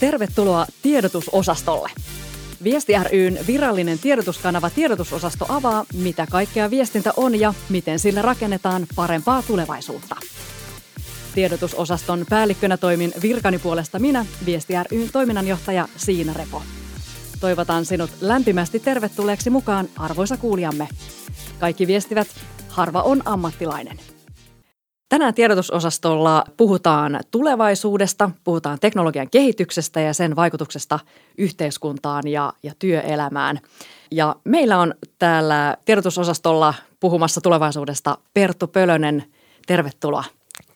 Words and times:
Tervetuloa 0.00 0.66
tiedotusosastolle. 0.82 1.90
Viesti 2.64 2.92
ryn 3.10 3.38
virallinen 3.46 3.98
tiedotuskanava 3.98 4.70
Tiedotusosasto 4.70 5.46
avaa, 5.48 5.84
mitä 5.94 6.26
kaikkea 6.30 6.70
viestintä 6.70 7.12
on 7.16 7.40
ja 7.40 7.54
miten 7.68 7.98
sillä 7.98 8.22
rakennetaan 8.22 8.86
parempaa 8.96 9.42
tulevaisuutta. 9.42 10.16
Tiedotusosaston 11.34 12.26
päällikkönä 12.30 12.76
toimin 12.76 13.12
virkani 13.22 13.58
puolesta 13.58 13.98
minä, 13.98 14.26
Viesti 14.46 14.74
ryn 14.90 15.08
toiminnanjohtaja 15.12 15.88
Siina 15.96 16.32
Repo. 16.32 16.62
Toivotan 17.40 17.84
sinut 17.84 18.10
lämpimästi 18.20 18.80
tervetulleeksi 18.80 19.50
mukaan, 19.50 19.88
arvoisa 19.96 20.36
kuulijamme. 20.36 20.88
Kaikki 21.58 21.86
viestivät, 21.86 22.28
harva 22.68 23.02
on 23.02 23.22
ammattilainen. 23.24 24.15
Tänään 25.08 25.34
tiedotusosastolla 25.34 26.44
puhutaan 26.56 27.20
tulevaisuudesta, 27.30 28.30
puhutaan 28.44 28.78
teknologian 28.80 29.30
kehityksestä 29.30 30.00
ja 30.00 30.14
sen 30.14 30.36
vaikutuksesta 30.36 30.98
yhteiskuntaan 31.38 32.28
ja, 32.28 32.52
ja 32.62 32.72
työelämään. 32.78 33.60
Ja 34.10 34.36
meillä 34.44 34.78
on 34.78 34.94
täällä 35.18 35.76
tiedotusosastolla 35.84 36.74
puhumassa 37.00 37.40
tulevaisuudesta 37.40 38.18
Perttu 38.34 38.66
Pölönen. 38.66 39.24
Tervetuloa. 39.66 40.24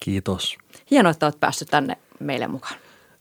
Kiitos. 0.00 0.58
Hienoa, 0.90 1.10
että 1.10 1.26
olet 1.26 1.40
päässyt 1.40 1.68
tänne 1.68 1.96
meille 2.20 2.48
mukaan. 2.48 2.74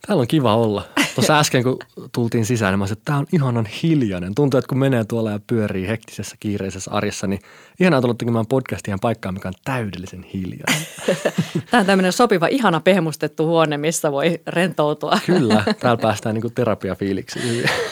Täällä 0.08 0.21
on 0.21 0.27
kiva 0.27 0.55
olla. 0.55 0.88
Tuossa 1.16 1.39
äsken, 1.39 1.63
kun 1.63 1.80
tultiin 2.12 2.45
sisään, 2.45 2.73
niin 2.73 2.80
mä 2.80 2.88
sanoin, 2.88 2.98
että 2.98 3.05
tämä 3.05 3.17
on 3.17 3.26
ihanan 3.34 3.66
hiljainen. 3.84 4.35
Tuntuu, 4.35 4.58
että 4.58 4.70
kun 4.70 4.77
menee 4.77 5.03
tuolla 5.03 5.31
ja 5.31 5.39
pyörii 5.48 5.88
hektisessä, 5.88 6.35
kiireisessä 6.39 6.91
arjessa, 6.91 7.27
niin 7.27 7.41
ihanaa 7.80 8.02
tulla 8.02 8.13
tekemään 8.13 8.48
podcastia 8.48 8.98
paikkaan, 9.02 9.34
mikä 9.34 9.48
on 9.48 9.53
täydellisen 9.63 10.23
hiljainen. 10.23 10.88
Tämä 11.72 11.81
on 11.81 11.85
tämmöinen 11.85 12.13
sopiva, 12.13 12.47
ihana 12.47 12.80
pehmustettu 12.80 13.45
huone, 13.45 13.78
missä 13.78 14.11
voi 14.11 14.41
rentoutua. 14.47 15.19
Kyllä, 15.25 15.64
täällä 15.80 16.02
päästään 16.02 16.36
niin 16.36 16.53
terapiafiiliksi. 16.56 17.39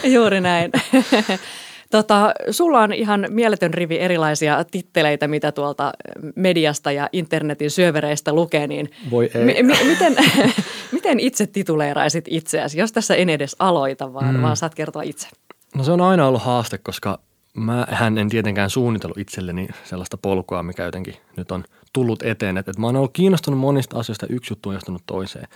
Juuri 0.14 0.42
näin. 0.42 0.72
Tota, 1.92 2.34
sulla 2.52 2.82
on 2.82 2.94
ihan 2.94 3.26
mieletön 3.30 3.74
rivi 3.74 4.00
erilaisia 4.00 4.64
titteleitä, 4.72 5.28
mitä 5.28 5.52
tuolta 5.52 5.94
mediasta 6.36 6.92
ja 6.92 7.10
internetin 7.14 7.72
syövereistä 7.72 8.34
lukee, 8.34 8.68
niin 8.68 8.90
Voi 9.12 9.30
ei. 9.34 9.64
M- 9.64 9.68
m- 9.68 9.88
miten, 9.88 10.16
miten 10.92 11.20
itse 11.20 11.48
tituleeraisit 11.48 12.26
itseäsi, 12.28 12.80
jos 12.80 12.92
tässä 12.92 13.16
en 13.16 13.30
edes 13.30 13.56
aloita, 13.60 14.14
vaan, 14.14 14.36
mm. 14.36 14.42
vaan 14.42 14.58
saat 14.58 14.76
kertoa 14.76 15.02
itse? 15.02 15.28
No 15.76 15.84
se 15.84 15.92
on 15.92 16.02
aina 16.02 16.28
ollut 16.28 16.42
haaste, 16.42 16.78
koska 16.78 17.20
mä 17.54 17.88
hän 17.90 18.18
en 18.18 18.30
tietenkään 18.30 18.70
suunnitellut 18.70 19.18
itselleni 19.18 19.68
sellaista 19.84 20.18
polkua, 20.18 20.64
mikä 20.64 20.84
jotenkin 20.84 21.14
nyt 21.38 21.52
on 21.52 21.64
tullut 21.94 22.24
eteen. 22.24 22.58
Että, 22.58 22.72
että 22.72 22.82
mä 22.82 22.88
oon 22.88 22.96
ollut 22.96 23.14
kiinnostunut 23.14 23.60
monista 23.60 24.00
asioista, 24.00 24.28
yksi 24.30 24.52
juttu 24.52 24.70
on 24.70 25.00
toiseen. 25.06 25.48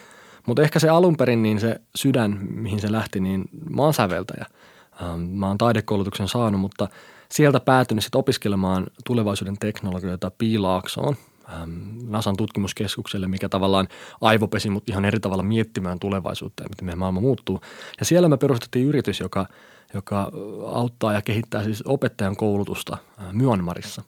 Mutta 0.47 0.61
ehkä 0.61 0.79
se 0.79 0.89
alun 0.89 1.17
perin, 1.17 1.43
niin 1.43 1.59
se 1.59 1.75
sydän, 1.95 2.39
mihin 2.41 2.79
se 2.79 2.91
lähti, 2.91 3.19
niin 3.19 3.43
mä 3.69 3.81
oon 3.81 3.93
säveltäjä– 3.93 4.45
Ähm, 5.01 5.21
mä 5.21 5.47
oon 5.47 5.57
taidekoulutuksen 5.57 6.27
saanut, 6.27 6.61
mutta 6.61 6.87
sieltä 7.31 7.59
päätynyt 7.59 8.03
sitten 8.03 8.19
opiskelemaan 8.19 8.87
tulevaisuuden 9.05 9.57
teknologioita 9.57 10.31
Piilaaksoon, 10.31 11.15
ähm, 11.53 11.71
NASAn 12.09 12.37
tutkimuskeskukselle, 12.37 13.27
mikä 13.27 13.49
tavallaan 13.49 13.87
aivopesi 14.21 14.69
mut 14.69 14.89
ihan 14.89 15.05
eri 15.05 15.19
tavalla 15.19 15.43
miettimään 15.43 15.99
tulevaisuutta 15.99 16.63
ja 16.63 16.69
miten 16.69 16.85
meidän 16.85 16.99
maailma 16.99 17.21
muuttuu. 17.21 17.61
Ja 17.99 18.05
siellä 18.05 18.29
me 18.29 18.37
perustettiin 18.37 18.87
yritys, 18.87 19.19
joka, 19.19 19.47
joka 19.93 20.31
auttaa 20.73 21.13
ja 21.13 21.21
kehittää 21.21 21.63
siis 21.63 21.83
opettajan 21.85 22.35
koulutusta 22.35 22.97
äh, 23.19 23.33
Myanmarissa. 23.33 24.01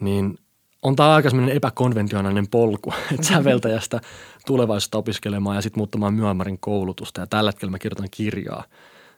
Niin 0.00 0.38
on 0.82 0.96
tämä 0.96 1.14
aika 1.14 1.30
semmoinen 1.30 1.56
epäkonventionaalinen 1.56 2.48
polku, 2.48 2.94
että 3.12 3.26
säveltäjästä 3.26 4.00
tulevaisuutta 4.46 4.98
opiskelemaan 4.98 5.56
ja 5.56 5.62
sitten 5.62 5.80
muuttamaan 5.80 6.14
Myanmarin 6.14 6.58
koulutusta. 6.60 7.20
Ja 7.20 7.26
tällä 7.26 7.48
hetkellä 7.50 7.70
mä 7.70 7.78
kirjoitan 7.78 8.08
kirjaa– 8.10 8.64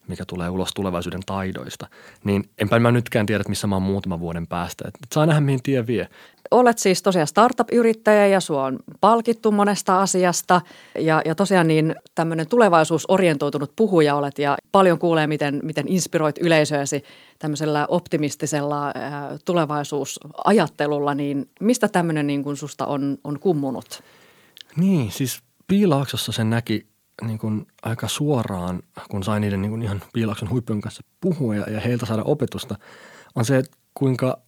mikä 0.09 0.25
tulee 0.25 0.49
ulos 0.49 0.71
tulevaisuuden 0.75 1.21
taidoista, 1.27 1.87
niin 2.25 2.51
enpä 2.59 2.79
mä 2.79 2.93
nytkään 2.93 3.27
tiedä, 3.27 3.45
missä 3.49 3.67
mä 3.67 3.77
oon 3.77 3.83
muutaman 3.83 4.21
vuoden 4.21 4.47
päästä. 4.47 4.89
Et 4.89 4.95
saa 5.15 5.27
nähdä, 5.27 5.41
mihin 5.41 5.63
tie 5.63 5.87
vie. 5.87 6.09
Olet 6.51 6.79
siis 6.79 7.03
tosiaan 7.03 7.27
startup-yrittäjä 7.27 8.27
ja 8.27 8.41
sua 8.41 8.65
on 8.65 8.79
palkittu 9.01 9.53
monesta 9.53 10.03
asiasta 10.03 10.61
ja, 10.99 11.23
ja 11.25 11.35
tosiaan 11.35 11.69
niin 11.69 11.95
tämmöinen 12.15 12.49
tulevaisuusorientoitunut 12.49 13.73
puhuja 13.77 14.15
olet 14.15 14.39
ja 14.39 14.57
paljon 14.73 14.99
kuulee, 14.99 15.27
miten, 15.27 15.61
miten 15.63 15.89
inspiroit 15.89 16.39
yleisöäsi 16.39 17.03
tämmöisellä 17.39 17.87
optimistisella 17.89 18.87
ää, 18.95 19.39
tulevaisuusajattelulla, 19.45 21.15
niin 21.15 21.51
mistä 21.61 21.89
tämmöinen 21.89 22.27
niin 22.27 22.43
kuin 22.43 22.57
susta 22.57 22.87
on, 22.87 23.19
on 23.25 23.41
kummunut? 23.41 24.03
Niin, 24.77 25.11
siis 25.11 25.43
Piilaaksossa 25.67 26.33
sen 26.33 26.51
näki 26.51 26.87
niin 27.23 27.39
kuin 27.39 27.67
aika 27.83 28.09
suoraan, 28.09 28.83
kun 29.11 29.25
sain 29.25 29.41
niiden 29.41 29.63
niin 29.63 29.71
kuin 29.71 29.83
ihan 29.83 30.03
piilakson 30.13 30.51
huippujen 30.51 30.81
kanssa 30.81 31.03
puhua 31.21 31.55
ja, 31.55 31.71
ja 31.71 31.81
heiltä 31.81 32.07
saada 32.07 32.23
opetusta, 32.23 32.79
on 33.35 33.45
se, 33.45 33.59
että 33.59 33.77
kuinka 33.95 34.39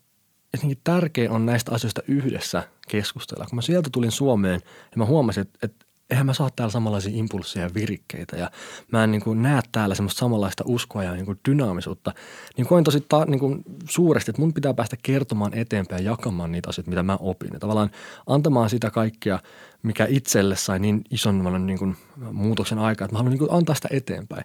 jotenkin 0.53 0.79
tärkeä 0.85 1.33
on 1.33 1.47
näistä 1.47 1.73
asioista 1.73 2.03
yhdessä 2.09 2.69
keskustella. 2.89 3.47
Kun 3.47 3.57
mä 3.57 3.63
sieltä 3.63 3.91
tulin 3.93 4.13
Suomeen 4.13 4.61
ja 4.91 4.97
mä 4.97 5.05
huomasin, 5.05 5.41
että, 5.41 5.59
että 5.63 5.87
eihän 6.11 6.27
mä 6.27 6.35
saa 6.35 6.51
täällä 6.57 6.73
samanlaisia 6.73 7.13
impulsseja 7.15 7.67
ja 7.67 7.75
virikkeitä 7.75 8.37
ja 8.37 8.51
mä 8.93 9.05
en 9.05 9.11
niin 9.11 9.23
kuin 9.23 9.43
näe 9.43 9.61
täällä 9.73 9.95
semmoista 9.95 10.19
samanlaista 10.19 10.65
uskoa 10.67 11.05
ja 11.05 11.13
niin 11.13 11.27
kuin 11.27 11.41
dynaamisuutta, 11.49 12.13
niin 12.57 12.67
koin 12.67 12.85
tosi 12.85 13.01
ta, 13.01 13.25
niin 13.25 13.41
kuin 13.41 13.63
suuresti, 13.89 14.31
että 14.31 14.43
mun 14.43 14.55
pitää 14.55 14.75
päästä 14.75 14.97
kertomaan 15.03 15.55
eteenpäin 15.55 16.05
ja 16.05 16.11
jakamaan 16.11 16.53
niitä 16.53 16.69
asioita, 16.69 16.91
mitä 16.91 17.03
mä 17.03 17.17
opin. 17.21 17.51
Ja 17.53 17.59
tavallaan 17.59 17.91
antamaan 18.27 18.71
sitä 18.71 18.91
kaikkea, 18.91 19.39
mikä 19.83 20.07
itselle 20.09 20.57
sai 20.57 20.79
niin 20.79 21.03
ison 21.11 21.67
niin 21.67 21.79
kuin 21.79 21.97
muutoksen 22.33 22.79
aikaa, 22.79 23.05
että 23.05 23.15
mä 23.15 23.19
haluan 23.19 23.31
niin 23.31 23.39
kuin 23.39 23.53
antaa 23.53 23.75
sitä 23.75 23.89
eteenpäin. 23.91 24.45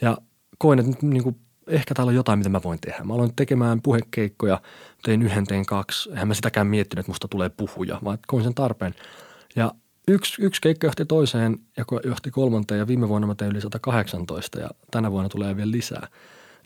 Ja 0.00 0.18
koin, 0.58 0.78
että 0.78 1.06
niin 1.06 1.22
kuin 1.22 1.36
ehkä 1.66 1.94
täällä 1.94 2.10
on 2.10 2.16
jotain, 2.16 2.38
mitä 2.38 2.48
mä 2.48 2.60
voin 2.64 2.78
tehdä. 2.80 3.04
Mä 3.04 3.14
aloin 3.14 3.36
tekemään 3.36 3.82
puhekeikkoja, 3.82 4.60
tein 5.02 5.22
yhden, 5.22 5.46
tein 5.46 5.66
kaksi. 5.66 6.10
Eihän 6.10 6.28
mä 6.28 6.34
sitäkään 6.34 6.66
miettinyt, 6.66 7.00
että 7.00 7.10
musta 7.10 7.28
tulee 7.28 7.48
puhuja, 7.48 7.98
vaan 8.04 8.18
koin 8.26 8.44
sen 8.44 8.54
tarpeen. 8.54 8.94
Ja 9.56 9.74
yksi, 10.08 10.42
yksi 10.42 10.60
keikka 10.60 10.86
johti 10.86 11.04
toiseen 11.04 11.58
ja 11.76 11.84
johti 12.04 12.30
kolmanteen 12.30 12.78
ja 12.78 12.86
viime 12.86 13.08
vuonna 13.08 13.26
mä 13.26 13.34
tein 13.34 13.50
yli 13.50 13.60
118 13.60 14.60
ja 14.60 14.70
tänä 14.90 15.10
vuonna 15.10 15.28
tulee 15.28 15.56
vielä 15.56 15.70
lisää. 15.70 16.08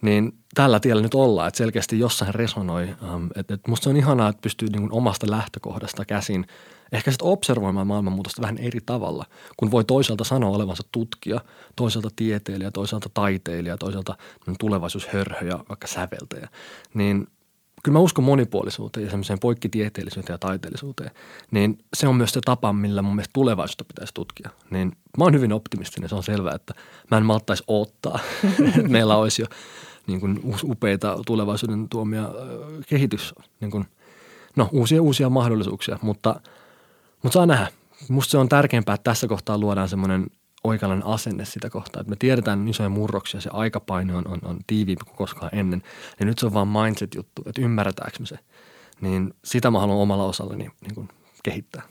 Niin 0.03 0.32
tällä 0.54 0.81
tiellä 0.81 1.03
nyt 1.03 1.15
ollaan, 1.15 1.49
että 1.49 1.59
selkeästi 1.59 1.99
jossain 1.99 2.34
resonoi. 2.34 2.82
Ähm, 2.82 3.26
että, 3.37 3.54
että 3.54 3.71
musta 3.71 3.84
se 3.84 3.91
on 3.91 3.97
ihanaa, 3.97 4.28
että 4.28 4.43
pystyy 4.43 4.69
niin 4.69 4.93
omasta 4.93 5.31
lähtökohdasta 5.31 6.04
käsin 6.04 6.47
ehkä 6.93 7.10
sitten 7.10 7.28
observoimaan 7.28 7.87
maailmanmuutosta 7.87 8.43
vähän 8.43 8.59
eri 8.59 8.81
tavalla, 8.87 9.25
kun 9.56 9.70
voi 9.70 9.84
toisaalta 9.84 10.25
sanoa 10.25 10.56
olevansa 10.56 10.82
tutkija, 10.93 11.41
toisaalta 11.76 12.09
tieteilijä, 12.16 12.70
toisaalta 12.70 13.10
taiteilija, 13.15 13.78
toisaalta 13.78 14.16
tulevaisuushörhö 14.59 15.47
ja 15.47 15.65
vaikka 15.69 15.87
säveltäjä. 15.87 16.49
Niin 16.94 17.26
kyllä 17.82 17.98
mä 17.98 18.02
uskon 18.02 18.24
monipuolisuuteen 18.24 19.04
ja 19.04 19.10
semmoiseen 19.10 19.38
poikkitieteellisyyteen 19.38 20.34
ja 20.34 20.38
taiteellisuuteen, 20.38 21.10
niin 21.50 21.78
se 21.96 22.08
on 22.08 22.16
myös 22.16 22.32
se 22.32 22.40
tapa, 22.44 22.72
millä 22.72 23.02
mun 23.02 23.14
mielestä 23.14 23.32
tulevaisuutta 23.32 23.84
pitäisi 23.84 24.14
tutkia. 24.14 24.50
Niin 24.70 24.92
mä 25.18 25.24
oon 25.24 25.34
hyvin 25.34 25.52
optimistinen, 25.52 26.08
se 26.08 26.14
on 26.14 26.22
selvää, 26.22 26.54
että 26.54 26.74
mä 27.10 27.16
en 27.16 27.26
malttaisi 27.26 27.64
odottaa, 27.66 28.18
että 28.68 28.82
meillä 28.88 29.16
olisi 29.16 29.42
jo 29.42 29.46
niin 30.06 30.20
kuin 30.20 30.40
upeita 30.64 31.18
tulevaisuuden 31.26 31.88
tuomia 31.88 32.28
kehitys, 32.86 33.34
niin 33.60 33.70
kuin, 33.70 33.84
no 34.56 34.68
uusia 34.72 35.02
uusia 35.02 35.30
mahdollisuuksia, 35.30 35.98
mutta, 36.02 36.40
mutta 37.22 37.34
saa 37.34 37.46
nähdä. 37.46 37.68
Musta 38.08 38.30
se 38.30 38.38
on 38.38 38.48
tärkeämpää, 38.48 38.94
että 38.94 39.10
tässä 39.10 39.28
kohtaa 39.28 39.58
luodaan 39.58 39.88
semmoinen 39.88 40.26
oikeanlainen 40.68 41.06
asenne 41.06 41.44
sitä 41.44 41.70
kohtaa. 41.70 42.00
Että 42.00 42.10
me 42.10 42.16
tiedetään 42.18 42.68
isoja 42.68 42.88
murroksia, 42.88 43.40
se 43.40 43.50
aikapaine 43.52 44.16
on, 44.16 44.28
on, 44.28 44.38
on 44.42 44.58
tiiviimpi 44.66 45.04
kuin 45.04 45.16
koskaan 45.16 45.50
ennen. 45.52 45.82
Ja 46.20 46.26
nyt 46.26 46.38
se 46.38 46.46
on 46.46 46.54
vaan 46.54 46.68
mindset-juttu, 46.68 47.42
että 47.46 47.62
ymmärretäänkö 47.62 48.26
se. 48.26 48.38
Niin 49.00 49.34
sitä 49.44 49.70
mä 49.70 49.80
haluan 49.80 49.98
omalla 49.98 50.24
osallani 50.24 50.70
niin 50.81 50.94
kuin 50.94 51.08
kehittää. 51.43 51.82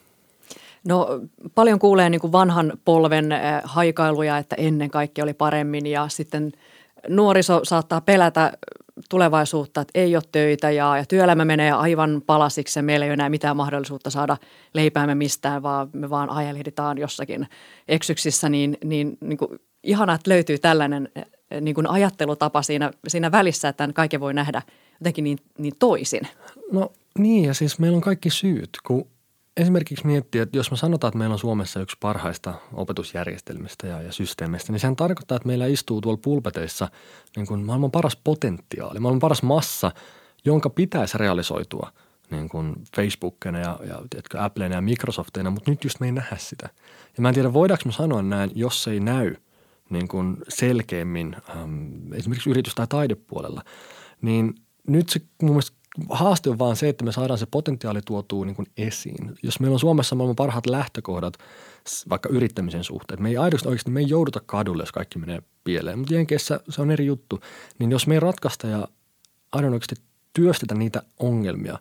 No 0.87 1.07
paljon 1.55 1.79
kuulee 1.79 2.09
niin 2.09 2.21
kuin 2.21 2.31
vanhan 2.31 2.73
polven 2.85 3.31
äh, 3.31 3.61
haikailuja, 3.63 4.37
että 4.37 4.55
ennen 4.59 4.89
kaikki 4.89 5.21
oli 5.21 5.33
paremmin 5.33 5.85
ja 5.85 6.07
sitten 6.07 6.51
nuoriso 7.07 7.59
saattaa 7.63 8.01
pelätä 8.01 8.53
tulevaisuutta, 9.09 9.81
että 9.81 9.99
ei 9.99 10.15
ole 10.15 10.23
töitä 10.31 10.71
ja, 10.71 10.97
ja 10.97 11.05
työelämä 11.05 11.45
menee 11.45 11.71
aivan 11.71 12.21
palasiksi 12.25 12.79
ja 12.79 12.83
meillä 12.83 13.05
ei 13.05 13.09
ole 13.09 13.13
enää 13.13 13.29
mitään 13.29 13.57
mahdollisuutta 13.57 14.09
saada 14.09 14.37
leipäämme 14.73 15.15
mistään, 15.15 15.63
vaan 15.63 15.89
me 15.93 16.09
vaan 16.09 16.29
ajelihditaan 16.29 16.97
jossakin 16.97 17.47
eksyksissä, 17.87 18.49
niin, 18.49 18.77
niin, 18.83 19.17
niin 19.21 19.37
kuin 19.37 19.59
ihana, 19.83 20.13
että 20.13 20.29
löytyy 20.31 20.57
tällainen 20.57 21.09
eh, 21.15 21.61
niin 21.61 21.75
kuin 21.75 21.89
ajattelutapa 21.89 22.61
siinä, 22.61 22.91
siinä 23.07 23.31
välissä, 23.31 23.69
että 23.69 23.89
kaiken 23.93 24.19
voi 24.19 24.33
nähdä 24.33 24.61
jotenkin 24.99 25.23
niin, 25.23 25.37
niin 25.57 25.73
toisin. 25.79 26.27
No 26.71 26.91
niin 27.19 27.45
ja 27.45 27.53
siis 27.53 27.79
meillä 27.79 27.95
on 27.95 28.01
kaikki 28.01 28.29
syyt, 28.29 28.69
kun 28.87 29.07
esimerkiksi 29.57 30.07
miettiä, 30.07 30.43
että 30.43 30.57
jos 30.57 30.71
me 30.71 30.77
sanotaan, 30.77 31.09
että 31.09 31.17
meillä 31.17 31.33
on 31.33 31.39
Suomessa 31.39 31.79
yksi 31.79 31.97
parhaista 31.99 32.53
opetusjärjestelmistä 32.73 33.87
ja, 33.87 34.01
ja 34.01 34.11
systeemeistä, 34.11 34.71
niin 34.71 34.79
sehän 34.79 34.95
tarkoittaa, 34.95 35.35
että 35.35 35.47
meillä 35.47 35.65
istuu 35.65 36.01
tuolla 36.01 36.19
pulpeteissa 36.23 36.89
niin 37.35 37.47
kuin 37.47 37.65
maailman 37.65 37.91
paras 37.91 38.17
potentiaali, 38.23 38.99
maailman 38.99 39.19
paras 39.19 39.43
massa, 39.43 39.91
jonka 40.45 40.69
pitäisi 40.69 41.17
realisoitua 41.17 41.91
niin 42.31 42.49
kuin 42.49 42.75
Facebookina 42.95 43.59
ja, 43.59 43.79
ja 43.87 44.01
tiedätkö, 44.09 44.43
Appleina 44.43 44.75
ja 44.75 44.81
Microsofteina, 44.81 45.49
mutta 45.49 45.71
nyt 45.71 45.83
just 45.83 45.99
me 45.99 46.05
ei 46.05 46.11
nähdä 46.11 46.37
sitä. 46.39 46.69
Ja 47.17 47.21
mä 47.21 47.29
en 47.29 47.33
tiedä, 47.33 47.53
voidaanko 47.53 47.83
me 47.85 47.91
sanoa 47.91 48.21
näin, 48.21 48.51
jos 48.55 48.83
se 48.83 48.91
ei 48.91 48.99
näy 48.99 49.35
niin 49.89 50.07
kuin 50.07 50.37
selkeämmin 50.49 51.35
äm, 51.49 52.13
esimerkiksi 52.13 52.49
yritys- 52.49 52.75
tai 52.75 52.87
taidepuolella, 52.87 53.63
niin 54.21 54.55
nyt 54.87 55.09
se 55.09 55.19
mun 55.41 55.51
mielestä 55.51 55.76
haaste 56.09 56.49
on 56.49 56.59
vaan 56.59 56.75
se, 56.75 56.89
että 56.89 57.05
me 57.05 57.11
saadaan 57.11 57.37
se 57.37 57.45
potentiaali 57.45 58.01
tuotua 58.01 58.45
niin 58.45 58.55
kuin 58.55 58.67
esiin. 58.77 59.37
Jos 59.43 59.59
meillä 59.59 59.75
on 59.75 59.79
Suomessa 59.79 60.15
maailman 60.15 60.35
parhaat 60.35 60.65
lähtökohdat 60.65 61.37
vaikka 62.09 62.29
yrittämisen 62.29 62.83
suhteen, 62.83 63.23
me 63.23 63.29
ei 63.29 63.37
aidosti 63.37 63.67
oikeasti, 63.67 63.91
me 63.91 63.99
ei 63.99 64.09
jouduta 64.09 64.41
kadulle, 64.45 64.83
jos 64.83 64.91
kaikki 64.91 65.19
menee 65.19 65.41
pieleen, 65.63 65.99
mutta 65.99 66.13
Jenkeissä 66.13 66.59
se 66.69 66.81
on 66.81 66.91
eri 66.91 67.05
juttu. 67.05 67.39
Niin 67.79 67.91
jos 67.91 68.07
me 68.07 68.13
ei 68.13 68.19
ratkaista 68.19 68.67
ja 68.67 68.87
aidon 69.51 69.73
oikeasti 69.73 69.95
työstetä 70.33 70.75
niitä 70.75 71.03
ongelmia, 71.19 71.79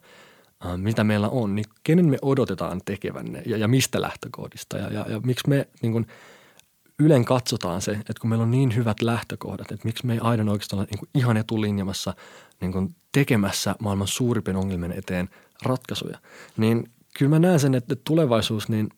äh, 0.67 0.79
mitä 0.79 1.05
meillä 1.05 1.29
on, 1.29 1.55
niin 1.55 1.67
kenen 1.85 2.07
me 2.07 2.19
odotetaan 2.23 2.81
tekevän 2.85 3.33
ne 3.33 3.43
ja, 3.47 3.57
ja 3.57 3.69
mistä 3.69 4.03
lähtökohdista 4.03 4.79
ja, 4.79 4.93
ja, 4.93 5.07
ja 5.09 5.21
miksi 5.21 5.49
me 5.49 5.69
niin 5.83 5.93
kuin– 5.93 6.07
ylen 6.99 7.25
katsotaan 7.25 7.83
se, 7.83 7.93
että 7.93 8.15
kun 8.21 8.31
meillä 8.31 8.43
on 8.43 8.51
niin 8.51 8.75
hyvät 8.75 9.03
lähtökohdat, 9.03 9.73
että 9.73 9.85
miksi 9.85 10.07
me 10.07 10.13
ei 10.13 10.19
aidon 10.23 10.49
oikeastaan 10.49 10.81
olla 10.81 10.89
niin 10.91 11.09
ihan 11.15 11.37
etulinjamassa 11.37 12.15
niin 12.61 12.73
kuin 12.73 12.97
tekemässä 13.13 13.75
maailman 13.81 14.09
suurimpien 14.09 14.57
ongelmien 14.57 14.93
eteen 14.93 15.29
ratkaisuja. 15.63 16.19
Niin 16.57 16.91
kyllä 17.19 17.31
mä 17.31 17.39
näen 17.39 17.61
sen, 17.61 17.75
että 17.75 17.97
tulevaisuus, 18.05 18.69
niin 18.69 18.89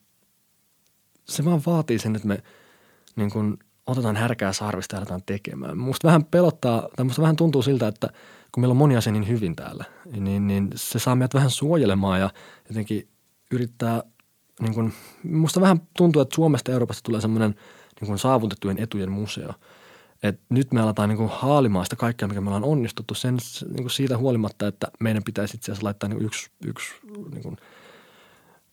se 1.29 1.45
vaan 1.45 1.63
vaatii 1.67 1.99
sen, 1.99 2.17
että 2.17 2.29
me 2.29 2.43
niin 3.17 3.31
kuin 3.31 3.59
otetaan 3.87 4.17
härkää 4.17 4.53
sarvista 4.53 4.97
ja 4.97 4.99
aletaan 4.99 5.23
tekemään. 5.27 5.79
Musta 5.79 6.07
vähän 6.07 6.25
pelottaa, 6.25 6.89
tai 6.97 7.05
musta 7.05 7.23
vähän 7.23 7.37
tuntuu 7.37 7.63
siltä, 7.63 7.89
että 7.89 8.09
kun 8.53 8.61
meillä 8.63 8.73
on 8.73 8.77
moni 8.77 8.97
asia 8.97 9.13
niin 9.13 9.29
hyvin 9.29 9.57
täällä, 9.57 9.85
niin, 10.21 10.47
niin 10.47 10.71
se 10.75 10.99
saa 10.99 11.17
meidät 11.17 11.35
vähän 11.35 11.51
suojelemaan 11.51 12.21
ja 12.21 12.31
jotenkin 12.69 13.09
yrittää, 13.51 14.03
niin 14.61 14.75
kuin, 14.75 14.93
musta 15.25 15.61
vähän 15.61 15.81
tuntuu, 15.97 16.23
että 16.23 16.35
Suomesta 16.35 16.71
ja 16.71 16.73
Euroopasta 16.73 17.03
tulee 17.03 17.21
semmoinen– 17.21 17.55
niin 18.01 18.19
saavutettujen 18.19 18.79
etujen 18.79 19.11
museo. 19.11 19.53
Et 20.23 20.41
nyt 20.49 20.73
me 20.73 20.81
aletaan 20.81 21.09
niin 21.09 21.17
kuin 21.17 21.31
haalimaan 21.33 21.87
sitä 21.87 21.97
kaikkea, 21.97 22.29
mikä 22.29 22.41
me 22.41 22.47
ollaan 22.47 22.65
onnistuttu 22.65 23.15
sen, 23.15 23.39
niin 23.67 23.77
kuin 23.77 23.91
siitä 23.91 24.19
huolimatta, 24.19 24.67
että 24.67 24.87
meidän 25.01 25.23
pitäisi 25.23 25.57
itse 25.57 25.73
asiassa 25.73 25.85
laittaa 25.85 26.09
niin 26.09 26.23
yksi, 26.23 26.51
yksi, 26.67 26.95
niin 27.31 27.43
kuin, 27.43 27.57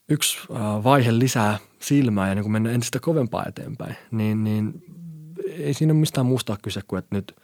yksi 0.08 0.38
vaihe 0.84 1.18
lisää 1.18 1.58
silmää 1.80 2.28
ja 2.28 2.34
niin 2.34 2.42
kuin 2.42 2.52
mennä 2.52 2.70
entistä 2.70 3.00
kovempaa 3.00 3.44
eteenpäin. 3.48 3.96
Niin, 4.10 4.44
niin 4.44 4.84
ei 5.50 5.74
siinä 5.74 5.92
ole 5.92 6.00
mistään 6.00 6.26
muusta 6.26 6.56
kyse 6.62 6.80
kuin, 6.88 6.98
että 6.98 7.16
nyt 7.16 7.36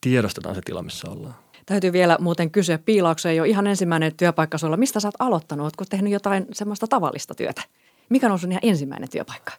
tiedostetaan 0.00 0.54
se 0.54 0.60
tila, 0.64 0.82
missä 0.82 1.10
ollaan. 1.10 1.34
Täytyy 1.66 1.92
vielä 1.92 2.16
muuten 2.20 2.50
kysyä, 2.50 2.78
Piilauksen 2.78 3.32
ei 3.32 3.40
ole 3.40 3.48
ihan 3.48 3.66
ensimmäinen 3.66 4.16
työpaikka 4.16 4.58
sulla. 4.58 4.76
Mistä 4.76 5.00
sä 5.00 5.08
oot 5.08 5.14
aloittanut? 5.18 5.64
Ootko 5.64 5.84
tehnyt 5.84 6.12
jotain 6.12 6.46
semmoista 6.52 6.86
tavallista 6.86 7.34
työtä? 7.34 7.62
Mikä 8.08 8.32
on 8.32 8.38
sun 8.38 8.52
ihan 8.52 8.60
ensimmäinen 8.62 9.10
työpaikka? 9.10 9.52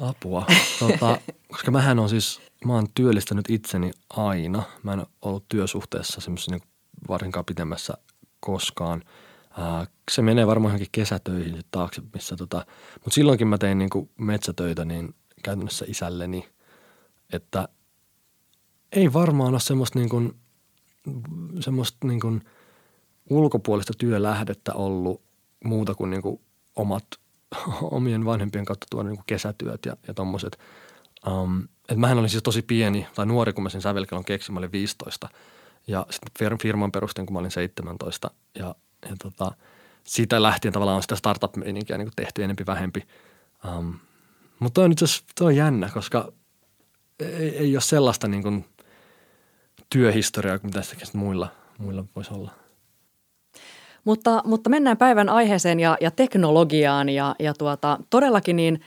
Apua. 0.00 0.46
Tota, 0.78 1.18
koska 1.52 1.70
mähän 1.70 1.98
on 1.98 2.08
siis, 2.08 2.40
mä 2.64 2.74
oon 2.74 2.86
työllistänyt 2.94 3.50
itseni 3.50 3.90
aina. 4.10 4.62
Mä 4.82 4.92
en 4.92 5.06
ollut 5.22 5.48
työsuhteessa 5.48 6.20
semmoisessa 6.20 6.50
niin 6.50 6.62
varsinkaan 7.08 7.44
pitemmässä 7.44 7.94
koskaan. 8.40 9.02
Ää, 9.58 9.86
se 10.10 10.22
menee 10.22 10.46
varmaan 10.46 10.70
johonkin 10.70 10.88
kesätöihin 10.92 11.62
taakse, 11.70 12.02
missä 12.14 12.36
tota, 12.36 12.66
mutta 12.94 13.14
silloinkin 13.14 13.48
mä 13.48 13.58
tein 13.58 13.78
niin 13.78 13.90
kuin 13.90 14.10
metsätöitä 14.18 14.84
niin 14.84 15.14
käytännössä 15.42 15.84
isälleni, 15.88 16.48
että 17.32 17.68
ei 18.92 19.12
varmaan 19.12 19.52
ole 19.52 19.60
semmoista 19.60 19.98
niin 19.98 20.08
kuin, 20.08 20.36
semmoista 21.60 22.06
niin 22.06 22.20
kuin 22.20 22.44
ulkopuolista 23.30 23.92
työlähdettä 23.98 24.72
ollut 24.72 25.22
muuta 25.64 25.94
kuin, 25.94 26.10
niin 26.10 26.22
kuin 26.22 26.40
omat 26.76 27.04
omien 27.82 28.24
vanhempien 28.24 28.64
kautta 28.64 28.86
tuoda 28.90 29.08
niin 29.08 29.22
kesätyöt 29.26 29.86
ja, 29.86 29.96
ja 30.08 30.14
tommoset. 30.14 30.58
Um, 31.26 31.68
et 31.88 31.98
mähän 31.98 32.18
olin 32.18 32.30
siis 32.30 32.42
tosi 32.42 32.62
pieni 32.62 33.06
tai 33.14 33.26
nuori, 33.26 33.52
kun 33.52 33.62
mä 33.62 33.68
sen 33.68 33.82
sävelkelon 33.82 34.24
keksin, 34.24 34.54
mä 34.54 34.58
olin 34.58 34.72
15. 34.72 35.28
Ja 35.86 36.06
sitten 36.10 36.58
firman 36.62 36.92
perustin, 36.92 37.26
kun 37.26 37.32
mä 37.32 37.38
olin 37.38 37.50
17. 37.50 38.30
Ja, 38.58 38.74
ja 39.10 39.16
tota, 39.22 39.52
siitä 40.04 40.42
lähtien 40.42 40.72
tavallaan 40.72 41.02
sitä 41.02 41.16
startup-meininkiä 41.16 41.98
niin 41.98 42.10
tehty 42.16 42.44
enempi 42.44 42.66
vähempi. 42.66 43.06
Um, 43.76 43.94
mutta 44.58 44.80
on 44.80 44.92
itse 44.92 45.04
asiassa 45.04 45.24
on 45.40 45.56
jännä, 45.56 45.90
koska 45.94 46.32
ei, 47.20 47.56
ei 47.58 47.74
ole 47.74 47.80
sellaista 47.80 48.28
niin 48.28 48.42
kuin 48.42 48.64
työhistoriaa 49.90 50.58
kuin 50.58 50.70
mitä 50.74 50.80
muilla, 51.12 51.48
muilla 51.78 52.04
voisi 52.16 52.34
olla. 52.34 52.50
Mutta, 54.04 54.42
mutta 54.44 54.70
mennään 54.70 54.96
päivän 54.96 55.28
aiheeseen 55.28 55.80
ja, 55.80 55.96
ja 56.00 56.10
teknologiaan 56.10 57.08
ja, 57.08 57.34
ja 57.38 57.54
tuota, 57.54 57.98
todellakin 58.10 58.56
niin 58.56 58.80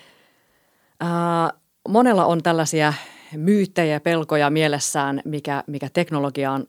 monella 1.89 2.25
on 2.25 2.44
tällaisia 2.44 2.94
myyttejä 3.36 3.94
ja 3.94 4.00
pelkoja 4.00 4.50
mielessään, 4.50 5.22
mikä, 5.25 5.63
mikä 5.68 5.89
teknologiaan 5.94 6.68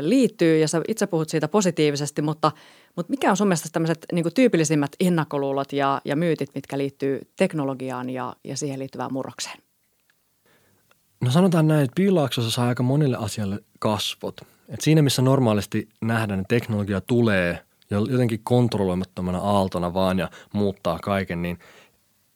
liittyy 0.00 0.58
ja 0.58 0.68
sä 0.68 0.80
itse 0.88 1.06
puhut 1.06 1.28
siitä 1.28 1.48
positiivisesti, 1.48 2.22
mutta, 2.22 2.52
mutta 2.96 3.10
mikä 3.10 3.30
on 3.30 3.36
sun 3.36 3.48
mielestä 3.48 3.68
tämmöiset 3.72 4.06
niin 4.12 4.34
tyypillisimmät 4.34 4.90
ennakkoluulot 5.00 5.72
ja, 5.72 6.00
ja 6.04 6.16
myytit, 6.16 6.50
mitkä 6.54 6.78
liittyy 6.78 7.20
teknologiaan 7.36 8.10
ja, 8.10 8.36
ja 8.44 8.56
siihen 8.56 8.78
liittyvään 8.78 9.12
murrokseen? 9.12 9.58
No 11.20 11.30
sanotaan 11.30 11.68
näin, 11.68 11.84
että 11.84 11.94
piilaaksossa 11.94 12.50
saa 12.50 12.68
aika 12.68 12.82
monille 12.82 13.16
asialle 13.16 13.58
kasvot. 13.78 14.40
Et 14.68 14.80
siinä, 14.80 15.02
missä 15.02 15.22
normaalisti 15.22 15.88
nähdään, 16.00 16.40
että 16.40 16.54
teknologia 16.54 17.00
tulee 17.00 17.64
jotenkin 17.90 18.40
kontrolloimattomana 18.42 19.38
aaltona 19.38 19.94
vaan 19.94 20.18
ja 20.18 20.30
muuttaa 20.52 20.98
kaiken, 20.98 21.42
niin 21.42 21.58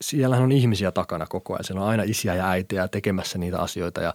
siellähän 0.02 0.44
on 0.44 0.52
ihmisiä 0.52 0.92
takana 0.92 1.26
koko 1.26 1.54
ajan. 1.54 1.64
Siellä 1.64 1.82
on 1.82 1.88
aina 1.88 2.02
isiä 2.02 2.34
ja 2.34 2.50
äitejä 2.50 2.88
tekemässä 2.88 3.38
niitä 3.38 3.58
asioita 3.58 4.00
ja 4.00 4.14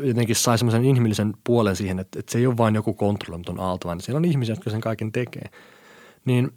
jotenkin 0.00 0.36
sai 0.36 0.58
semmoisen 0.58 0.84
inhimillisen 0.84 1.32
puolen 1.44 1.76
siihen, 1.76 1.98
että, 1.98 2.18
että 2.18 2.32
se 2.32 2.38
ei 2.38 2.46
ole 2.46 2.56
vain 2.56 2.74
joku 2.74 2.94
kontrolloimaton 2.94 3.60
aalto, 3.60 3.88
vaan 3.88 4.00
siellä 4.00 4.16
on 4.16 4.24
ihmisiä, 4.24 4.52
jotka 4.52 4.70
sen 4.70 4.80
kaiken 4.80 5.12
tekee. 5.12 5.50
Niin 6.24 6.52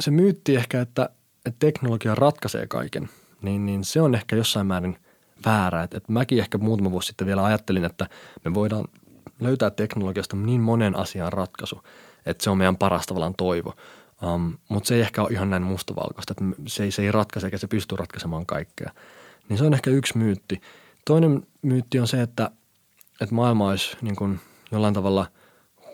se 0.00 0.10
myytti 0.10 0.56
ehkä, 0.56 0.80
että, 0.80 1.08
että 1.46 1.58
teknologia 1.58 2.14
ratkaisee 2.14 2.66
kaiken, 2.66 3.08
niin, 3.42 3.66
niin 3.66 3.84
se 3.84 4.00
on 4.00 4.14
ehkä 4.14 4.36
jossain 4.36 4.66
määrin 4.66 4.98
väärä. 5.46 5.82
Että, 5.82 5.96
että 5.96 6.12
mäkin 6.12 6.38
ehkä 6.38 6.58
muutama 6.58 6.90
vuosi 6.90 7.06
sitten 7.06 7.26
vielä 7.26 7.44
ajattelin, 7.44 7.84
että 7.84 8.06
me 8.44 8.54
voidaan 8.54 8.84
löytää 9.40 9.70
teknologiasta 9.70 10.36
niin 10.36 10.60
monen 10.60 10.96
asian 10.96 11.32
ratkaisu– 11.32 11.82
että 12.28 12.44
se 12.44 12.50
on 12.50 12.58
meidän 12.58 12.76
paras 12.76 13.06
tavallaan 13.06 13.34
toivo. 13.34 13.74
Um, 14.22 14.58
mutta 14.68 14.88
se 14.88 14.94
ei 14.94 15.00
ehkä 15.00 15.22
ole 15.22 15.30
ihan 15.32 15.50
näin 15.50 15.62
mustavalkoista, 15.62 16.32
että 16.32 16.44
se 16.66 16.84
ei, 16.84 16.90
se 16.90 17.02
ei 17.02 17.12
ratkaise 17.12 17.46
eikä 17.46 17.58
se 17.58 17.66
pysty 17.66 17.96
ratkaisemaan 17.96 18.46
kaikkea. 18.46 18.90
Niin 19.48 19.58
se 19.58 19.64
on 19.64 19.74
ehkä 19.74 19.90
yksi 19.90 20.18
myytti. 20.18 20.60
Toinen 21.04 21.46
myytti 21.62 22.00
on 22.00 22.08
se, 22.08 22.22
että, 22.22 22.50
että 23.20 23.34
maailma 23.34 23.68
olisi 23.68 23.96
niin 24.02 24.16
kuin 24.16 24.40
jollain 24.72 24.94
tavalla 24.94 25.26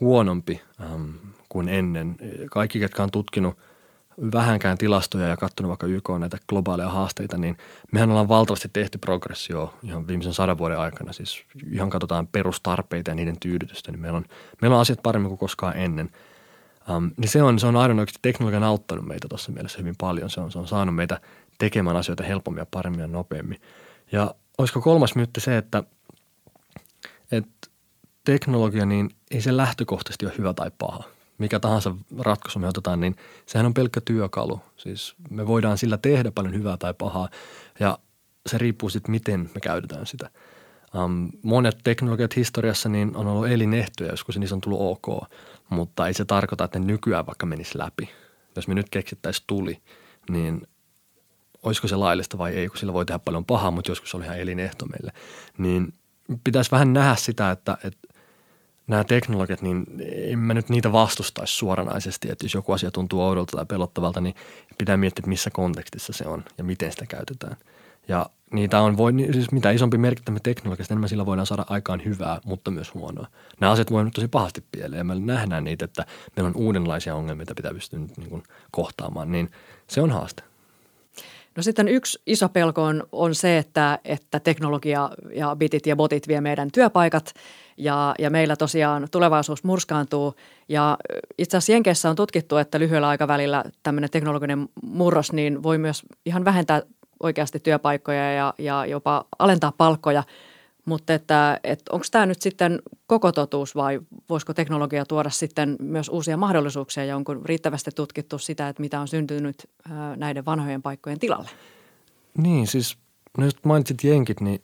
huonompi 0.00 0.61
um, 0.93 1.12
kuin 1.49 1.69
ennen. 1.69 2.16
Kaikki, 2.50 2.81
jotka 2.81 3.02
on 3.02 3.11
tutkinut 3.11 3.59
vähänkään 4.33 4.78
tilastoja 4.78 5.28
ja 5.28 5.37
katsonut 5.37 5.69
vaikka 5.69 5.87
YK 5.87 6.09
näitä 6.19 6.38
globaaleja 6.49 6.88
haasteita, 6.88 7.38
niin 7.38 7.57
mehän 7.93 8.11
ollaan 8.11 8.28
valtavasti 8.28 8.69
tehty 8.73 8.99
progressio 8.99 9.75
ihan 9.83 10.07
viimeisen 10.07 10.35
sadan 10.35 10.59
vuoden 10.59 10.78
aikana. 10.78 11.12
Siis 11.12 11.45
ihan 11.73 11.90
katsotaan 11.90 12.26
perustarpeita 12.26 13.11
ja 13.11 13.14
niiden 13.14 13.40
tyydytystä, 13.40 13.93
niin 13.93 14.00
meillä 14.00 14.16
on, 14.16 14.25
meillä 14.62 14.75
on 14.75 14.81
asiat 14.81 15.02
paremmin 15.02 15.28
kuin 15.28 15.38
koskaan 15.38 15.76
ennen– 15.76 16.11
Um, 16.91 17.11
niin 17.17 17.29
se 17.29 17.43
on, 17.43 17.59
se 17.59 17.67
on 17.67 17.76
aidon 17.76 17.99
oikeasti 17.99 18.19
teknologian 18.23 18.64
auttanut 18.64 19.07
meitä 19.07 19.29
tuossa 19.29 19.53
mielessä 19.53 19.79
hyvin 19.79 19.95
paljon. 20.00 20.31
Se 20.31 20.41
on, 20.41 20.53
se 20.53 20.59
on 20.59 20.69
saanut 20.69 20.95
meitä 20.95 21.21
tekemään 21.59 21.97
asioita 21.97 22.23
helpommin 22.23 22.61
ja 22.61 22.67
paremmin 22.71 23.00
ja 23.00 23.07
nopeammin. 23.07 23.61
Ja 24.12 24.35
olisiko 24.59 24.81
kolmas 24.81 25.14
myytti 25.14 25.41
se, 25.41 25.57
että, 25.57 25.83
että 27.33 27.69
teknologia, 28.25 28.87
niin 28.87 29.11
ei 29.31 29.41
se 29.41 29.57
lähtökohtaisesti 29.57 30.26
ole 30.26 30.35
hyvä 30.38 30.55
tai 30.55 30.71
paha. 30.79 31.05
Mikä 31.38 31.61
tahansa 31.61 31.95
ratkaisu 32.19 32.59
me 32.59 32.69
otetaan, 32.69 33.00
niin 33.00 33.17
sehän 33.47 33.67
on 33.67 33.75
pelkkä 33.75 34.00
työkalu. 34.05 34.61
Siis 34.76 35.14
me 35.31 35.47
voidaan 35.47 35.79
sillä 35.79 35.99
tehdä 35.99 36.31
paljon 36.31 36.55
hyvää 36.55 36.76
tai 36.76 36.95
pahaa 36.95 37.29
ja 37.81 37.99
se 38.47 38.59
riippuu 38.59 38.91
sitten, 38.91 39.11
miten 39.11 39.50
me 39.55 39.61
käytetään 39.61 40.07
sitä. 40.07 40.31
Um, 40.95 41.31
monet 41.43 41.79
teknologiat 41.85 42.37
historiassa 42.37 42.89
niin 42.89 43.17
on 43.17 43.27
ollut 43.27 43.49
elinehtoja, 43.49 44.11
joskus 44.11 44.39
niissä 44.39 44.55
on 44.55 44.61
tullut 44.61 44.81
ok, 44.81 45.29
mutta 45.69 46.07
ei 46.07 46.15
se 46.15 46.25
tarkoita, 46.25 46.65
että 46.65 46.79
ne 46.79 46.87
nykyään 46.87 47.27
vaikka 47.27 47.47
menisi 47.47 47.79
läpi. 47.79 48.11
Jos 48.57 48.69
me 48.69 48.75
nyt 48.75 48.91
keksittäisiin 48.91 49.45
tuli, 49.47 49.79
niin 50.31 50.69
olisiko 51.63 51.89
se 51.89 51.97
laillista 51.97 52.39
vai 52.39 52.53
ei, 52.53 52.69
kun 52.69 52.79
sillä 52.79 52.93
voi 52.93 53.07
tehdä 53.07 53.19
paljon 53.19 53.45
pahaa, 53.45 53.71
mutta 53.71 53.91
joskus 53.91 54.15
oli 54.15 54.25
ihan 54.25 54.39
elinehto 54.39 54.87
meille. 54.87 55.13
Niin 55.59 55.93
pitäisi 56.45 56.71
vähän 56.71 56.93
nähdä 56.93 57.17
sitä, 57.17 57.51
että, 57.51 57.77
että 57.85 58.09
nämä 58.87 59.05
teknologiat, 59.05 59.63
niin 59.63 59.87
en 60.15 60.39
mä 60.39 60.55
nyt 60.55 60.69
niitä 60.69 60.93
vastustaisi 60.93 61.57
suoranaisesti, 61.57 62.31
että 62.31 62.45
jos 62.45 62.55
joku 62.55 62.73
asia 62.73 62.91
tuntuu 62.91 63.23
oudolta 63.23 63.57
tai 63.57 63.67
pelottavalta, 63.67 64.21
niin 64.21 64.35
pitää 64.79 64.97
miettiä, 64.97 65.25
missä 65.27 65.51
kontekstissa 65.51 66.13
se 66.13 66.27
on 66.27 66.45
ja 66.59 66.65
miten 66.65 66.93
sitä 66.93 67.07
käytetään. 67.07 67.57
Ja 68.08 68.26
niitä 68.52 68.80
on, 68.80 68.96
voi, 68.96 69.12
siis 69.32 69.52
mitä 69.52 69.70
isompi 69.70 69.99
merkittävä 69.99 70.38
teknologiasta, 70.42 70.94
enemmän 70.94 71.08
sillä 71.08 71.26
voidaan 71.26 71.46
saada 71.46 71.64
aikaan 71.68 72.04
hyvää, 72.04 72.40
mutta 72.44 72.70
myös 72.70 72.94
huonoa. 72.94 73.26
Nämä 73.61 73.73
asiat 73.73 73.90
voivat 73.90 74.12
tosi 74.12 74.28
pahasti 74.28 74.64
pieleen 74.73 75.06
me 75.06 75.14
nähdään 75.14 75.64
niitä, 75.64 75.84
että 75.84 76.06
meillä 76.37 76.49
on 76.49 76.56
uudenlaisia 76.56 77.14
ongelmia, 77.14 77.42
mitä 77.42 77.54
pitää 77.54 77.75
pystyä 77.75 77.99
nyt 77.99 78.16
niin 78.16 78.30
kuin 78.30 78.42
kohtaamaan, 78.70 79.32
niin 79.32 79.50
se 79.87 80.00
on 80.00 80.11
haaste. 80.11 80.42
No 81.56 81.62
sitten 81.62 81.88
yksi 81.88 82.23
iso 82.26 82.49
pelko 82.49 82.82
on, 82.82 83.04
on 83.12 83.34
se, 83.34 83.58
että, 83.58 83.99
että 84.04 84.40
teknologia 84.40 85.11
ja 85.34 85.56
bitit 85.56 85.87
ja 85.87 85.96
botit 85.96 86.28
vie 86.28 86.40
meidän 86.40 86.70
työpaikat 86.73 87.34
ja, 87.76 88.14
ja 88.18 88.30
meillä 88.30 88.56
tosiaan 88.56 89.08
tulevaisuus 89.11 89.64
murskaantuu. 89.64 90.34
Ja 90.68 90.99
itse 91.38 91.56
asiassa 91.56 91.73
Jenkeissä 91.73 92.11
on 92.11 92.16
tutkittu, 92.16 92.56
että 92.56 92.78
lyhyellä 92.78 93.08
aikavälillä 93.08 93.64
tämmöinen 93.82 94.11
teknologinen 94.11 94.68
murros 94.82 95.32
niin 95.32 95.62
voi 95.62 95.78
myös 95.78 96.02
ihan 96.26 96.44
vähentää 96.44 96.82
oikeasti 97.23 97.61
työpaikkoja 97.61 98.33
ja, 98.33 98.54
ja 98.59 98.87
jopa 98.87 99.25
alentaa 99.38 99.73
palkkoja– 99.73 100.23
mutta 100.85 101.14
että, 101.14 101.61
että 101.64 101.92
onko 101.92 102.06
tämä 102.11 102.26
nyt 102.26 102.42
sitten 102.42 102.83
koko 103.06 103.33
totuus 103.33 103.76
vai 103.76 104.00
voisiko 104.28 104.54
teknologia 104.54 105.04
tuoda 105.04 105.30
sitten 105.30 105.76
myös 105.80 106.09
uusia 106.09 106.37
mahdollisuuksia 106.37 107.04
ja 107.04 107.16
onko 107.16 107.35
riittävästi 107.44 107.90
tutkittu 107.90 108.38
sitä, 108.38 108.68
että 108.68 108.80
mitä 108.80 109.00
on 109.00 109.09
syntynyt 109.09 109.71
näiden 110.16 110.44
vanhojen 110.44 110.83
paikkojen 110.83 111.18
tilalle? 111.18 111.50
Niin, 112.38 112.66
siis 112.66 112.99
no 113.38 113.44
jos 113.44 113.64
mainitsit 113.64 114.04
jenkit, 114.04 114.40
niin 114.40 114.62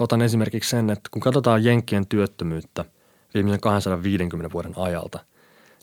otan 0.00 0.22
esimerkiksi 0.22 0.70
sen, 0.70 0.90
että 0.90 1.08
kun 1.10 1.22
katsotaan 1.22 1.64
jenkkien 1.64 2.06
työttömyyttä 2.06 2.84
viimeisen 3.34 3.60
250 3.60 4.52
vuoden 4.52 4.72
ajalta, 4.76 5.18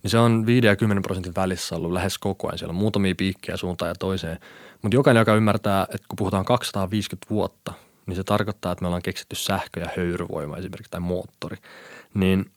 niin 0.03 0.12
se 0.12 0.17
on 0.17 0.45
5 0.45 0.67
ja 0.67 0.75
10 0.75 1.01
prosentin 1.01 1.36
välissä 1.36 1.75
ollut 1.75 1.91
lähes 1.91 2.17
koko 2.17 2.48
ajan. 2.48 2.57
Siellä 2.57 2.72
on 2.72 2.75
muutamia 2.75 3.15
piikkejä 3.15 3.57
suuntaan 3.57 3.89
ja 3.89 3.95
toiseen. 3.95 4.39
Mutta 4.81 4.95
jokainen, 4.95 5.22
joka 5.22 5.36
ymmärtää, 5.36 5.83
että 5.83 6.07
kun 6.07 6.15
puhutaan 6.17 6.45
250 6.45 7.29
vuotta– 7.29 7.74
niin 8.05 8.15
se 8.15 8.24
tarkoittaa, 8.24 8.72
että 8.72 8.81
me 8.81 8.88
ollaan 8.88 9.01
keksitty 9.01 9.36
sähkö- 9.36 9.79
ja 9.79 9.89
höyryvoima 9.98 10.57
esimerkiksi 10.57 10.91
tai 10.91 11.00
moottori. 11.00 11.57
Niin 12.13 12.51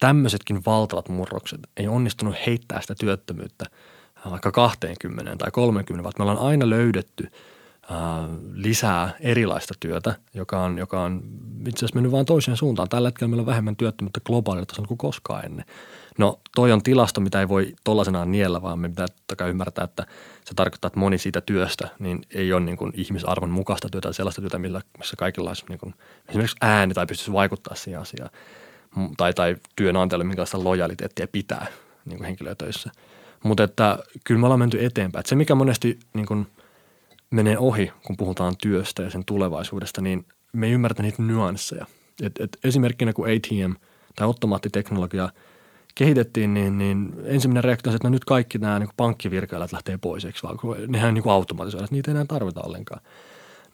tämmöisetkin 0.00 0.62
valtavat 0.66 1.08
murrokset 1.08 1.60
ei 1.76 1.88
onnistunut 1.88 2.36
heittää 2.46 2.80
sitä 2.80 2.94
työttömyyttä 3.00 3.66
vaikka 4.30 4.52
20 4.52 5.36
tai 5.36 5.50
30, 5.50 6.04
vaan 6.04 6.12
me 6.18 6.22
ollaan 6.22 6.48
aina 6.48 6.70
löydetty 6.70 7.30
lisää 8.52 9.16
erilaista 9.20 9.74
työtä, 9.80 10.14
joka 10.34 10.62
on, 10.62 10.78
joka 10.78 11.02
on 11.02 11.22
itse 11.66 11.78
asiassa 11.78 11.94
mennyt 11.94 12.12
vain 12.12 12.26
toiseen 12.26 12.56
suuntaan. 12.56 12.88
Tällä 12.88 13.08
hetkellä 13.08 13.28
meillä 13.28 13.42
on 13.42 13.46
vähemmän 13.46 13.76
työttömyyttä 13.76 14.20
globaalilla 14.24 14.66
tasolla 14.66 14.88
kuin 14.88 14.98
koskaan 14.98 15.44
ennen. 15.44 15.64
No 16.20 16.40
toi 16.54 16.72
on 16.72 16.82
tilasto, 16.82 17.20
mitä 17.20 17.40
ei 17.40 17.48
voi 17.48 17.74
tollaisenaan 17.84 18.32
niellä, 18.32 18.62
vaan 18.62 18.78
me 18.78 18.88
pitää 18.88 19.06
totta 19.26 19.46
ymmärtää, 19.46 19.84
että 19.84 20.06
se 20.44 20.54
tarkoittaa, 20.54 20.86
että 20.86 21.00
moni 21.00 21.18
siitä 21.18 21.40
työstä 21.40 21.88
niin 21.98 22.22
ei 22.34 22.52
ole 22.52 22.60
niin 22.60 22.76
kuin 22.76 22.92
ihmisarvon 22.94 23.50
mukaista 23.50 23.88
työtä 23.88 24.06
tai 24.06 24.14
sellaista 24.14 24.40
työtä, 24.40 24.58
millä, 24.58 24.80
missä 24.98 25.16
kaikilla 25.16 25.50
olisi 25.50 25.64
niin 25.68 25.78
kuin, 25.78 25.94
esimerkiksi 26.28 26.56
ääni 26.60 26.94
tai 26.94 27.06
pystyisi 27.06 27.32
vaikuttaa 27.32 27.74
siihen 27.74 28.00
asiaan. 28.00 28.30
Tai, 29.16 29.34
tai 29.34 29.56
työnantajalle 29.76 30.24
minkälaista 30.24 30.64
lojaliteettia 30.64 31.28
pitää 31.28 31.66
niin 32.04 32.16
kuin 32.16 32.26
henkilöä 32.26 32.54
töissä. 32.54 32.90
Mutta 33.44 33.64
että 33.64 33.98
kyllä 34.24 34.40
me 34.40 34.46
ollaan 34.46 34.60
menty 34.60 34.84
eteenpäin. 34.84 35.20
Että 35.20 35.28
se, 35.28 35.36
mikä 35.36 35.54
monesti 35.54 35.98
niin 36.14 36.26
kuin 36.26 36.46
menee 37.30 37.58
ohi, 37.58 37.92
kun 38.06 38.16
puhutaan 38.16 38.54
työstä 38.62 39.02
ja 39.02 39.10
sen 39.10 39.24
tulevaisuudesta, 39.24 40.00
niin 40.00 40.26
me 40.52 40.66
ei 40.66 40.72
ymmärtä 40.72 41.02
niitä 41.02 41.22
nyansseja. 41.22 41.86
Et, 42.22 42.32
et 42.40 42.58
esimerkkinä 42.64 43.12
kun 43.12 43.26
ATM 43.26 43.72
tai 44.16 44.26
automaattiteknologia– 44.26 45.28
kehitettiin, 45.94 46.54
niin, 46.54 46.78
niin 46.78 47.12
ensimmäinen 47.24 47.64
reaktio 47.64 47.90
on, 47.90 47.96
että 47.96 48.08
no 48.08 48.12
nyt 48.12 48.24
kaikki 48.24 48.58
nämä 48.58 48.78
niin 48.78 48.88
pankkivirkailijat 48.96 49.72
lähtee 49.72 49.98
pois, 49.98 50.24
eikö 50.24 50.38
vaan, 50.42 50.56
kun 50.56 50.76
nehän 50.88 51.14
niin 51.14 51.28
automatisoidaan, 51.28 51.84
että 51.84 51.94
niitä 51.94 52.10
ei 52.10 52.12
enää 52.12 52.24
tarvita 52.24 52.62
ollenkaan. 52.62 53.00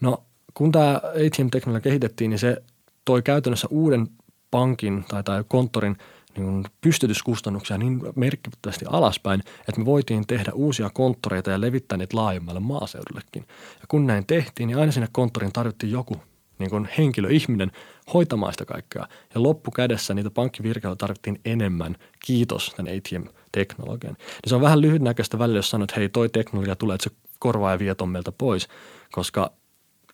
No 0.00 0.24
kun 0.54 0.72
tämä 0.72 1.00
ATM-teknologia 1.04 1.82
kehitettiin, 1.82 2.30
niin 2.30 2.38
se 2.38 2.62
toi 3.04 3.22
käytännössä 3.22 3.68
uuden 3.70 4.08
pankin 4.50 5.04
tai, 5.08 5.22
tai 5.22 5.44
konttorin 5.48 5.96
niin 6.36 6.64
pystytyskustannuksia 6.80 7.78
niin 7.78 8.00
merkittävästi 8.16 8.84
alaspäin, 8.88 9.40
että 9.40 9.78
me 9.80 9.84
voitiin 9.84 10.26
tehdä 10.26 10.52
uusia 10.54 10.90
konttoreita 10.90 11.50
ja 11.50 11.60
levittää 11.60 11.98
niitä 11.98 12.16
laajemmalle 12.16 12.60
maaseudullekin. 12.60 13.44
Ja 13.80 13.86
kun 13.88 14.06
näin 14.06 14.26
tehtiin, 14.26 14.66
niin 14.66 14.78
aina 14.78 14.92
sinne 14.92 15.08
konttoriin 15.12 15.52
tarvittiin 15.52 15.92
joku 15.92 16.16
niin 16.58 16.70
kuin 16.70 16.88
henkilö, 16.98 17.30
ihminen 17.30 17.72
hoitamaan 18.14 18.52
sitä 18.52 18.64
kaikkea. 18.64 19.08
Ja 19.34 19.42
loppukädessä 19.42 20.14
niitä 20.14 20.30
pankkivirkeillä 20.30 20.96
tarvittiin 20.96 21.40
enemmän, 21.44 21.96
kiitos 22.26 22.72
tämän 22.76 22.92
ATM-teknologian. 22.92 24.14
Niin 24.14 24.26
se 24.46 24.54
on 24.54 24.60
vähän 24.60 24.80
lyhytnäköistä 24.80 25.38
välillä, 25.38 25.58
jos 25.58 25.70
sanot, 25.70 25.90
että 25.90 26.00
hei 26.00 26.08
toi 26.08 26.28
teknologia 26.28 26.76
tulee, 26.76 26.94
että 26.94 27.10
se 27.10 27.16
korvaa 27.38 27.72
ja 27.72 27.78
vie 27.78 27.94
meiltä 28.06 28.32
pois, 28.32 28.68
koska 29.12 29.52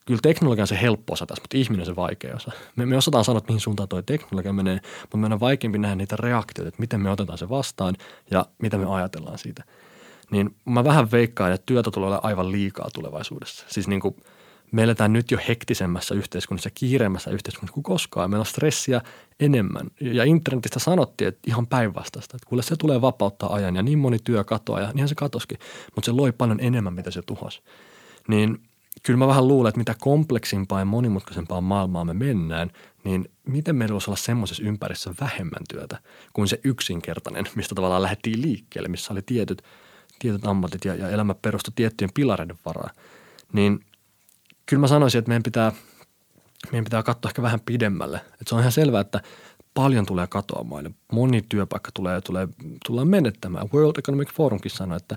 kyllä 0.06 0.20
teknologia 0.22 0.62
on 0.62 0.68
se 0.68 0.80
helppo 0.80 1.12
osa 1.12 1.26
tässä, 1.26 1.42
mutta 1.42 1.56
ihminen 1.56 1.80
on 1.80 1.86
se 1.86 1.96
vaikea 1.96 2.36
osa. 2.36 2.52
Me, 2.76 2.86
me 2.86 2.96
osataan 2.96 3.24
sanoa, 3.24 3.38
että 3.38 3.48
mihin 3.48 3.60
suuntaan 3.60 3.88
tuo 3.88 4.02
teknologia 4.02 4.52
menee, 4.52 4.80
mutta 5.00 5.16
meidän 5.16 5.32
on 5.32 5.40
vaikeampi 5.40 5.78
nähdä 5.78 5.94
niitä 5.94 6.16
reaktioita, 6.16 6.68
että 6.68 6.80
miten 6.80 7.00
me 7.00 7.10
otetaan 7.10 7.38
se 7.38 7.48
vastaan 7.48 7.94
ja 8.30 8.46
mitä 8.62 8.78
me 8.78 8.86
ajatellaan 8.94 9.38
siitä. 9.38 9.64
Niin 10.30 10.56
mä 10.64 10.84
vähän 10.84 11.10
veikkaan, 11.10 11.52
että 11.52 11.66
työtä 11.66 11.90
tulee 11.90 12.06
olla 12.06 12.20
aivan 12.22 12.52
liikaa 12.52 12.88
tulevaisuudessa. 12.94 13.66
Siis 13.68 13.88
niin 13.88 14.00
kuin– 14.00 14.16
me 14.72 14.82
eletään 14.82 15.12
nyt 15.12 15.30
jo 15.30 15.38
hektisemmässä 15.48 16.14
yhteiskunnassa, 16.14 16.70
kiireemmässä 16.70 17.30
yhteiskunnassa 17.30 17.74
kuin 17.74 17.84
koskaan. 17.84 18.30
Meillä 18.30 18.42
on 18.42 18.46
stressiä 18.46 19.00
enemmän. 19.40 19.86
Ja 20.00 20.24
internetistä 20.24 20.78
sanottiin, 20.78 21.28
että 21.28 21.40
ihan 21.46 21.66
päinvastaista, 21.66 22.36
että 22.36 22.48
kuule 22.48 22.62
se 22.62 22.76
tulee 22.76 23.00
vapauttaa 23.00 23.54
ajan 23.54 23.76
ja 23.76 23.82
niin 23.82 23.98
moni 23.98 24.18
työ 24.24 24.44
katoaa 24.44 24.80
ja 24.80 24.86
niinhän 24.86 25.08
se 25.08 25.14
katoskin, 25.14 25.58
mutta 25.94 26.06
se 26.06 26.12
loi 26.12 26.32
paljon 26.32 26.60
enemmän, 26.60 26.94
mitä 26.94 27.10
se 27.10 27.22
tuhos. 27.22 27.62
Niin 28.28 28.58
kyllä 29.02 29.16
mä 29.16 29.26
vähän 29.26 29.48
luulen, 29.48 29.68
että 29.68 29.78
mitä 29.78 29.94
kompleksimpaa 30.00 30.78
ja 30.78 30.84
monimutkaisempaa 30.84 31.60
maailmaa 31.60 32.04
me 32.04 32.14
mennään, 32.14 32.70
niin 33.04 33.28
miten 33.46 33.76
meillä 33.76 33.92
voisi 33.92 34.10
olla 34.10 34.16
semmoisessa 34.16 34.62
ympäristössä 34.62 35.24
vähemmän 35.24 35.62
työtä 35.70 35.98
kuin 36.32 36.48
se 36.48 36.60
yksinkertainen, 36.64 37.44
mistä 37.54 37.74
tavallaan 37.74 38.02
lähdettiin 38.02 38.42
liikkeelle, 38.42 38.88
missä 38.88 39.12
oli 39.12 39.22
tietyt, 39.22 39.62
tietyt 40.18 40.46
ammatit 40.46 40.84
ja, 40.84 40.94
ja 40.94 41.08
elämä 41.08 41.34
perustui 41.34 41.72
tiettyjen 41.76 42.10
pilareiden 42.14 42.58
varaan. 42.64 42.94
Niin– 43.52 43.80
kyllä 44.72 44.80
mä 44.80 44.86
sanoisin, 44.86 45.18
että 45.18 45.28
meidän 45.28 45.42
pitää, 45.42 45.72
meidän 46.70 46.84
pitää 46.84 47.02
katsoa 47.02 47.28
ehkä 47.28 47.42
vähän 47.42 47.60
pidemmälle. 47.60 48.16
Että 48.16 48.44
se 48.46 48.54
on 48.54 48.60
ihan 48.60 48.72
selvää, 48.72 49.00
että 49.00 49.20
paljon 49.74 50.06
tulee 50.06 50.26
katoamaan 50.26 50.94
moni 51.12 51.42
työpaikka 51.48 51.90
tulee, 51.94 52.20
tulee 52.20 52.48
tullaan 52.86 53.08
menettämään. 53.08 53.68
World 53.74 53.98
Economic 53.98 54.32
Forumkin 54.32 54.70
sanoi, 54.70 54.96
että 54.96 55.16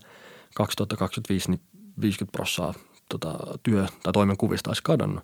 2025 0.56 1.52
niin 1.52 1.60
50 2.02 2.38
prosenttia 2.38 2.84
tota, 3.10 3.38
työ- 3.64 3.88
tai 4.04 4.14
toimenkuvista 4.14 4.70
olisi 4.70 4.84
kadonnut. 4.84 5.24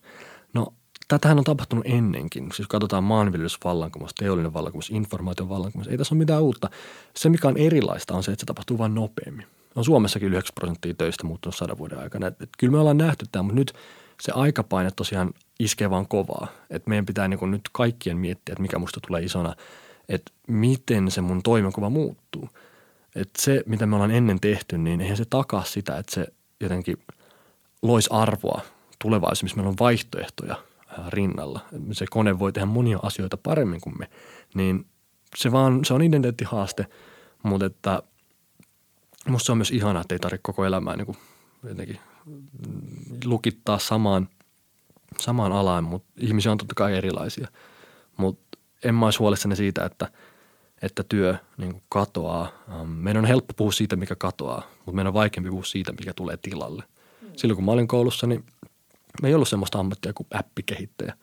No 0.54 0.74
tätähän 1.08 1.38
on 1.38 1.44
tapahtunut 1.44 1.86
ennenkin. 1.88 2.50
Siis 2.54 2.68
katsotaan 2.68 3.04
maanviljelysvallankumous, 3.04 4.14
teollinen 4.14 4.54
vallankumous, 4.54 4.90
informaation 4.90 5.50
vallankumous. 5.50 5.88
Ei 5.88 5.98
tässä 5.98 6.16
ole 6.16 6.20
mitään 6.20 6.42
uutta. 6.42 6.70
Se, 7.16 7.30
mikä 7.30 7.48
on 7.48 7.58
erilaista, 7.58 8.14
on 8.14 8.24
se, 8.24 8.32
että 8.32 8.42
se 8.42 8.46
tapahtuu 8.46 8.78
vain 8.78 8.96
nopeammin. 8.96 9.46
On 9.76 9.86
Suomessakin 9.86 10.34
9 10.34 10.54
prosenttia 10.56 10.94
töistä 10.94 11.24
muuttunut 11.24 11.56
sadan 11.56 11.78
vuoden 11.78 12.00
aikana. 12.00 12.28
Et, 12.28 12.42
et, 12.42 12.50
kyllä 12.58 12.72
me 12.72 12.80
ollaan 12.80 12.98
nähty 12.98 13.26
tämä, 13.32 13.44
mutta 13.44 13.56
nyt– 13.56 13.74
se 14.22 14.32
aikapaine 14.32 14.92
tosiaan 14.96 15.34
iskee 15.60 15.90
vaan 15.90 16.08
kovaa. 16.08 16.48
Että 16.70 16.90
meidän 16.90 17.06
pitää 17.06 17.28
niin 17.28 17.52
nyt 17.52 17.62
kaikkien 17.72 18.18
miettiä, 18.18 18.54
että 18.54 18.62
mikä 18.62 18.80
musta 18.80 19.00
tulee 19.08 19.24
isona, 19.24 19.56
että 20.10 20.32
miten 20.48 21.12
se 21.12 21.22
mun 21.22 21.44
toimenkuva 21.44 21.90
muuttuu. 21.90 22.50
Että 23.16 23.42
se, 23.42 23.64
mitä 23.66 23.86
me 23.86 23.96
ollaan 23.96 24.12
ennen 24.12 24.40
tehty, 24.40 24.78
niin 24.78 25.02
eihän 25.02 25.18
se 25.18 25.26
takaa 25.30 25.64
sitä, 25.64 25.98
että 25.98 26.16
se 26.16 26.28
jotenkin 26.60 26.98
loisi 27.82 28.10
arvoa 28.12 28.62
tulevaisuudessa, 29.02 29.44
missä 29.44 29.58
meillä 29.58 29.70
on 29.70 29.76
vaihtoehtoja 29.80 30.56
rinnalla. 31.08 31.60
Se 31.92 32.06
kone 32.10 32.40
voi 32.40 32.54
tehdä 32.54 32.66
monia 32.66 33.00
asioita 33.04 33.38
paremmin 33.38 33.82
kuin 33.82 33.96
me. 34.00 34.10
Niin 34.54 34.86
se 35.36 35.52
vaan, 35.52 35.86
se 35.86 35.94
on 35.94 36.02
identiteettihaaste, 36.02 36.86
mutta 37.44 37.66
että 37.66 38.04
musta 39.28 39.46
se 39.46 39.52
on 39.52 39.58
myös 39.58 39.72
ihanaa, 39.72 40.02
että 40.02 40.16
ei 40.16 40.20
tarvitse 40.20 40.42
koko 40.44 40.66
elämää 40.66 40.96
niin 40.96 41.06
kuin 41.06 41.18
jotenkin 41.64 42.00
lukittaa 43.26 43.80
samaan, 43.80 44.30
samaan 45.20 45.52
alaan, 45.52 45.84
mutta 45.84 46.12
ihmisiä 46.18 46.52
on 46.52 46.58
totta 46.58 46.76
kai 46.76 46.98
erilaisia. 46.98 47.48
Mutta 48.18 48.58
en 48.84 48.96
mä 48.96 49.06
olisi 49.06 49.20
huolissani 49.20 49.56
siitä, 49.56 49.86
että, 49.86 50.12
että 50.82 51.04
työ 51.04 51.36
niin 51.58 51.82
katoaa. 51.90 52.52
Ähm, 52.72 52.90
meidän 52.90 53.24
on 53.24 53.28
helppo 53.28 53.54
puhua 53.54 53.72
siitä, 53.72 53.96
mikä 53.96 54.16
katoaa, 54.16 54.64
mutta 54.78 54.92
meidän 54.92 55.08
on 55.08 55.14
vaikeampi 55.14 55.50
puhua 55.50 55.64
siitä, 55.64 55.92
mikä 55.92 56.14
tulee 56.14 56.38
tilalle. 56.38 56.84
Silloin 57.38 57.56
kun 57.56 57.66
mä 57.66 57.72
olin 57.72 57.88
koulussa, 57.88 58.28
niin 58.28 58.46
me 59.22 59.28
ei 59.28 59.36
ollut 59.36 59.50
semmoista 59.50 59.80
ammattia 59.80 60.14
kuin 60.14 60.28
appikehittäjä. 60.34 61.14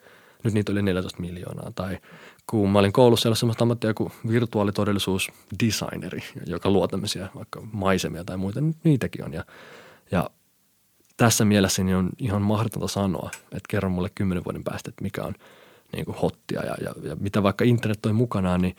Nyt 0.45 0.55
niitä 0.55 0.73
oli 0.73 0.83
14 0.83 1.21
miljoonaa. 1.21 1.73
Tai 1.75 1.99
kun 2.47 2.71
mä 2.71 2.79
olin 2.79 2.93
koulussa, 2.93 3.27
ei 3.27 3.31
ollut 3.31 3.39
semmoista 3.39 3.65
ammattia 3.65 3.95
kuin 3.95 4.13
virtuaalitodellisuusdesigneri, 4.29 6.21
joka 6.47 6.71
luo 6.71 6.89
tämmöisiä 6.89 7.29
vaikka 7.35 7.61
maisemia 7.73 8.25
tai 8.25 8.37
muita. 8.37 8.61
Nyt 8.61 8.77
niitäkin 8.85 9.25
on. 9.25 9.33
Ja, 9.33 9.45
ja 10.11 10.31
tässä 11.19 11.45
mielessä 11.45 11.85
niin 11.85 11.97
on 11.97 12.11
ihan 12.19 12.43
mahdotonta 12.43 12.89
sanoa, 12.89 13.31
että 13.43 13.69
kerro 13.69 13.89
mulle 13.89 14.11
kymmenen 14.15 14.45
vuoden 14.45 14.65
päästä, 14.65 14.91
että 14.91 15.03
mikä 15.03 15.25
on 15.25 15.35
niin 15.93 16.05
kuin 16.05 16.17
hottia 16.17 16.65
ja, 16.65 16.75
ja, 16.85 16.95
ja 17.03 17.17
mitä 17.21 17.43
vaikka 17.43 17.65
internet 17.65 17.99
toi 18.03 18.13
mukanaan, 18.13 18.61
niin 18.61 18.77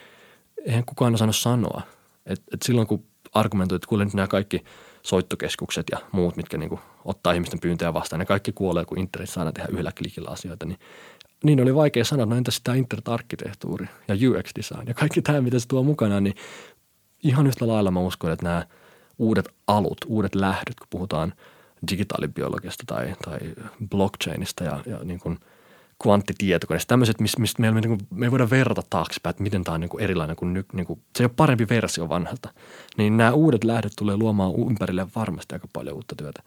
eihän 0.66 0.86
kukaan 0.86 1.14
osannut 1.14 1.36
sanoa. 1.36 1.82
Et, 2.26 2.42
et 2.54 2.62
silloin 2.62 2.88
kun 2.88 3.04
argumentoit, 3.34 3.84
että 3.84 3.90
kuule 3.90 4.06
nyt 4.06 4.14
nämä 4.14 4.28
kaikki 4.28 4.64
soittokeskukset 5.04 5.86
ja 5.92 5.98
muut, 6.12 6.36
mitkä 6.36 6.58
niin 6.58 6.70
kuin 6.70 6.82
ottaa 7.06 7.34
ihmisten 7.34 7.60
pyyntöjä 7.60 7.94
vastaan, 7.94 8.20
ne 8.20 8.26
kaikki 8.26 8.52
kuolee, 8.52 8.86
kun 8.86 9.00
internet 9.00 9.30
saadaan 9.30 9.54
tehdä 9.54 9.70
yhdellä 9.72 9.92
klikillä 9.98 10.30
asioita, 10.30 10.66
niin 10.66 10.80
niin 11.44 11.62
oli 11.62 11.76
vaikea 11.76 12.06
sanoa, 12.06 12.26
no 12.26 12.36
entä 12.36 12.52
sitä 12.52 12.74
internet-arkkitehtuuri 12.74 13.88
ja 14.08 14.16
UX-design 14.16 14.88
ja 14.88 14.94
kaikki 14.94 15.22
tämä, 15.22 15.42
mitä 15.42 15.60
se 15.60 15.68
tuo 15.68 15.84
mukanaan, 15.84 16.24
niin 16.24 16.36
ihan 17.24 17.48
yhtä 17.48 17.68
lailla 17.68 17.92
mä 17.92 18.00
uskon, 18.00 18.32
että 18.32 18.46
nämä 18.46 18.66
uudet 19.18 19.50
alut, 19.68 19.98
uudet 20.08 20.36
lähdöt, 20.36 20.80
kun 20.80 20.88
puhutaan– 20.90 21.34
digitaalibiologiasta 21.92 22.84
tai, 22.88 23.16
tai 23.26 23.40
blockchainista 23.90 24.64
ja, 24.64 24.80
ja 24.86 25.00
niin 25.04 25.20
kuin 25.20 25.40
kvanttitietokoneista. 26.04 26.90
Tämmöiset, 26.90 27.20
mistä, 27.20 27.42
mistä 27.42 27.62
me, 27.62 27.72
niin 27.72 27.88
kuin, 27.88 28.00
me 28.12 28.26
ei 28.26 28.32
voida 28.32 28.50
verrata 28.50 28.82
taaksepäin, 28.90 29.32
että 29.32 29.44
miten 29.44 29.64
tämä 29.64 29.76
on 29.76 29.82
niin 29.82 29.90
kuin 29.90 30.04
erilainen 30.04 30.36
kuin, 30.36 30.54
nyt, 30.54 30.74
niin 30.74 30.86
kuin, 30.86 31.02
se 31.16 31.24
ei 31.24 31.26
ole 31.26 31.34
parempi 31.36 31.70
versio 31.70 32.10
vanhalta. 32.10 32.50
Niin 32.98 33.18
nämä 33.18 33.32
uudet 33.32 33.64
lähdet 33.64 33.94
tulee 33.98 34.18
luomaan 34.18 34.54
ympärille 34.70 35.08
varmasti 35.16 35.56
aika 35.56 35.68
paljon 35.74 35.96
uutta 35.96 36.16
työtä. 36.16 36.44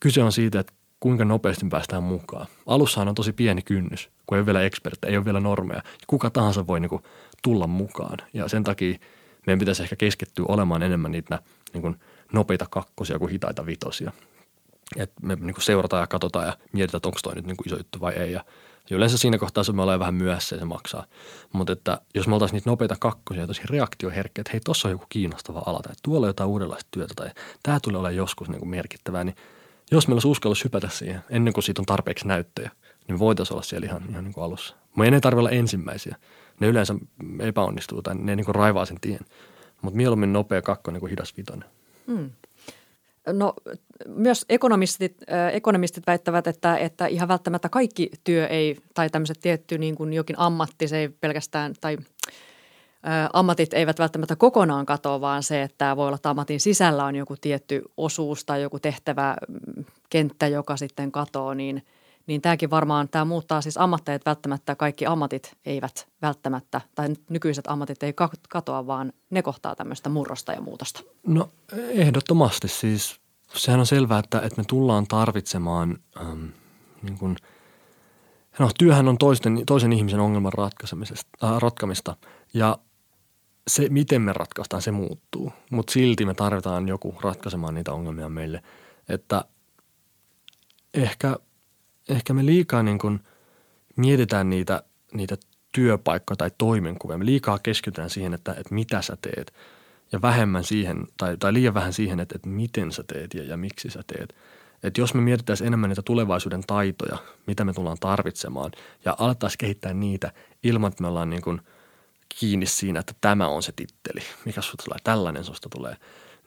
Kyse 0.00 0.22
on 0.22 0.32
siitä, 0.32 0.60
että 0.60 0.72
kuinka 1.00 1.24
nopeasti 1.24 1.66
päästään 1.70 2.02
mukaan. 2.02 2.46
Alussahan 2.66 3.08
on 3.08 3.14
tosi 3.14 3.32
pieni 3.32 3.62
kynnys, 3.62 4.10
kun 4.26 4.36
ei 4.36 4.40
ole 4.40 4.46
vielä 4.46 4.62
eksperttejä, 4.62 5.10
ei 5.10 5.16
ole 5.16 5.24
vielä 5.24 5.40
normeja. 5.40 5.82
Kuka 6.06 6.30
tahansa 6.30 6.66
voi 6.66 6.80
niin 6.80 6.90
kuin, 6.90 7.02
tulla 7.42 7.66
mukaan 7.66 8.18
ja 8.32 8.48
sen 8.48 8.64
takia 8.64 8.98
meidän 9.46 9.58
pitäisi 9.58 9.82
ehkä 9.82 9.96
keskittyä 9.96 10.44
olemaan 10.48 10.82
enemmän 10.82 11.12
niitä 11.12 11.38
niin 11.72 11.82
kuin, 11.82 11.96
nopeita 12.32 12.66
kakkosia 12.70 13.18
kuin 13.18 13.30
hitaita 13.30 13.66
vitosia. 13.66 14.12
Et 14.96 15.12
me 15.22 15.34
niin 15.34 15.54
kuin 15.54 15.64
seurataan 15.64 16.00
ja 16.00 16.06
katsotaan 16.06 16.46
ja 16.46 16.56
mietitään, 16.72 16.98
että 16.98 17.08
onko 17.08 17.18
toi 17.22 17.34
nyt 17.34 17.46
niin 17.46 17.56
kuin 17.56 17.66
iso 17.68 17.76
juttu 17.76 18.00
vai 18.00 18.12
ei. 18.12 18.32
Ja 18.32 18.44
yleensä 18.90 19.18
siinä 19.18 19.38
kohtaa 19.38 19.64
se 19.64 19.72
me 19.72 19.82
ollaan 19.82 20.00
vähän 20.00 20.14
myöhässä 20.14 20.56
ja 20.56 20.60
se 20.60 20.64
maksaa. 20.64 21.06
Mutta 21.52 21.72
että 21.72 22.00
jos 22.14 22.28
me 22.28 22.34
oltaisiin 22.34 22.56
niitä 22.56 22.70
nopeita 22.70 22.96
kakkosia 23.00 23.42
ja 23.42 23.46
tosi 23.46 23.62
reaktioherkkiä, 23.64 24.40
että 24.40 24.50
hei, 24.52 24.60
tuossa 24.64 24.88
on 24.88 24.92
joku 24.92 25.04
kiinnostava 25.08 25.62
ala 25.66 25.80
tai 25.80 25.94
tuolla 26.02 26.26
on 26.26 26.28
jotain 26.28 26.50
uudenlaista 26.50 26.88
työtä 26.90 27.14
tai 27.16 27.30
tämä 27.62 27.80
tulee 27.80 27.98
olemaan 27.98 28.16
joskus 28.16 28.48
niin 28.48 28.58
kuin 28.58 28.68
merkittävää, 28.68 29.24
niin 29.24 29.36
jos 29.90 30.08
meillä 30.08 30.16
olisi 30.16 30.28
uskallus 30.28 30.64
hypätä 30.64 30.88
siihen 30.88 31.20
ennen 31.30 31.52
kuin 31.52 31.64
siitä 31.64 31.82
on 31.82 31.86
tarpeeksi 31.86 32.28
näyttöjä, 32.28 32.70
niin 33.08 33.18
voitaisiin 33.18 33.54
olla 33.54 33.62
siellä 33.62 33.86
ihan, 33.86 34.02
ihan 34.10 34.24
niin 34.24 34.34
kuin 34.34 34.44
alussa. 34.44 34.76
Meidän 34.96 35.14
ei 35.14 35.20
tarvitse 35.20 35.40
olla 35.40 35.50
ensimmäisiä. 35.50 36.16
Ne 36.60 36.66
yleensä 36.66 36.94
epäonnistuu 37.40 38.02
tai 38.02 38.14
ne 38.14 38.36
niin 38.36 38.44
kuin 38.44 38.54
raivaa 38.54 38.84
sen 38.84 39.00
tien. 39.00 39.20
Mutta 39.82 39.96
mieluummin 39.96 40.32
nopea 40.32 40.62
kakkonen 40.62 41.00
kuin 41.00 41.10
hidas 41.10 41.36
vitonen. 41.36 41.68
Mm. 42.06 42.30
No 43.32 43.54
myös 44.06 44.44
ekonomistit, 44.48 45.16
ekonomistit 45.52 46.06
väittävät, 46.06 46.46
että, 46.46 46.76
että 46.76 47.06
ihan 47.06 47.28
välttämättä 47.28 47.68
kaikki 47.68 48.10
työ 48.24 48.46
ei, 48.46 48.76
tai 48.94 49.10
tämmöiset 49.10 49.38
tietty 49.40 49.78
niin 49.78 49.94
kuin 49.94 50.12
jokin 50.12 50.38
ammatti, 50.38 50.88
se 50.88 50.98
ei 50.98 51.08
pelkästään, 51.08 51.74
tai 51.80 51.98
ammatit 53.32 53.74
eivät 53.74 53.98
välttämättä 53.98 54.36
kokonaan 54.36 54.86
katoa, 54.86 55.20
vaan 55.20 55.42
se, 55.42 55.62
että 55.62 55.96
voi 55.96 56.06
olla, 56.06 56.16
että 56.16 56.30
ammatin 56.30 56.60
sisällä 56.60 57.04
on 57.04 57.16
joku 57.16 57.34
tietty 57.40 57.82
osuus 57.96 58.44
tai 58.44 58.62
joku 58.62 58.80
tehtävä 58.80 59.36
kenttä, 60.10 60.46
joka 60.46 60.76
sitten 60.76 61.12
katoo, 61.12 61.54
niin– 61.54 61.82
niin 62.26 62.42
tämäkin 62.42 62.70
varmaan, 62.70 63.08
tämä 63.08 63.24
muuttaa 63.24 63.60
siis 63.60 63.78
ammatteja, 63.78 64.16
että 64.16 64.30
välttämättä 64.30 64.74
kaikki 64.74 65.06
ammatit 65.06 65.56
eivät 65.66 66.08
välttämättä, 66.22 66.80
tai 66.94 67.08
nykyiset 67.30 67.64
ammatit 67.68 68.02
ei 68.02 68.14
katoa, 68.48 68.86
vaan 68.86 69.12
ne 69.30 69.42
kohtaa 69.42 69.76
tämmöistä 69.76 70.08
murrosta 70.08 70.52
ja 70.52 70.60
muutosta. 70.60 71.00
No 71.26 71.48
ehdottomasti. 71.72 72.68
Siis, 72.68 73.20
sehän 73.54 73.80
on 73.80 73.86
selvää, 73.86 74.18
että, 74.18 74.40
että 74.40 74.60
me 74.60 74.64
tullaan 74.68 75.06
tarvitsemaan, 75.06 75.98
ähm, 76.20 76.46
niin 77.02 77.18
kuin, 77.18 77.36
no 78.58 78.70
työhän 78.78 79.08
on 79.08 79.18
toisten, 79.18 79.62
toisen 79.66 79.92
ihmisen 79.92 80.20
ongelman 80.20 80.52
ratkaisemisesta, 80.52 81.28
äh, 81.44 81.58
ratkamista. 81.58 82.16
Ja 82.54 82.78
se, 83.68 83.88
miten 83.88 84.22
me 84.22 84.32
ratkaistaan, 84.32 84.82
se 84.82 84.90
muuttuu, 84.90 85.52
mutta 85.70 85.92
silti 85.92 86.26
me 86.26 86.34
tarvitaan 86.34 86.88
joku 86.88 87.14
ratkaisemaan 87.20 87.74
niitä 87.74 87.92
ongelmia 87.92 88.28
meille, 88.28 88.62
että 89.08 89.44
ehkä– 90.94 91.36
ehkä 92.08 92.34
me 92.34 92.46
liikaa 92.46 92.82
niin 92.82 92.98
kuin 92.98 93.20
mietitään 93.96 94.50
niitä, 94.50 94.82
niitä 95.12 95.36
työpaikkoja 95.72 96.36
tai 96.36 96.50
toimenkuvia. 96.58 97.18
Me 97.18 97.26
liikaa 97.26 97.58
keskitytään 97.58 98.10
siihen, 98.10 98.34
että, 98.34 98.52
että 98.52 98.74
mitä 98.74 99.02
sä 99.02 99.16
teet 99.22 99.54
ja 100.12 100.22
vähemmän 100.22 100.64
siihen 100.64 101.06
tai, 101.16 101.36
tai 101.36 101.52
liian 101.52 101.74
vähän 101.74 101.92
siihen, 101.92 102.20
että, 102.20 102.34
että 102.36 102.48
miten 102.48 102.92
sä 102.92 103.04
teet 103.12 103.34
ja, 103.34 103.42
ja 103.42 103.56
miksi 103.56 103.90
sä 103.90 104.02
teet. 104.06 104.34
Että 104.82 105.00
jos 105.00 105.14
me 105.14 105.20
mietitään 105.20 105.58
enemmän 105.62 105.90
niitä 105.90 106.02
tulevaisuuden 106.02 106.62
taitoja, 106.66 107.18
mitä 107.46 107.64
me 107.64 107.72
tullaan 107.72 107.96
tarvitsemaan 108.00 108.72
ja 109.04 109.16
alettaisiin 109.18 109.58
kehittää 109.58 109.94
niitä 109.94 110.32
ilman, 110.62 110.88
että 110.88 111.02
me 111.02 111.08
ollaan 111.08 111.30
niin 111.30 111.42
kuin 111.42 111.60
kiinni 112.28 112.66
siinä, 112.66 113.00
että 113.00 113.14
tämä 113.20 113.48
on 113.48 113.62
se 113.62 113.72
titteli, 113.76 114.20
mikä 114.44 114.60
susta 114.60 114.84
tulee, 114.84 114.98
tällainen 115.04 115.44
susta 115.44 115.68
tulee, 115.68 115.96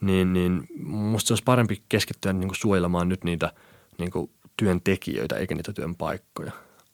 niin, 0.01 0.33
niin 0.33 0.67
musta 0.83 1.27
se 1.27 1.33
olisi 1.33 1.43
parempi 1.43 1.83
keskittyä 1.89 2.33
niin 2.33 2.47
kuin 2.47 2.57
suojelemaan 2.57 3.09
nyt 3.09 3.23
niitä 3.23 3.53
niin 3.97 4.11
kuin 4.11 4.31
työntekijöitä 4.59 5.35
eikä 5.35 5.55
niitä 5.55 5.73
työn 5.73 5.95
paikkoja. 5.95 6.51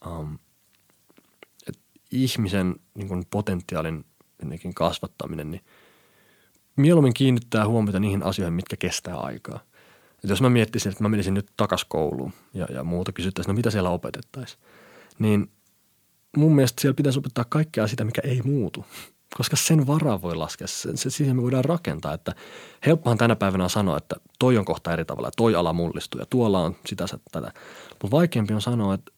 Um, 0.07 0.39
ihmisen 2.11 2.75
niin 2.93 3.07
kuin 3.07 3.23
potentiaalin 3.29 4.05
jotenkin 4.43 4.73
kasvattaminen, 4.73 5.51
niin 5.51 5.61
mieluummin 6.75 7.13
kiinnittää 7.13 7.67
huomiota 7.67 7.99
niihin 7.99 8.23
asioihin, 8.23 8.53
mitkä 8.53 8.77
kestää 8.77 9.17
aikaa. 9.17 9.59
Et 10.23 10.29
jos 10.29 10.41
mä 10.41 10.49
miettisin, 10.49 10.91
että 10.91 11.03
mä 11.03 11.09
menisin 11.09 11.33
nyt 11.33 11.47
takas 11.57 11.85
kouluun 11.85 12.33
ja, 12.53 12.67
ja 12.69 12.83
muuta 12.83 13.11
kysyttäisiin, 13.11 13.53
no 13.53 13.57
mitä 13.57 13.71
siellä 13.71 13.89
opetettaisiin, 13.89 14.61
niin 15.19 15.51
mun 16.37 16.55
mielestä 16.55 16.81
siellä 16.81 16.95
pitäisi 16.95 17.19
opettaa 17.19 17.45
kaikkea 17.49 17.87
sitä, 17.87 18.03
mikä 18.03 18.21
ei 18.23 18.41
muutu 18.41 18.85
koska 19.37 19.55
sen 19.55 19.87
varaa 19.87 20.21
voi 20.21 20.35
laskea, 20.35 20.67
se, 20.67 20.97
se, 20.97 21.09
siihen 21.09 21.35
me 21.35 21.41
voidaan 21.41 21.65
rakentaa, 21.65 22.13
että 22.13 22.35
helppohan 22.85 23.17
tänä 23.17 23.35
päivänä 23.35 23.69
sanoa, 23.69 23.97
että 23.97 24.15
toi 24.39 24.57
on 24.57 24.65
kohta 24.65 24.93
eri 24.93 25.05
tavalla, 25.05 25.31
toi 25.37 25.55
ala 25.55 25.73
mullistuu 25.73 26.19
ja 26.19 26.25
tuolla 26.25 26.61
on 26.61 26.75
sitä, 26.85 27.05
tätä. 27.31 27.51
Mutta 27.89 28.11
vaikeampi 28.11 28.53
on 28.53 28.61
sanoa, 28.61 28.93
että 28.93 29.11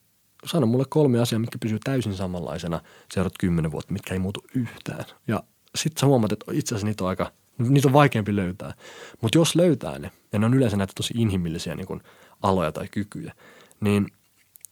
sano 0.46 0.68
mulle 0.68 0.86
kolme 0.90 1.20
asiaa, 1.20 1.40
mitkä 1.40 1.58
pysyy 1.58 1.80
täysin 1.84 2.14
samanlaisena 2.14 2.82
seuraavat 3.14 3.34
kymmenen 3.40 3.72
vuotta, 3.72 3.94
mitkä 3.94 4.14
ei 4.14 4.20
muutu 4.20 4.44
yhtään. 4.56 5.06
Ja 5.28 5.44
sitten 5.76 6.00
sä 6.02 6.06
huomaat, 6.08 6.32
että 6.32 6.46
itse 6.52 6.76
asiassa 6.76 6.88
niitä 6.88 7.04
on 7.04 7.10
aika, 7.10 7.32
niitä 7.58 7.88
on 7.88 7.94
vaikeampi 7.94 8.36
löytää. 8.36 8.74
Mutta 9.22 9.38
jos 9.38 9.56
löytää 9.56 10.00
ne, 10.00 10.12
ja 10.34 10.40
ne 10.40 10.46
on 10.46 10.54
yleensä 10.54 10.78
näitä 10.78 10.94
tosi 10.96 11.14
inhimillisiä 11.18 11.76
niin 11.76 11.88
kuin 11.88 12.02
aloja 12.42 12.72
tai 12.72 12.88
kykyjä, 12.92 13.34
niin– 13.80 14.08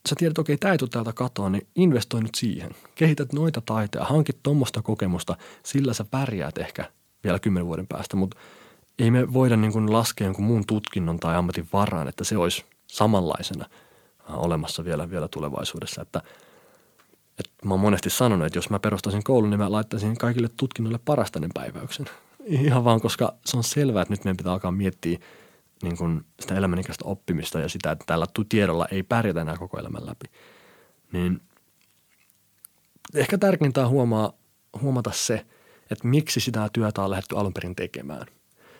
sä 0.08 0.14
tiedät, 0.18 0.38
okei, 0.38 0.56
tämä 0.56 0.72
ei 0.72 0.78
tule 0.78 0.90
täältä 0.90 1.12
katoa, 1.12 1.50
niin 1.50 1.66
investoi 1.74 2.22
nyt 2.22 2.34
siihen. 2.34 2.70
Kehität 2.94 3.32
noita 3.32 3.60
taiteja, 3.60 4.04
hankit 4.04 4.38
tuommoista 4.42 4.82
kokemusta, 4.82 5.36
sillä 5.62 5.92
sä 5.94 6.04
pärjäät 6.04 6.58
ehkä 6.58 6.90
vielä 7.24 7.38
kymmenen 7.38 7.66
vuoden 7.66 7.86
päästä, 7.86 8.16
mutta 8.16 8.36
ei 8.98 9.10
me 9.10 9.32
voida 9.32 9.56
niin 9.56 9.72
kuin 9.72 9.92
laskea 9.92 10.26
jonkun 10.26 10.44
muun 10.44 10.66
tutkinnon 10.66 11.20
tai 11.20 11.36
ammatin 11.36 11.68
varaan, 11.72 12.08
että 12.08 12.24
se 12.24 12.36
olisi 12.36 12.64
samanlaisena 12.86 13.64
äh, 14.30 14.38
olemassa 14.38 14.84
vielä, 14.84 15.10
vielä 15.10 15.28
tulevaisuudessa. 15.28 16.02
Että, 16.02 16.22
että 17.38 17.50
mä 17.64 17.74
oon 17.74 17.80
monesti 17.80 18.10
sanonut, 18.10 18.46
että 18.46 18.58
jos 18.58 18.70
mä 18.70 18.78
perustaisin 18.78 19.24
koulun, 19.24 19.50
niin 19.50 19.60
mä 19.60 19.72
laittaisin 19.72 20.18
kaikille 20.18 20.48
tutkinnoille 20.56 21.00
parastainen 21.04 21.50
päiväyksen. 21.54 22.06
Ihan 22.44 22.84
vaan, 22.84 23.00
koska 23.00 23.34
se 23.44 23.56
on 23.56 23.64
selvää, 23.64 24.02
että 24.02 24.12
nyt 24.12 24.24
meidän 24.24 24.36
pitää 24.36 24.52
alkaa 24.52 24.72
miettiä– 24.72 25.18
niin 25.82 25.96
kuin 25.96 26.24
sitä 26.40 26.54
elämänikäistä 26.54 27.04
oppimista 27.04 27.60
ja 27.60 27.68
sitä, 27.68 27.90
että 27.90 28.04
tällä 28.06 28.26
tiedolla 28.48 28.86
ei 28.90 29.02
pärjätä 29.02 29.40
enää 29.40 29.56
koko 29.56 29.78
elämän 29.78 30.06
läpi. 30.06 30.26
Niin 31.12 31.40
ehkä 33.14 33.38
tärkeintä 33.38 33.84
on 33.84 33.90
huomaa, 33.90 34.32
huomata 34.80 35.10
se, 35.14 35.46
että 35.90 36.08
miksi 36.08 36.40
sitä 36.40 36.68
työtä 36.72 37.02
on 37.02 37.10
lähdetty 37.10 37.36
alun 37.36 37.54
perin 37.54 37.76
tekemään. 37.76 38.26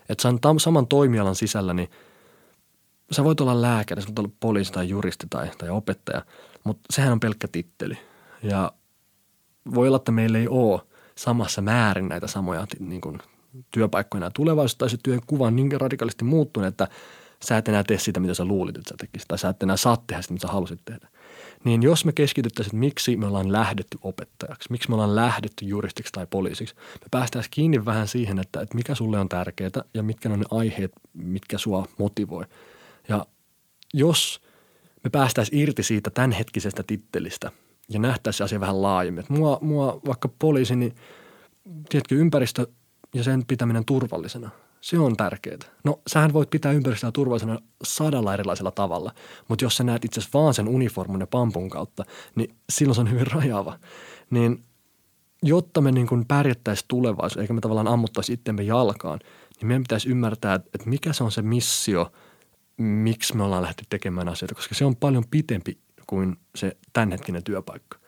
Että 0.08 0.22
sä 0.22 0.48
on 0.48 0.60
saman 0.60 0.86
toimialan 0.86 1.34
sisällä, 1.34 1.74
niin 1.74 1.90
sä 3.10 3.24
voit 3.24 3.40
olla 3.40 3.62
lääkäri, 3.62 4.02
sä 4.02 4.08
voit 4.08 4.18
olla 4.18 4.30
poliisi 4.40 4.72
tai 4.72 4.88
juristi 4.88 5.26
tai, 5.30 5.50
tai 5.58 5.70
opettaja, 5.70 6.24
mutta 6.64 6.82
sehän 6.90 7.12
on 7.12 7.20
pelkkä 7.20 7.48
titteli. 7.52 7.98
Ja 8.42 8.72
voi 9.74 9.86
olla, 9.86 9.96
että 9.96 10.12
meillä 10.12 10.38
ei 10.38 10.48
ole 10.48 10.80
samassa 11.14 11.62
määrin 11.62 12.08
näitä 12.08 12.26
samoja 12.26 12.66
niin 12.78 13.00
kuin, 13.00 13.18
työpaikkoina 13.70 14.30
tulevaisuudessa 14.30 14.78
tai 14.78 14.90
se 14.90 14.96
työn 15.02 15.20
kuva 15.26 15.46
on 15.46 15.56
niin 15.56 15.80
radikaalisti 15.80 16.24
muuttunut, 16.24 16.68
että 16.68 16.88
sä 17.44 17.58
et 17.58 17.68
enää 17.68 17.84
tee 17.84 17.98
sitä, 17.98 18.20
mitä 18.20 18.34
sä 18.34 18.44
luulit, 18.44 18.76
että 18.76 18.88
sä 18.88 18.94
tekisit, 19.00 19.28
tai 19.28 19.38
sä 19.38 19.48
et 19.48 19.62
enää 19.62 19.76
saa 19.76 20.04
tehdä 20.06 20.22
sitä, 20.22 20.34
mitä 20.34 20.46
sä 20.46 20.52
halusit 20.52 20.80
tehdä. 20.84 21.08
Niin 21.64 21.82
jos 21.82 22.04
me 22.04 22.12
keskityttäisiin, 22.12 22.70
että 22.70 22.80
miksi 22.80 23.16
me 23.16 23.26
ollaan 23.26 23.52
lähdetty 23.52 23.98
opettajaksi, 24.02 24.70
miksi 24.70 24.88
me 24.88 24.94
ollaan 24.94 25.16
lähdetty 25.16 25.64
juristiksi 25.64 26.12
tai 26.12 26.26
poliisiksi, 26.30 26.74
me 26.76 27.06
päästäisiin 27.10 27.50
kiinni 27.50 27.84
vähän 27.84 28.08
siihen, 28.08 28.38
että, 28.38 28.60
että 28.60 28.74
mikä 28.74 28.94
sulle 28.94 29.18
on 29.18 29.28
tärkeää 29.28 29.70
ja 29.94 30.02
mitkä 30.02 30.28
on 30.28 30.40
ne 30.40 30.46
aiheet, 30.50 30.92
mitkä 31.12 31.58
sua 31.58 31.86
motivoi. 31.98 32.44
Ja 33.08 33.26
jos 33.94 34.40
me 35.04 35.10
päästäisiin 35.10 35.62
irti 35.62 35.82
siitä 35.82 36.10
tämänhetkisestä 36.10 36.82
tittelistä 36.86 37.52
ja 37.88 37.98
nähtäisiin 37.98 38.44
asia 38.44 38.60
vähän 38.60 38.82
laajemmin. 38.82 39.20
Että 39.20 39.32
mua, 39.32 39.58
mua 39.60 40.00
vaikka 40.06 40.28
poliisi, 40.38 40.76
niin 40.76 40.94
tiedätkö, 41.88 42.14
ympäristö 42.14 42.66
ja 43.16 43.24
sen 43.24 43.46
pitäminen 43.46 43.84
turvallisena. 43.84 44.50
Se 44.80 44.98
on 44.98 45.16
tärkeää. 45.16 45.58
No, 45.84 46.00
sähän 46.06 46.32
voit 46.32 46.50
pitää 46.50 46.72
ympäristöä 46.72 47.12
turvallisena 47.12 47.58
sadalla 47.84 48.34
erilaisella 48.34 48.70
tavalla, 48.70 49.12
mutta 49.48 49.64
jos 49.64 49.76
sä 49.76 49.84
näet 49.84 50.04
itse 50.04 50.20
vaan 50.34 50.54
sen 50.54 50.68
uniformun 50.68 51.20
ja 51.20 51.26
pampun 51.26 51.70
kautta, 51.70 52.04
niin 52.34 52.54
silloin 52.70 52.94
se 52.94 53.00
on 53.00 53.10
hyvin 53.10 53.26
rajaava. 53.26 53.78
Niin 54.30 54.64
jotta 55.42 55.80
me 55.80 55.92
niin 55.92 56.26
pärjättäisiin 56.28 56.88
tulevaisuudessa, 56.88 57.40
eikä 57.40 57.54
me 57.54 57.60
tavallaan 57.60 57.88
ammuttaisi 57.88 58.32
itsemme 58.32 58.62
jalkaan, 58.62 59.18
niin 59.56 59.66
meidän 59.66 59.82
pitäisi 59.82 60.08
ymmärtää, 60.08 60.54
että 60.54 60.88
mikä 60.88 61.12
se 61.12 61.24
on 61.24 61.32
se 61.32 61.42
missio, 61.42 62.12
miksi 62.76 63.36
me 63.36 63.42
ollaan 63.42 63.62
lähty 63.62 63.84
tekemään 63.88 64.28
asioita, 64.28 64.54
koska 64.54 64.74
se 64.74 64.84
on 64.84 64.96
paljon 64.96 65.24
pitempi 65.30 65.78
kuin 66.06 66.36
se 66.54 66.76
tämänhetkinen 66.92 67.44
työpaikka. 67.44 67.98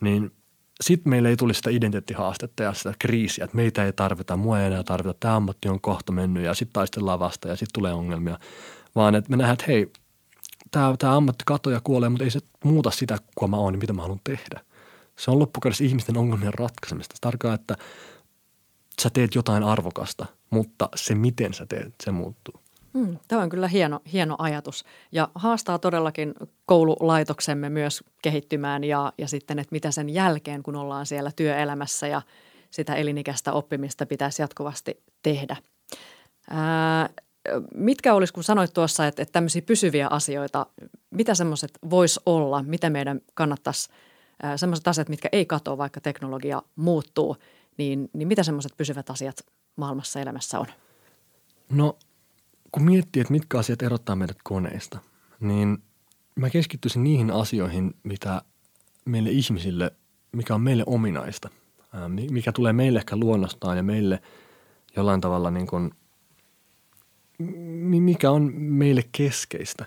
Niin 0.00 0.32
sitten 0.80 1.10
meillä 1.10 1.28
ei 1.28 1.36
tulisi 1.36 1.58
sitä 1.58 1.70
identiteettihaastetta 1.70 2.62
ja 2.62 2.74
sitä 2.74 2.94
kriisiä, 2.98 3.44
että 3.44 3.56
meitä 3.56 3.84
ei 3.84 3.92
tarvita, 3.92 4.36
mua 4.36 4.60
ei 4.60 4.66
enää 4.66 4.82
tarvita, 4.84 5.14
tämä 5.20 5.36
ammatti 5.36 5.68
on 5.68 5.80
kohta 5.80 6.12
mennyt 6.12 6.44
ja 6.44 6.54
sitten 6.54 6.72
taistellaan 6.72 7.18
vasta 7.18 7.48
ja 7.48 7.56
sitten 7.56 7.72
tulee 7.72 7.92
ongelmia. 7.92 8.38
vaan 8.94 9.14
että 9.14 9.30
me 9.30 9.36
nähdään, 9.36 9.52
että 9.52 9.64
hei, 9.68 9.92
tämä, 10.70 10.94
tämä 10.98 11.16
ammatti 11.16 11.44
katoaa 11.46 11.74
ja 11.74 11.80
kuolee, 11.84 12.08
mutta 12.08 12.24
ei 12.24 12.30
se 12.30 12.40
muuta 12.64 12.90
sitä, 12.90 13.18
kuka 13.34 13.46
mä 13.46 13.56
oon, 13.56 13.72
niin 13.72 13.80
mitä 13.80 13.92
mä 13.92 14.02
haluan 14.02 14.20
tehdä. 14.24 14.60
Se 15.18 15.30
on 15.30 15.38
loppukädessä 15.38 15.84
ihmisten 15.84 16.16
ongelmien 16.16 16.54
ratkaisemista. 16.54 17.16
Se 17.16 17.20
tarkoittaa, 17.20 17.54
että 17.54 17.76
sä 19.02 19.10
teet 19.10 19.34
jotain 19.34 19.62
arvokasta, 19.62 20.26
mutta 20.50 20.88
se 20.94 21.14
miten 21.14 21.54
sä 21.54 21.66
teet, 21.66 21.94
se 22.04 22.10
muuttuu. 22.10 22.60
Mm, 22.92 23.18
tämä 23.28 23.42
on 23.42 23.48
kyllä 23.48 23.68
hieno, 23.68 24.00
hieno 24.12 24.36
ajatus 24.38 24.84
ja 25.12 25.28
haastaa 25.34 25.78
todellakin 25.78 26.34
koululaitoksemme 26.66 27.68
myös 27.70 28.04
kehittymään 28.22 28.84
ja, 28.84 29.12
ja 29.18 29.28
sitten, 29.28 29.58
että 29.58 29.72
mitä 29.72 29.90
sen 29.90 30.08
jälkeen, 30.08 30.62
kun 30.62 30.76
ollaan 30.76 31.06
siellä 31.06 31.30
työelämässä 31.36 32.06
ja 32.06 32.22
sitä 32.70 32.94
elinikäistä 32.94 33.52
oppimista 33.52 34.06
pitäisi 34.06 34.42
jatkuvasti 34.42 35.02
tehdä. 35.22 35.56
Ää, 36.50 37.08
mitkä 37.74 38.14
olisi, 38.14 38.32
kun 38.32 38.44
sanoit 38.44 38.72
tuossa, 38.72 39.06
että, 39.06 39.22
että 39.22 39.32
tämmöisiä 39.32 39.62
pysyviä 39.62 40.08
asioita, 40.10 40.66
mitä 41.10 41.34
semmoiset 41.34 41.70
vois 41.90 42.20
olla, 42.26 42.62
mitä 42.62 42.90
meidän 42.90 43.20
kannattaisi, 43.34 43.90
semmoiset 44.56 44.88
asiat, 44.88 45.08
mitkä 45.08 45.28
ei 45.32 45.46
katoa, 45.46 45.78
vaikka 45.78 46.00
teknologia 46.00 46.62
muuttuu, 46.76 47.36
niin, 47.76 48.10
niin 48.12 48.28
mitä 48.28 48.42
semmoiset 48.42 48.72
pysyvät 48.76 49.10
asiat 49.10 49.36
maailmassa 49.76 50.20
elämässä 50.20 50.58
on? 50.58 50.66
No 51.70 51.96
kun 52.72 52.82
miettii, 52.82 53.20
että 53.20 53.32
mitkä 53.32 53.58
asiat 53.58 53.82
erottaa 53.82 54.16
meidät 54.16 54.38
koneista, 54.44 54.98
niin 55.40 55.78
mä 56.34 56.50
keskittyisin 56.50 57.04
niihin 57.04 57.30
asioihin, 57.30 57.94
mitä 58.02 58.42
meille 59.04 59.30
ihmisille, 59.30 59.92
mikä 60.32 60.54
on 60.54 60.60
meille 60.60 60.84
ominaista, 60.86 61.48
mikä 62.30 62.52
tulee 62.52 62.72
meille 62.72 62.98
ehkä 62.98 63.16
luonnostaan 63.16 63.76
ja 63.76 63.82
meille 63.82 64.22
jollain 64.96 65.20
tavalla 65.20 65.50
niin 65.50 65.66
kuin, 65.66 65.90
mikä 68.00 68.30
on 68.30 68.52
meille 68.54 69.02
keskeistä. 69.12 69.86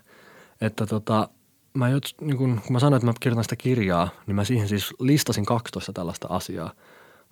Että 0.61 0.85
tota, 0.85 1.29
mä 1.73 1.89
jot, 1.89 2.03
niin 2.21 2.37
kun, 2.37 2.61
kun 2.65 2.73
mä 2.73 2.79
sanoin, 2.79 2.97
että 2.97 3.05
mä 3.05 3.13
kirjoitan 3.19 3.43
sitä 3.43 3.55
kirjaa, 3.55 4.09
niin 4.27 4.35
mä 4.35 4.43
siihen 4.43 4.67
siis 4.67 4.93
listasin 4.99 5.45
12 5.45 5.93
tällaista 5.93 6.27
asiaa. 6.27 6.73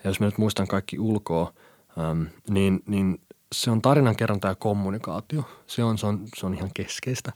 Ja 0.04 0.10
jos 0.10 0.20
mä 0.20 0.26
nyt 0.26 0.38
muistan 0.38 0.68
kaikki 0.68 1.00
ulkoa, 1.00 1.54
niin, 2.50 2.84
niin 2.86 3.22
se 3.52 3.72
on 3.72 3.82
tarinankerronta 3.82 4.48
ja 4.48 4.56
kommunikaatio. 4.56 5.44
Se 5.68 5.84
on, 5.84 5.98
se 5.98 6.08
on, 6.08 6.28
se 6.38 6.46
on 6.46 6.54
ihan 6.54 6.70
keskeistä. 6.74 7.32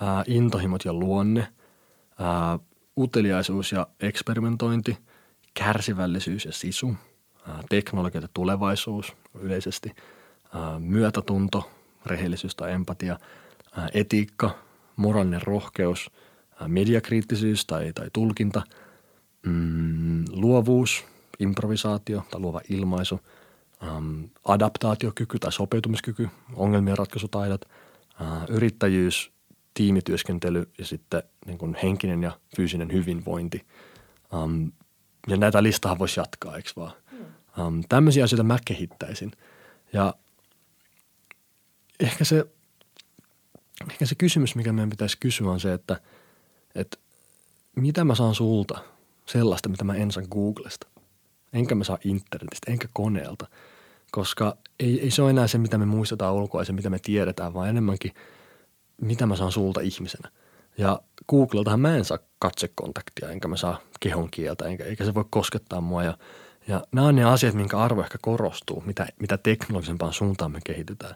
Ää, 0.00 0.24
intohimot 0.26 0.84
ja 0.84 0.92
luonne, 0.92 1.48
ää, 2.18 2.58
uteliaisuus 2.98 3.72
ja 3.72 3.86
eksperimentointi, 4.00 4.98
kärsivällisyys 5.54 6.44
ja 6.44 6.52
sisu, 6.52 6.94
ää, 7.48 7.62
teknologia 7.68 8.20
ja 8.20 8.28
tulevaisuus 8.34 9.16
yleisesti, 9.40 9.92
ää, 10.54 10.78
myötätunto, 10.78 11.70
rehellisyys 12.06 12.56
tai 12.56 12.72
empatia, 12.72 13.18
ää, 13.76 13.88
etiikka, 13.94 14.50
moraalinen 14.96 15.42
rohkeus, 15.42 16.10
ää, 16.60 16.68
mediakriittisyys 16.68 17.66
tai, 17.66 17.92
tai 17.92 18.06
tulkinta, 18.12 18.62
mm, 19.46 20.24
luovuus, 20.32 21.04
improvisaatio 21.38 22.22
tai 22.30 22.40
luova 22.40 22.60
ilmaisu– 22.68 23.20
ähm, 23.82 24.24
adaptaatiokyky 24.44 25.38
tai 25.38 25.52
sopeutumiskyky, 25.52 26.28
ongelmien 26.54 26.98
ratkaisutaidot, 26.98 27.64
äh, 28.20 28.44
yrittäjyys, 28.48 29.32
tiimityöskentely 29.74 30.70
ja 30.78 30.86
sitten 30.86 31.22
niin 31.46 31.58
kuin 31.58 31.76
henkinen 31.82 32.22
ja 32.22 32.38
fyysinen 32.56 32.92
hyvinvointi. 32.92 33.66
Ähm, 34.34 34.66
ja 35.28 35.36
näitä 35.36 35.62
listahan 35.62 35.98
voisi 35.98 36.20
jatkaa, 36.20 36.56
eikö 36.56 36.70
vaan? 36.76 36.92
Ähm, 37.58 37.80
tämmöisiä 37.88 38.24
asioita 38.24 38.42
mä 38.42 38.58
kehittäisin. 38.64 39.32
Ja 39.92 40.14
ehkä 42.00 42.24
se, 42.24 42.46
ehkä 43.90 44.06
se 44.06 44.14
kysymys, 44.14 44.54
mikä 44.54 44.72
meidän 44.72 44.90
pitäisi 44.90 45.18
kysyä 45.20 45.50
on 45.50 45.60
se, 45.60 45.72
että, 45.72 46.00
että 46.74 46.96
mitä 47.76 48.04
mä 48.04 48.14
saan 48.14 48.34
sulta 48.34 48.78
sellaista, 49.26 49.68
mitä 49.68 49.84
mä 49.84 49.94
en 49.94 50.10
saa 50.10 50.22
Googlesta. 50.30 50.86
Enkä 51.52 51.74
mä 51.74 51.84
saa 51.84 51.98
internetistä, 52.04 52.70
enkä 52.70 52.88
koneelta– 52.92 53.46
koska 54.10 54.56
ei, 54.80 55.00
ei 55.00 55.10
se 55.10 55.22
ole 55.22 55.30
enää 55.30 55.46
se, 55.46 55.58
mitä 55.58 55.78
me 55.78 55.86
muistetaan 55.86 56.34
ulkoa 56.34 56.60
ja 56.60 56.64
se, 56.64 56.72
mitä 56.72 56.90
me 56.90 56.98
tiedetään, 56.98 57.54
vaan 57.54 57.68
enemmänkin, 57.68 58.12
mitä 59.00 59.26
mä 59.26 59.36
saan 59.36 59.52
sulta 59.52 59.80
ihmisenä. 59.80 60.30
Ja 60.78 61.00
Googleltahan 61.28 61.80
mä 61.80 61.96
en 61.96 62.04
saa 62.04 62.18
katsekontaktia, 62.38 63.30
enkä 63.30 63.48
mä 63.48 63.56
saa 63.56 63.80
kehon 64.00 64.28
kieltä, 64.30 64.64
enkä, 64.64 64.84
eikä 64.84 65.04
se 65.04 65.14
voi 65.14 65.24
koskettaa 65.30 65.80
mua. 65.80 66.04
Ja, 66.04 66.18
ja 66.68 66.84
nämä 66.92 67.06
on 67.06 67.16
ne 67.16 67.24
asiat, 67.24 67.54
minkä 67.54 67.78
arvo 67.78 68.02
ehkä 68.02 68.18
korostuu, 68.22 68.82
mitä, 68.86 69.06
mitä 69.20 69.38
teknologisempaan 69.38 70.12
suuntaan 70.12 70.52
me 70.52 70.58
kehitytään. 70.64 71.14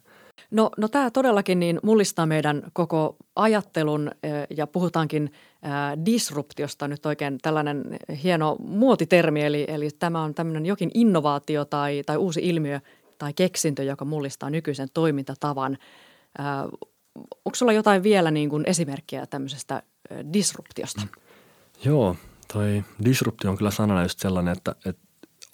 No, 0.55 0.71
no 0.77 0.89
tämä 0.89 1.11
todellakin 1.11 1.61
niin 1.61 1.81
mullistaa 1.83 2.27
meidän 2.27 2.63
koko 2.73 3.17
ajattelun 3.37 4.11
ja 4.57 4.67
puhutaankin 4.67 5.33
disruptiosta 6.07 6.89
nyt 6.89 7.07
oikein 7.07 7.39
tällainen 7.43 7.85
hieno 8.23 8.57
muotitermi, 8.59 9.43
eli, 9.43 9.65
eli 9.69 9.89
tämä 9.99 10.23
on 10.23 10.35
tämmöinen 10.35 10.67
jokin 10.67 10.91
innovaatio 10.95 11.65
tai, 11.65 12.03
tai 12.07 12.17
uusi 12.17 12.41
ilmiö 12.43 12.81
tai 13.19 13.33
keksintö, 13.33 13.83
joka 13.83 14.05
mullistaa 14.05 14.51
nykyisen 14.51 14.89
toimintatavan. 14.95 15.79
onko 17.19 17.55
sulla 17.55 17.73
jotain 17.73 18.03
vielä 18.03 18.31
niin 18.31 18.51
kuin 18.51 18.65
esimerkkiä 18.67 19.27
tämmöisestä 19.27 19.83
disruptiosta? 20.33 21.03
Joo, 21.85 22.17
toi 22.53 22.85
disruptio 23.05 23.51
on 23.51 23.57
kyllä 23.57 23.71
sanana 23.71 24.03
just 24.03 24.19
sellainen, 24.19 24.53
että, 24.53 24.75
että 24.87 25.03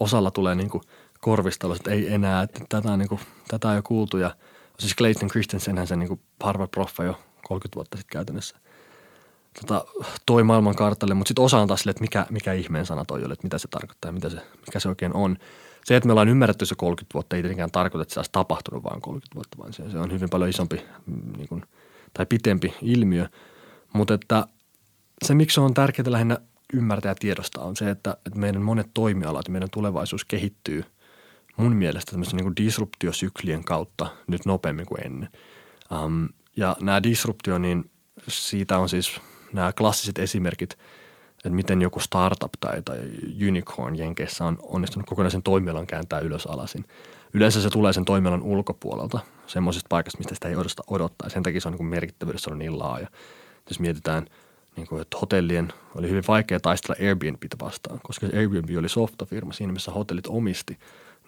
osalla 0.01 0.31
tulee 0.31 0.55
niin 0.55 0.71
kuin 0.71 0.83
korvista, 1.21 1.75
että 1.77 1.91
ei 1.91 2.15
enää, 2.15 2.43
että 2.43 2.61
tätä 2.69 2.97
niin 2.97 3.09
kuin, 3.09 3.21
tätä 3.49 3.69
on 3.69 3.77
jo 3.77 3.83
kuultu 3.83 4.17
ja 4.17 4.37
siis 4.81 4.97
Clayton 4.97 5.29
Christensenhän 5.29 5.87
se 5.87 5.97
niin 5.97 6.21
Harvard-proffa 6.45 7.05
jo 7.05 7.21
30 7.45 7.77
vuotta 7.77 7.97
sitten 7.97 8.13
käytännössä– 8.13 8.57
tota, 9.61 9.85
toi 10.27 10.45
maailman 10.45 10.77
kartalle, 10.77 11.15
mutta 11.15 11.29
sitten 11.29 11.45
osa 11.45 11.59
on 11.59 11.69
taas 11.69 11.81
sille, 11.81 11.91
että 11.91 12.01
mikä, 12.01 12.27
mikä 12.31 12.53
ihmeen 12.53 12.87
sana 12.87 13.05
toi 13.05 13.25
oli, 13.25 13.33
että 13.33 13.47
mitä 13.47 13.59
se 13.59 13.69
tarkoittaa 13.69 14.13
mitä 14.13 14.31
se, 14.31 14.37
mikä 14.67 14.81
se 14.81 14.89
oikein 14.89 15.15
on. 15.15 15.37
Se, 15.85 15.97
että 15.97 16.07
me 16.07 16.13
ollaan 16.13 16.29
ymmärretty 16.29 16.67
se 16.67 16.75
30 16.75 17.15
vuotta, 17.15 17.37
ei 17.37 17.43
tietenkään 17.43 17.71
tarkoita, 17.71 18.03
että 18.03 18.15
se 18.15 18.21
olisi 18.21 18.33
tapahtunut 18.33 18.85
vain 18.85 19.01
30 19.01 19.35
vuotta, 19.35 19.59
vaan 19.59 19.73
se, 19.73 19.91
se 19.91 19.99
on 19.99 20.13
hyvin 20.13 20.31
paljon 20.31 20.51
isompi 20.51 20.83
mm, 21.07 21.33
niin 21.37 21.49
kuin, 21.49 21.63
tai 22.15 22.27
pitempi 22.27 22.75
ilmiö. 22.83 23.27
Mutta 23.93 24.15
että 24.15 24.47
se, 25.25 25.35
miksi 25.35 25.55
se 25.55 25.61
on 25.61 25.75
tärkeää 25.75 26.13
lähinnä 26.13 26.39
ymmärtää 26.73 27.11
ja 27.11 27.15
tiedostaa, 27.15 27.65
on 27.65 27.77
se, 27.77 27.91
että, 27.91 28.17
että 28.27 28.39
meidän 28.39 28.63
monet 28.63 28.91
toimialat 28.95 29.49
meidän 29.49 29.71
tulevaisuus 29.71 30.25
kehittyy 30.25 30.85
mun 31.57 31.77
mielestä 31.77 32.11
tämmöisen 32.11 32.37
niin 32.37 32.57
disruptiosyklien 32.57 33.65
kautta 33.65 34.07
nyt 34.27 34.47
nopeammin 34.47 34.87
kuin 34.87 35.07
ennen. 35.07 35.29
Um, 36.05 36.29
ja 36.57 36.77
nämä 36.81 37.03
disruptio, 37.03 37.59
niin 37.59 37.91
siitä 38.29 38.79
on 38.79 38.89
siis 38.89 39.21
nämä 39.53 39.73
klassiset 39.73 40.19
esimerkit, 40.19 40.79
että 41.37 41.51
miten 41.51 41.83
joku 41.83 42.01
startup 42.01 42.53
tai, 42.61 42.83
tai 42.83 42.99
unicorn 43.49 43.97
Jenkeissä 43.99 44.45
on 44.45 44.59
onnistunut 44.63 45.09
kokonaisen 45.09 45.43
toimialan 45.43 45.87
kääntää 45.87 46.21
ylös 46.21 46.47
alasin. 46.47 46.85
Yleensä 47.35 47.63
se 47.63 47.71
tulee 47.71 47.93
sen 47.93 48.05
toimialan 48.05 48.43
ulkopuolelta, 48.43 49.21
semmoisesta 49.47 49.87
paikasta, 49.89 50.19
mistä 50.19 50.35
sitä 50.35 50.49
ei 50.49 50.57
odota 50.57 50.83
odottaa. 50.87 51.29
Sen 51.29 51.43
takia 51.43 51.61
se 51.61 51.69
on 51.69 51.75
niin 51.75 51.87
merkittävyydessä 51.87 52.51
on 52.51 52.59
niin 52.59 52.79
laaja. 52.79 53.09
Jos 53.69 53.81
mietitään, 53.81 54.27
niin 54.77 54.87
kuin, 54.87 55.03
että 55.03 55.19
hotellien 55.19 55.73
oli 55.95 56.09
hyvin 56.09 56.25
vaikea 56.29 56.61
taistella 56.61 57.07
Airbnbitä 57.07 57.57
vastaan, 57.61 58.01
koska 58.03 58.27
Airbnb 58.27 58.79
oli 58.79 58.89
softafirma 58.89 59.53
siinä, 59.53 59.73
missä 59.73 59.91
hotellit 59.91 60.27
omisti 60.27 60.79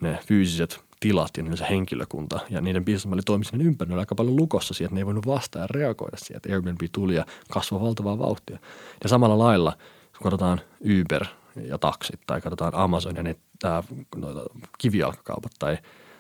ne 0.03 0.19
fyysiset 0.27 0.81
tilat 1.01 1.31
ja 1.37 1.43
niiden 1.43 1.67
henkilökunta 1.67 2.41
ja 2.51 2.61
niiden 2.61 2.85
bisnesmalli 2.85 3.23
toimi 3.23 3.45
sinne 3.45 3.65
ympärillä 3.65 4.01
aika 4.01 4.15
paljon 4.15 4.37
lukossa 4.37 4.75
siihen, 4.75 4.87
että 4.87 4.95
ne 4.95 5.01
ei 5.01 5.07
voinut 5.07 5.27
vastaa 5.27 5.63
ja 5.63 5.69
reagoida 5.71 6.17
siihen, 6.17 6.37
että 6.37 6.53
Airbnb 6.53 6.81
tuli 6.93 7.15
ja 7.15 7.27
kasvoi 7.51 7.81
valtavaa 7.81 8.19
vauhtia. 8.19 8.59
Ja 9.03 9.09
samalla 9.09 9.39
lailla, 9.39 9.73
kun 10.19 10.23
katsotaan 10.23 10.61
Uber 10.81 11.25
ja 11.65 11.79
taksit 11.79 12.21
tai 12.27 12.41
katsotaan 12.41 12.75
Amazon 12.75 13.17
ja 13.17 13.23
ne 13.23 13.37
tää, 13.59 13.83
noita 14.17 14.41
kivijalkakaupat 14.79 15.53
tai, 15.59 15.79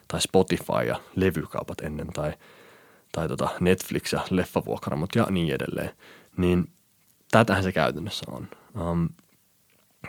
tai 0.08 0.20
Spotify 0.20 0.86
ja 0.88 1.00
levykaupat 1.16 1.80
ennen 1.80 2.06
tai, 2.06 2.32
tai 3.12 3.28
tota 3.28 3.48
Netflix 3.60 4.12
ja 4.12 4.20
leffavuokramot 4.30 5.10
ja 5.14 5.26
niin 5.30 5.54
edelleen, 5.54 5.90
niin 6.36 6.68
tätähän 7.30 7.62
se 7.62 7.72
käytännössä 7.72 8.24
on. 8.30 8.48
Um, 8.80 9.08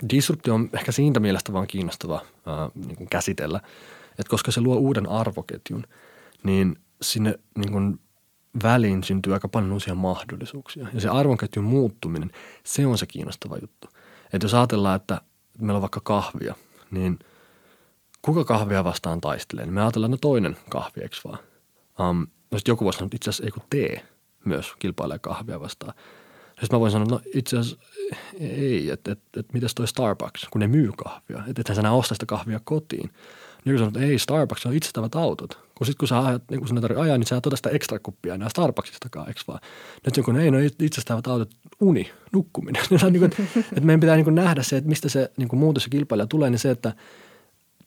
disruptio 0.09 0.53
on 0.53 0.69
ehkä 0.73 0.91
siitä 0.91 1.19
mielestä 1.19 1.53
vaan 1.53 1.67
kiinnostava 1.67 2.21
uh, 2.23 2.85
niin 2.87 3.09
käsitellä– 3.09 3.59
että 4.19 4.29
koska 4.29 4.51
se 4.51 4.61
luo 4.61 4.75
uuden 4.75 5.09
arvoketjun, 5.09 5.83
niin 6.43 6.75
sinne 7.01 7.39
niin 7.57 7.71
kuin 7.71 7.99
väliin 8.63 9.03
syntyy 9.03 9.33
aika 9.33 9.47
paljon 9.47 9.71
uusia 9.71 9.95
mahdollisuuksia. 9.95 10.87
Ja 10.93 11.01
se 11.01 11.09
arvoketjun 11.09 11.65
muuttuminen, 11.65 12.31
se 12.63 12.87
on 12.87 12.97
se 12.97 13.05
kiinnostava 13.05 13.57
juttu. 13.57 13.87
Että 14.33 14.45
jos 14.45 14.53
ajatellaan, 14.53 14.95
että 14.95 15.21
meillä 15.59 15.75
on 15.75 15.81
vaikka 15.81 16.01
kahvia, 16.03 16.55
niin 16.91 17.19
kuka 18.21 18.43
kahvia 18.43 18.83
vastaan 18.83 19.21
taistelee? 19.21 19.65
Niin 19.65 19.73
me 19.73 19.81
ajatellaan, 19.81 20.11
no 20.11 20.17
toinen 20.17 20.57
kahvi, 20.69 21.01
eikö 21.01 21.15
vaan? 21.25 21.39
Um, 21.99 22.27
no 22.51 22.59
joku 22.67 22.85
voisi 22.85 22.97
sanoa, 22.97 23.07
että 23.07 23.15
itse 23.15 23.29
asiassa 23.29 23.43
ei 23.43 23.51
kun 23.51 23.63
tee 23.69 24.05
myös 24.45 24.73
kilpailee 24.79 25.19
kahvia 25.19 25.59
vastaan. 25.59 25.93
Sitten 26.59 26.77
mä 26.77 26.79
voin 26.79 26.91
sanoa, 26.91 27.07
no 27.07 27.19
itse 27.33 27.57
asiassa 27.57 27.85
ei, 28.39 28.89
että 28.89 29.11
et, 29.11 29.19
et, 29.19 29.37
et 29.37 29.53
mitäs 29.53 29.75
toi 29.75 29.87
Starbucks, 29.87 30.47
kun 30.51 30.59
ne 30.59 30.67
myy 30.67 30.91
kahvia. 30.97 31.43
Että 31.47 31.61
ethän 31.61 31.75
sä 31.75 31.81
enää 31.81 31.93
osta 31.93 32.15
sitä 32.15 32.25
kahvia 32.25 32.59
kotiin. 32.63 33.09
Niin 33.65 33.77
sanoo, 33.77 33.87
että 33.87 33.99
ei, 33.99 34.19
Starbucks 34.19 34.65
on 34.65 34.73
itsestävät 34.73 35.15
autot. 35.15 35.59
kun 35.75 35.87
sitten 35.87 35.97
kun 35.99 36.07
sä 36.07 36.25
ajat, 36.25 36.43
niin 36.51 36.59
kun 36.59 36.67
sinä 36.67 36.81
tarvitset 36.81 37.03
ajaa, 37.03 37.17
niin 37.17 37.27
sä 37.27 37.41
tuota 37.41 37.55
sitä 37.55 37.69
ekstra 37.69 37.99
kuppia 37.99 38.33
enää 38.33 38.49
Starbucksistakaan, 38.49 39.27
eikö 39.27 39.41
vaan? 39.47 39.59
Nyt 40.05 40.25
kun 40.25 40.35
ei, 40.35 40.51
no 40.51 40.57
itsestään 40.81 41.21
autot, 41.27 41.49
uni, 41.79 42.11
nukkuminen. 42.33 42.83
niin 42.89 43.19
kuin, 43.19 43.31
että 43.55 43.81
meidän 43.81 43.99
pitää 43.99 44.15
niin 44.15 44.23
kuin 44.23 44.35
nähdä 44.35 44.63
se, 44.63 44.77
että 44.77 44.89
mistä 44.89 45.09
se 45.09 45.31
niin 45.37 45.49
kuin 45.49 45.59
muutos 45.59 45.83
ja 45.83 45.89
kilpailija 45.89 46.27
tulee, 46.27 46.49
niin 46.49 46.59
se, 46.59 46.71
että 46.71 46.93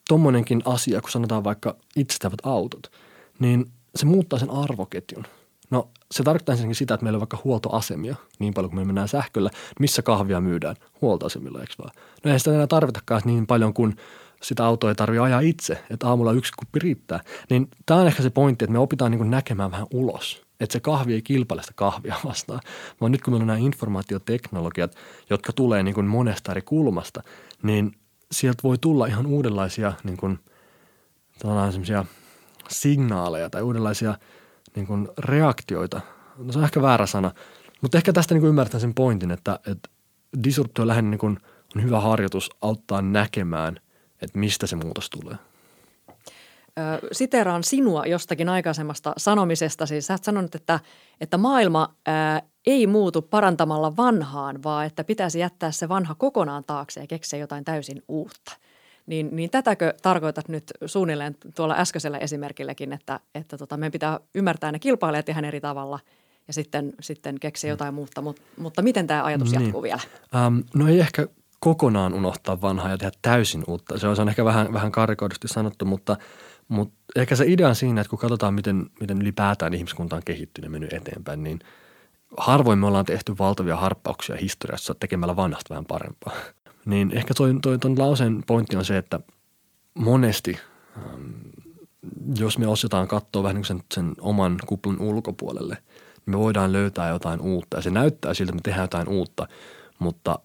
tommonenkin 0.07 0.61
asia, 0.65 1.01
kun 1.01 1.11
sanotaan 1.11 1.43
vaikka 1.43 1.75
itsestävät 1.95 2.39
autot, 2.43 2.91
niin 3.39 3.65
se 3.95 4.05
muuttaa 4.05 4.39
sen 4.39 4.49
arvoketjun. 4.49 5.25
No 5.69 5.89
se 6.11 6.23
tarkoittaa 6.23 6.53
ensinnäkin 6.53 6.75
sitä, 6.75 6.93
että 6.93 7.03
meillä 7.03 7.17
on 7.17 7.21
vaikka 7.21 7.39
huoltoasemia 7.43 8.15
niin 8.39 8.53
paljon 8.53 8.69
kuin 8.69 8.79
me 8.79 8.85
mennään 8.85 9.07
sähköllä. 9.07 9.49
Missä 9.79 10.01
kahvia 10.01 10.41
myydään? 10.41 10.75
Huoltoasemilla, 11.01 11.61
eikö 11.61 11.73
vaan? 11.79 11.91
No 12.23 12.31
ei 12.31 12.39
sitä 12.39 12.53
enää 12.53 12.67
tarvitakaan 12.67 13.21
niin 13.25 13.47
paljon 13.47 13.73
kuin 13.73 13.95
sitä 14.43 14.65
autoa 14.65 14.89
ei 14.89 14.95
tarvitse 14.95 15.21
ajaa 15.21 15.39
itse, 15.39 15.83
että 15.89 16.07
aamulla 16.07 16.31
yksi 16.31 16.53
kuppi 16.59 16.79
riittää. 16.79 17.19
Niin 17.49 17.67
tämä 17.85 17.99
on 17.99 18.07
ehkä 18.07 18.23
se 18.23 18.29
pointti, 18.29 18.65
että 18.65 18.73
me 18.73 18.79
opitaan 18.79 19.11
niin 19.11 19.31
näkemään 19.31 19.71
vähän 19.71 19.87
ulos. 19.93 20.41
Että 20.59 20.73
se 20.73 20.79
kahvi 20.79 21.13
ei 21.13 21.21
kilpaile 21.21 21.63
sitä 21.63 21.73
kahvia 21.75 22.15
vastaan, 22.25 22.59
vaan 23.01 23.11
nyt 23.11 23.21
kun 23.21 23.33
meillä 23.33 23.43
on 23.43 23.47
nämä 23.47 23.59
informaatioteknologiat, 23.59 24.95
jotka 25.29 25.53
tulee 25.53 25.83
niin 25.83 25.95
kuin 25.95 26.07
monesta 26.07 26.51
eri 26.51 26.61
kulmasta, 26.61 27.23
niin 27.63 27.91
sieltä 28.31 28.63
voi 28.63 28.77
tulla 28.77 29.05
ihan 29.05 29.25
uudenlaisia 29.25 29.93
niin 30.03 30.17
kuin, 30.17 30.39
signaaleja 32.69 33.49
tai 33.49 33.61
uudenlaisia 33.61 34.15
niin 34.77 34.87
kuin 34.87 35.07
reaktioita. 35.17 36.01
No 36.37 36.51
se 36.51 36.59
on 36.59 36.65
ehkä 36.65 36.81
väärä 36.81 37.05
sana, 37.05 37.31
mutta 37.81 37.97
ehkä 37.97 38.13
tästä 38.13 38.33
niin 38.33 38.41
kuin 38.41 38.49
ymmärtää 38.49 38.79
sen 38.79 38.93
pointin, 38.93 39.31
että, 39.31 39.59
että 39.67 39.89
disruptio 40.43 40.87
lähinnä 40.87 41.11
niin 41.11 41.19
kuin 41.19 41.37
on 41.75 41.83
hyvä 41.83 41.99
harjoitus 41.99 42.49
auttaa 42.61 43.01
näkemään– 43.01 43.79
että 44.21 44.39
mistä 44.39 44.67
se 44.67 44.75
muutos 44.75 45.09
tulee? 45.09 45.35
Siteraan 47.11 47.63
sinua 47.63 48.05
jostakin 48.05 48.49
aikaisemmasta 48.49 49.13
sanomisesta. 49.17 49.85
Siis 49.85 50.07
sä 50.07 50.17
sanonut, 50.21 50.55
että, 50.55 50.79
että 51.21 51.37
maailma 51.37 51.95
ää, 52.05 52.41
ei 52.65 52.87
muutu 52.87 53.21
parantamalla 53.21 53.97
vanhaan, 53.97 54.63
vaan 54.63 54.85
että 54.85 55.03
pitäisi 55.03 55.39
jättää 55.39 55.71
se 55.71 55.89
vanha 55.89 56.15
kokonaan 56.15 56.63
taakse 56.63 56.99
ja 56.99 57.07
keksiä 57.07 57.39
jotain 57.39 57.63
täysin 57.63 58.03
uutta. 58.07 58.57
Niin, 59.07 59.29
niin 59.31 59.49
tätäkö 59.49 59.93
tarkoitat 60.01 60.49
nyt 60.49 60.63
suunnilleen 60.85 61.35
tuolla 61.55 61.75
äskeisellä 61.77 62.17
esimerkilläkin, 62.17 62.93
että, 62.93 63.19
että 63.35 63.57
tota, 63.57 63.77
meidän 63.77 63.91
pitää 63.91 64.19
ymmärtää 64.35 64.71
ne 64.71 64.79
kilpailijat 64.79 65.29
ihan 65.29 65.45
eri 65.45 65.61
tavalla 65.61 65.99
ja 66.47 66.53
sitten, 66.53 66.93
sitten 66.99 67.39
keksiä 67.39 67.69
jotain 67.69 67.93
muuta. 67.93 68.21
Mut, 68.21 68.41
mutta 68.57 68.81
miten 68.81 69.07
tämä 69.07 69.23
ajatus 69.23 69.51
niin. 69.51 69.61
jatkuu 69.61 69.83
vielä? 69.83 70.01
Um, 70.47 70.63
no 70.75 70.87
ei 70.87 70.99
ehkä 70.99 71.27
kokonaan 71.59 72.13
unohtaa 72.13 72.61
vanhaa 72.61 72.89
ja 72.89 72.97
tehdä 72.97 73.11
täysin 73.21 73.63
uutta. 73.67 73.99
Se 73.99 74.07
on, 74.07 74.15
se 74.15 74.21
on 74.21 74.29
ehkä 74.29 74.45
vähän, 74.45 74.73
vähän 74.73 74.91
karikoidusti 74.91 75.47
sanottu, 75.47 75.85
mutta, 75.85 76.17
mutta 76.67 76.95
ehkä 77.15 77.35
se 77.35 77.45
idea 77.47 77.67
on 77.67 77.75
siinä, 77.75 78.01
että 78.01 78.09
kun 78.09 78.19
katsotaan, 78.19 78.53
miten, 78.53 78.85
miten 78.99 79.21
ylipäätään 79.21 79.73
ihmiskunta 79.73 80.15
on 80.15 80.21
kehittynyt 80.25 80.67
ja 80.67 80.71
mennyt 80.71 80.93
eteenpäin, 80.93 81.43
niin 81.43 81.59
harvoin 82.37 82.79
me 82.79 82.87
ollaan 82.87 83.05
tehty 83.05 83.35
valtavia 83.39 83.75
harppauksia 83.75 84.35
historiassa 84.35 84.95
tekemällä 84.99 85.35
vanhasta 85.35 85.69
vähän 85.69 85.85
parempaa. 85.85 86.33
Niin 86.87 87.11
ehkä 87.11 87.33
toi, 87.33 87.55
toi, 87.61 87.79
ton 87.79 87.99
lauseen 87.99 88.43
pointti 88.47 88.75
on 88.75 88.85
se, 88.85 88.97
että 88.97 89.19
monesti, 89.93 90.57
ähm, 90.97 91.31
jos 92.37 92.57
me 92.57 92.67
osataan 92.67 93.07
katsoa 93.07 93.43
vähän 93.43 93.55
niin 93.55 93.65
sen, 93.65 93.83
sen 93.93 94.13
oman 94.21 94.57
kuplan 94.65 95.01
ulkopuolelle, 95.01 95.77
niin 96.15 96.23
me 96.25 96.37
voidaan 96.37 96.73
löytää 96.73 97.09
jotain 97.09 97.41
uutta. 97.41 97.77
Ja 97.77 97.81
se 97.81 97.89
näyttää 97.89 98.33
siltä, 98.33 98.49
että 98.49 98.55
me 98.55 98.61
tehdään 98.61 98.83
jotain 98.83 99.07
uutta, 99.07 99.47
mutta 99.99 100.39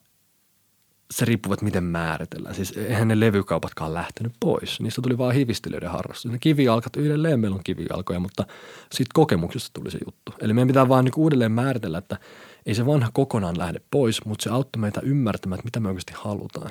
se 1.10 1.24
riippuu, 1.24 1.52
että 1.52 1.64
miten 1.64 1.84
määritellään. 1.84 2.54
Siis 2.54 2.72
eihän 2.76 3.08
ne 3.08 3.20
levykaupatkaan 3.20 3.94
lähtenyt 3.94 4.32
pois. 4.40 4.80
Niistä 4.80 5.02
tuli 5.02 5.18
vaan 5.18 5.34
hivistelijöiden 5.34 5.90
harrastus. 5.90 6.32
Ne 6.32 6.38
kivijalkat, 6.38 6.96
ydelleen 6.96 7.40
meillä 7.40 7.54
on 7.54 7.64
kivijalkoja, 7.64 8.20
mutta 8.20 8.46
siitä 8.92 9.10
kokemuksesta 9.14 9.70
tuli 9.72 9.90
se 9.90 9.98
juttu. 10.06 10.32
Eli 10.40 10.52
meidän 10.52 10.68
pitää 10.68 10.88
vaan 10.88 11.04
niin 11.04 11.12
uudelleen 11.16 11.52
määritellä, 11.52 11.98
että 11.98 12.18
ei 12.66 12.74
se 12.74 12.86
vanha 12.86 13.10
kokonaan 13.12 13.58
lähde 13.58 13.80
pois, 13.90 14.24
mutta 14.24 14.42
se 14.42 14.50
auttaa 14.50 14.80
meitä 14.80 15.00
ymmärtämään, 15.00 15.58
että 15.58 15.66
mitä 15.66 15.80
me 15.80 15.88
oikeasti 15.88 16.12
halutaan. 16.16 16.70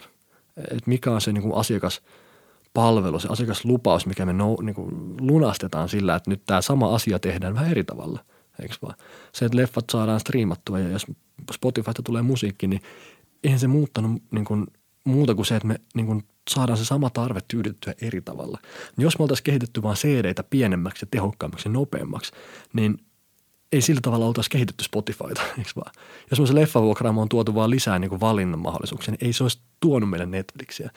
Että 0.57 0.83
mikä 0.85 1.11
on 1.11 1.21
se 1.21 1.31
niin 1.31 1.41
kuin 1.41 1.55
asiakaspalvelu, 1.55 3.19
se 3.19 3.27
asiakaslupaus, 3.31 4.05
mikä 4.05 4.25
me 4.25 4.33
no, 4.33 4.57
niin 4.61 4.75
kuin 4.75 5.17
lunastetaan 5.19 5.89
sillä, 5.89 6.15
että 6.15 6.29
nyt 6.29 6.41
tämä 6.45 6.61
sama 6.61 6.95
asia 6.95 7.19
tehdään 7.19 7.53
vähän 7.53 7.71
eri 7.71 7.83
tavalla. 7.83 8.19
Eikö 8.61 8.75
vaan? 8.81 8.95
Se, 9.33 9.45
että 9.45 9.57
leffat 9.57 9.85
saadaan 9.91 10.19
striimattua 10.19 10.79
ja 10.79 10.89
jos 10.89 11.05
Spotifysta 11.53 12.03
tulee 12.03 12.21
musiikki, 12.21 12.67
niin 12.67 12.81
eihän 13.43 13.59
se 13.59 13.67
muuttanut 13.67 14.23
niin 14.31 14.45
kuin, 14.45 14.67
muuta 15.03 15.35
kuin 15.35 15.45
se, 15.45 15.55
että 15.55 15.67
me 15.67 15.75
niin 15.95 16.05
kuin, 16.05 16.23
saadaan 16.49 16.77
se 16.77 16.85
sama 16.85 17.09
tarve 17.09 17.39
tyydyttyä 17.47 17.93
eri 18.01 18.21
tavalla. 18.21 18.59
Niin 18.97 19.03
jos 19.03 19.19
me 19.19 19.23
oltaisiin 19.23 19.43
kehitetty 19.43 19.83
vain 19.83 19.97
cd 19.97 20.43
pienemmäksi 20.49 21.05
ja 21.05 21.07
tehokkaammaksi 21.11 21.69
ja 21.69 21.73
nopeammaksi, 21.73 22.31
niin 22.73 22.97
ei 23.71 23.81
sillä 23.81 24.01
tavalla 24.03 24.25
oltaisi 24.25 24.49
kehitetty 24.49 24.83
Spotifyta, 24.83 25.41
eikö 25.57 25.71
vaan? 25.75 25.93
Jos 26.31 26.49
se 26.49 26.55
leffavuokraamo 26.55 27.21
on 27.21 27.29
tuotu 27.29 27.55
vaan 27.55 27.69
lisää 27.69 27.99
niin 27.99 28.09
kuin 28.09 28.21
valinnan 28.21 28.59
mahdollisuuksia, 28.59 29.11
niin 29.11 29.27
ei 29.27 29.33
se 29.33 29.43
olisi 29.43 29.59
tuonut 29.79 30.09
meille 30.09 30.25
Netflixiä. 30.25 30.89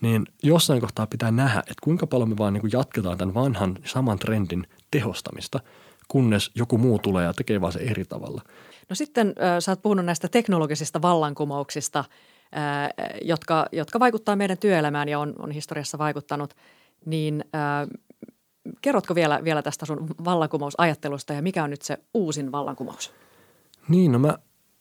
Niin 0.00 0.26
jossain 0.42 0.80
kohtaa 0.80 1.06
pitää 1.06 1.30
nähdä, 1.30 1.60
että 1.60 1.82
kuinka 1.82 2.06
paljon 2.06 2.28
me 2.28 2.38
vaan 2.38 2.52
niin 2.52 2.60
kuin 2.60 2.72
jatketaan 2.72 3.18
tämän 3.18 3.34
vanhan 3.34 3.78
saman 3.84 4.18
trendin 4.18 4.66
tehostamista, 4.90 5.60
kunnes 6.08 6.50
joku 6.54 6.78
muu 6.78 6.98
tulee 6.98 7.24
ja 7.24 7.32
tekee 7.32 7.60
vaan 7.60 7.72
se 7.72 7.78
eri 7.78 8.04
tavalla– 8.04 8.42
No 8.88 8.96
sitten 8.96 9.28
äh, 9.28 9.58
sä 9.58 9.72
oot 9.72 9.82
puhunut 9.82 10.04
näistä 10.04 10.28
teknologisista 10.28 11.02
vallankumouksista, 11.02 11.98
äh, 11.98 12.88
jotka, 13.22 13.66
jotka 13.72 14.00
vaikuttaa 14.00 14.36
meidän 14.36 14.58
työelämään 14.58 15.08
ja 15.08 15.18
on, 15.18 15.34
on 15.38 15.50
historiassa 15.50 15.98
vaikuttanut. 15.98 16.56
Niin 17.04 17.44
äh, 17.54 17.88
kerrotko 18.82 19.14
vielä, 19.14 19.44
vielä 19.44 19.62
tästä 19.62 19.86
sun 19.86 20.08
vallankumousajattelusta 20.24 21.32
ja 21.32 21.42
mikä 21.42 21.64
on 21.64 21.70
nyt 21.70 21.82
se 21.82 21.98
uusin 22.14 22.52
vallankumous? 22.52 23.12
Niin, 23.88 24.12
no 24.12 24.18
mä, 24.18 24.38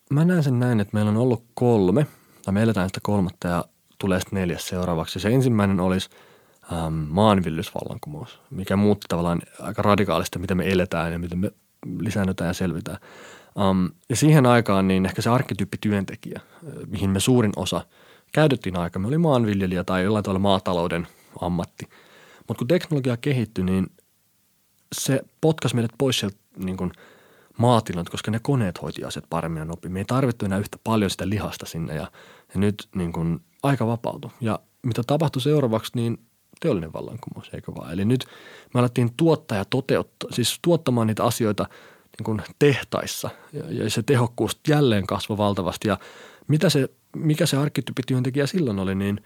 mä 0.10 0.26
näen 0.26 0.44
sen 0.44 0.60
näin, 0.60 0.80
että 0.80 0.94
meillä 0.94 1.12
on 1.12 1.18
ollut 1.18 1.44
kolme, 1.54 2.08
tai 2.46 2.54
me 2.54 2.64
eletään 2.64 2.90
sitä 2.90 3.00
kolmatta 3.04 3.48
ja 3.48 3.66
tulee 3.98 4.20
sitten 4.20 4.40
neljäs 4.40 4.68
seuraavaksi. 4.68 5.20
Se 5.20 5.30
ensimmäinen 5.30 5.80
olisi 5.80 6.10
ähm, 6.74 6.94
maanviljelysvallankumous, 6.94 8.40
mikä 8.50 8.76
muutti 8.76 9.06
tavallaan 9.10 9.42
aika 9.60 9.82
radikaalista, 9.82 10.40
miten 10.40 10.58
me 10.58 10.72
eletään 10.72 11.14
ja 11.14 11.20
miten 11.20 11.40
me 11.40 11.52
lisäännytään 12.00 12.48
ja 12.48 12.54
selvitään. 12.54 12.98
Um, 13.60 13.90
ja 14.10 14.16
siihen 14.16 14.46
aikaan 14.46 14.88
niin 14.88 15.06
ehkä 15.06 15.22
se 15.22 15.30
arkkityyppityöntekijä, 15.30 16.42
mihin 16.88 17.10
me 17.10 17.20
suurin 17.20 17.52
osa 17.56 17.82
käytettiin 18.32 18.78
aika, 18.78 19.00
me 19.00 19.08
oli 19.08 19.18
maanviljelijä 19.18 19.84
tai 19.84 20.04
jollain 20.04 20.24
tavalla 20.24 20.40
maatalouden 20.40 21.08
ammatti. 21.42 21.90
Mutta 22.48 22.60
kun 22.60 22.68
teknologia 22.68 23.18
kehittyi, 23.18 23.64
niin 23.64 23.88
se 24.96 25.22
potkas 25.42 25.74
meidät 25.74 25.92
pois 25.98 26.20
sieltä 26.20 26.38
niin 26.58 26.78
kuin 26.78 26.92
maatiloilta, 27.58 28.12
koska 28.12 28.32
ne 28.32 28.40
koneet 28.42 28.82
hoiti 28.82 29.04
asiat 29.04 29.26
paremmin 29.30 29.60
ja 29.60 29.66
nopeammin. 29.66 29.94
Me 29.94 30.00
ei 30.00 30.06
tarvittu 30.06 30.46
enää 30.46 30.60
yhtä 30.60 30.78
paljon 30.84 31.10
sitä 31.10 31.30
lihasta 31.30 31.66
sinne 31.66 31.96
ja, 31.96 32.12
ja 32.54 32.60
nyt 32.60 32.88
niin 32.96 33.14
kuin 33.14 33.40
aika 33.64 33.88
vapautui. 33.88 34.32
Ja 34.42 34.60
mitä 34.84 35.02
tapahtui 35.08 35.42
seuraavaksi, 35.42 35.92
niin 35.96 36.18
teollinen 36.60 36.94
vallankumous, 36.94 37.50
eikö 37.54 37.76
vaan? 37.76 37.94
Eli 37.94 38.06
nyt 38.06 38.26
me 38.74 38.80
alettiin 38.80 39.12
tuottaa 39.18 39.58
ja 39.58 39.66
toteuttaa, 39.66 40.32
siis 40.32 40.60
tuottamaan 40.62 41.08
niitä 41.08 41.24
asioita– 41.24 41.66
niin 42.18 42.26
kuin 42.26 42.42
tehtaissa 42.60 43.30
ja, 43.54 43.64
ja 43.84 43.90
se 43.90 44.04
tehokkuus 44.04 44.60
jälleen 44.68 45.08
kasvoi 45.08 45.38
valtavasti. 45.38 45.88
Ja 45.88 45.98
mitä 46.48 46.70
se, 46.70 46.90
mikä 47.16 47.46
se 47.46 47.58
arkkityyppityöntekijä 47.58 48.48
silloin 48.48 48.80
oli, 48.80 48.96
niin, 48.96 49.22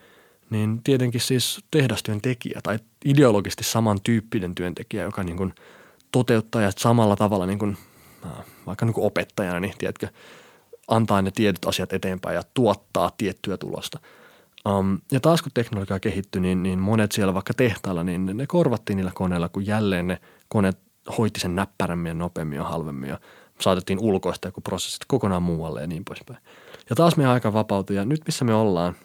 niin 0.49 0.83
tietenkin 0.83 1.21
siis 1.21 1.61
tehdastyöntekijä 1.71 2.59
tai 2.63 2.79
ideologisesti 3.05 3.63
samantyyppinen 3.63 4.55
työntekijä, 4.55 5.03
joka 5.03 5.23
niin 5.23 5.37
kuin 5.37 5.53
toteuttaa 6.11 6.61
ja 6.61 6.71
samalla 6.77 7.15
tavalla 7.15 7.45
niin 7.45 7.59
kuin, 7.59 7.77
vaikka 8.65 8.85
niin 8.85 8.93
kuin 8.93 9.05
opettajana, 9.05 9.59
niin 9.59 9.73
tiedätkö, 9.77 10.07
antaa 10.87 11.21
ne 11.21 11.31
tietyt 11.31 11.65
asiat 11.65 11.93
eteenpäin 11.93 12.35
ja 12.35 12.43
tuottaa 12.53 13.11
tiettyä 13.17 13.57
tulosta. 13.57 13.99
Um, 14.69 14.99
ja 15.11 15.19
taas 15.19 15.41
kun 15.41 15.51
teknologia 15.53 15.99
kehittyi, 15.99 16.41
niin, 16.41 16.63
niin 16.63 16.79
monet 16.79 17.11
siellä 17.11 17.33
vaikka 17.33 17.53
tehtailla, 17.53 18.03
niin 18.03 18.37
ne 18.37 18.47
korvattiin 18.47 18.97
niillä 18.97 19.11
koneilla, 19.15 19.49
kun 19.49 19.67
jälleen 19.67 20.07
ne 20.07 20.21
koneet 20.47 20.77
hoiti 21.17 21.39
sen 21.39 21.55
näppärämmin 21.55 22.09
ja 22.09 22.13
nopeammin 22.13 22.57
ja 22.57 22.63
halvemmin 22.63 23.09
ja 23.09 23.19
saatettiin 23.61 23.99
ulkoista 23.99 24.47
joku 24.47 24.61
prosessit 24.61 25.01
kokonaan 25.07 25.43
muualle 25.43 25.81
ja 25.81 25.87
niin 25.87 26.05
poispäin. 26.05 26.39
Ja 26.89 26.95
taas 26.95 27.17
meidän 27.17 27.33
aika 27.33 27.53
vapautui 27.53 27.95
ja 27.95 28.05
nyt 28.05 28.21
missä 28.25 28.45
me 28.45 28.53
ollaan 28.53 28.95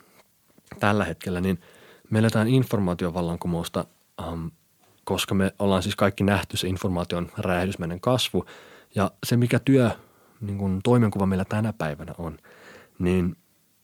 tällä 0.81 1.05
hetkellä, 1.05 1.41
niin 1.41 1.61
me 2.11 2.19
eletään 2.19 2.49
informaatiovallankumousta, 2.49 3.85
ähm, 4.23 4.47
koska 5.05 5.35
me 5.35 5.53
ollaan 5.59 5.83
siis 5.83 5.97
kaikki 5.97 6.25
nähty 6.25 6.57
se 6.57 6.69
informaation 6.69 7.31
räjähdysmäinen 7.39 8.01
kasvu 8.01 8.45
ja 8.95 9.11
se 9.27 9.37
mikä 9.37 9.59
työ 9.59 9.91
niin 10.41 10.59
kuin 10.59 10.81
toimenkuva 10.85 11.27
meillä 11.27 11.45
tänä 11.45 11.73
päivänä 11.73 12.15
on, 12.19 12.39
niin 12.99 13.37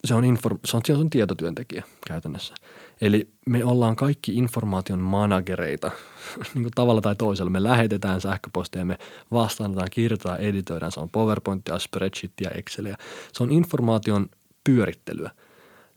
se 0.04 0.14
on, 0.14 0.24
inform- 0.24 0.60
se 0.64 0.76
on, 0.76 0.82
se 0.86 0.92
on 0.92 1.10
tietotyöntekijä 1.10 1.82
käytännössä. 2.06 2.54
Eli 3.00 3.28
me 3.46 3.64
ollaan 3.64 3.96
kaikki 3.96 4.34
informaation 4.34 4.98
managereita 4.98 5.90
niin 6.54 6.62
kuin 6.62 6.72
tavalla 6.74 7.00
tai 7.00 7.16
toisella. 7.16 7.50
Me 7.50 7.62
lähetetään 7.62 8.20
sähköpostia, 8.20 8.84
me 8.84 8.98
vastaanotetaan, 9.32 9.88
kirjoitetaan, 9.90 10.40
editoidaan. 10.40 10.92
Se 10.92 11.00
on 11.00 11.10
PowerPointia, 11.10 11.78
spreadsheetia, 11.78 12.50
Excelia. 12.50 12.96
Se 13.32 13.42
on 13.42 13.52
informaation 13.52 14.28
pyörittelyä. 14.64 15.30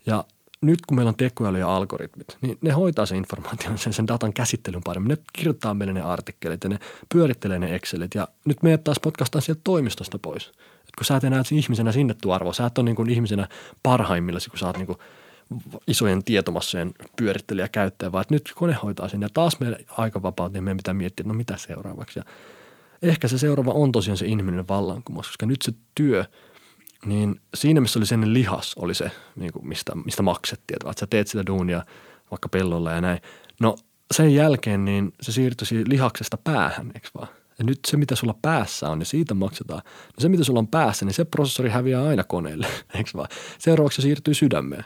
Ja 0.05 0.23
nyt 0.63 0.79
kun 0.87 0.97
meillä 0.97 1.09
on 1.09 1.15
tekoäly 1.15 1.59
ja 1.59 1.75
algoritmit, 1.75 2.37
niin 2.41 2.57
ne 2.61 2.71
hoitaa 2.71 3.05
sen 3.05 3.17
informaation, 3.17 3.77
sen, 3.77 3.93
sen 3.93 4.07
datan 4.07 4.33
käsittelyn 4.33 4.83
paremmin. 4.83 5.09
Ne 5.09 5.17
kirjoittaa 5.33 5.73
meille 5.73 5.93
ne 5.93 6.01
artikkelit 6.01 6.63
ja 6.63 6.69
ne 6.69 6.79
pyörittelee 7.13 7.59
ne 7.59 7.75
Excelit 7.75 8.15
ja 8.15 8.27
nyt 8.45 8.63
meidät 8.63 8.83
taas 8.83 8.99
potkastaan 8.99 9.41
sieltä 9.41 9.61
toimistosta 9.63 10.19
pois. 10.19 10.47
Et 10.47 10.95
kun 10.97 11.05
sä 11.05 11.15
et 11.15 11.23
enää 11.23 11.43
ihmisenä 11.51 11.91
sinnettu 11.91 12.31
arvo, 12.31 12.53
sä 12.53 12.65
et 12.65 12.77
ole 12.77 12.85
niin 12.85 12.95
kuin 12.95 13.09
ihmisenä 13.09 13.47
parhaimmillasi, 13.83 14.49
kun 14.49 14.59
sä 14.59 14.67
oot 14.67 14.77
niin 14.77 14.87
kuin 14.87 14.97
isojen 15.87 16.23
tietomassojen 16.23 16.93
pyörittelijä 17.17 17.67
käyttäjä, 17.67 18.11
vaan 18.11 18.25
nyt 18.29 18.51
kone 18.55 18.73
hoitaa 18.73 19.09
sen 19.09 19.21
ja 19.21 19.29
taas 19.33 19.59
meillä 19.59 19.77
aika 19.97 20.21
vapaut, 20.21 20.53
niin 20.53 20.63
meidän 20.63 20.77
pitää 20.77 20.93
miettiä, 20.93 21.23
että 21.23 21.33
no 21.33 21.37
mitä 21.37 21.57
seuraavaksi. 21.57 22.19
Ja 22.19 22.25
ehkä 23.01 23.27
se 23.27 23.37
seuraava 23.37 23.71
on 23.71 23.91
tosiaan 23.91 24.17
se 24.17 24.25
inhimillinen 24.25 24.67
vallankumous, 24.67 25.27
koska 25.27 25.45
nyt 25.45 25.61
se 25.61 25.73
työ, 25.95 26.25
niin 27.05 27.41
siinä 27.55 27.81
missä 27.81 27.99
oli 27.99 28.05
sen 28.05 28.33
lihas, 28.33 28.73
oli 28.75 28.93
se, 28.93 29.11
niin 29.35 29.53
kuin 29.53 29.67
mistä, 29.67 29.95
mistä 30.05 30.23
maksettiin, 30.23 30.75
että 30.75 30.99
sä 30.99 31.07
teet 31.07 31.27
sitä 31.27 31.45
duunia 31.47 31.85
vaikka 32.31 32.49
pellolla 32.49 32.91
ja 32.91 33.01
näin. 33.01 33.19
No 33.59 33.75
sen 34.11 34.35
jälkeen 34.35 34.85
niin 34.85 35.13
se 35.21 35.31
siirtyi 35.31 35.83
lihaksesta 35.87 36.37
päähän, 36.37 36.91
eikö 36.95 37.07
vaan? 37.15 37.27
Ja 37.59 37.65
nyt 37.65 37.79
se, 37.87 37.97
mitä 37.97 38.15
sulla 38.15 38.35
päässä 38.41 38.89
on, 38.89 38.99
niin 38.99 39.07
siitä 39.07 39.33
maksetaan. 39.33 39.81
No 39.85 40.21
se, 40.21 40.29
mitä 40.29 40.43
sulla 40.43 40.59
on 40.59 40.67
päässä, 40.67 41.05
niin 41.05 41.13
se 41.13 41.25
prosessori 41.25 41.69
häviää 41.69 42.03
aina 42.03 42.23
koneelle, 42.23 42.67
eikö 42.95 43.09
vaan? 43.15 43.29
Seuraavaksi 43.59 43.95
se 43.95 44.01
siirtyy 44.01 44.33
sydämeen. 44.33 44.85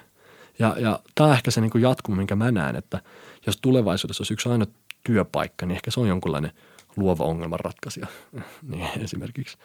Ja, 0.59 0.75
ja 0.79 0.99
tämä 1.15 1.29
on 1.29 1.33
ehkä 1.35 1.51
se 1.51 1.61
niin 1.61 1.81
jatkumo, 1.81 2.17
minkä 2.17 2.35
mä 2.35 2.51
näen, 2.51 2.75
että 2.75 3.01
jos 3.45 3.57
tulevaisuudessa 3.61 4.21
olisi 4.21 4.33
yksi 4.33 4.49
aina 4.49 4.65
työpaikka, 5.03 5.65
niin 5.65 5.75
ehkä 5.75 5.91
se 5.91 5.99
on 5.99 6.07
jonkunlainen 6.07 6.51
luova 6.95 7.23
ongelmanratkaisija 7.23 8.07
niin 8.71 9.03
esimerkiksi. 9.03 9.57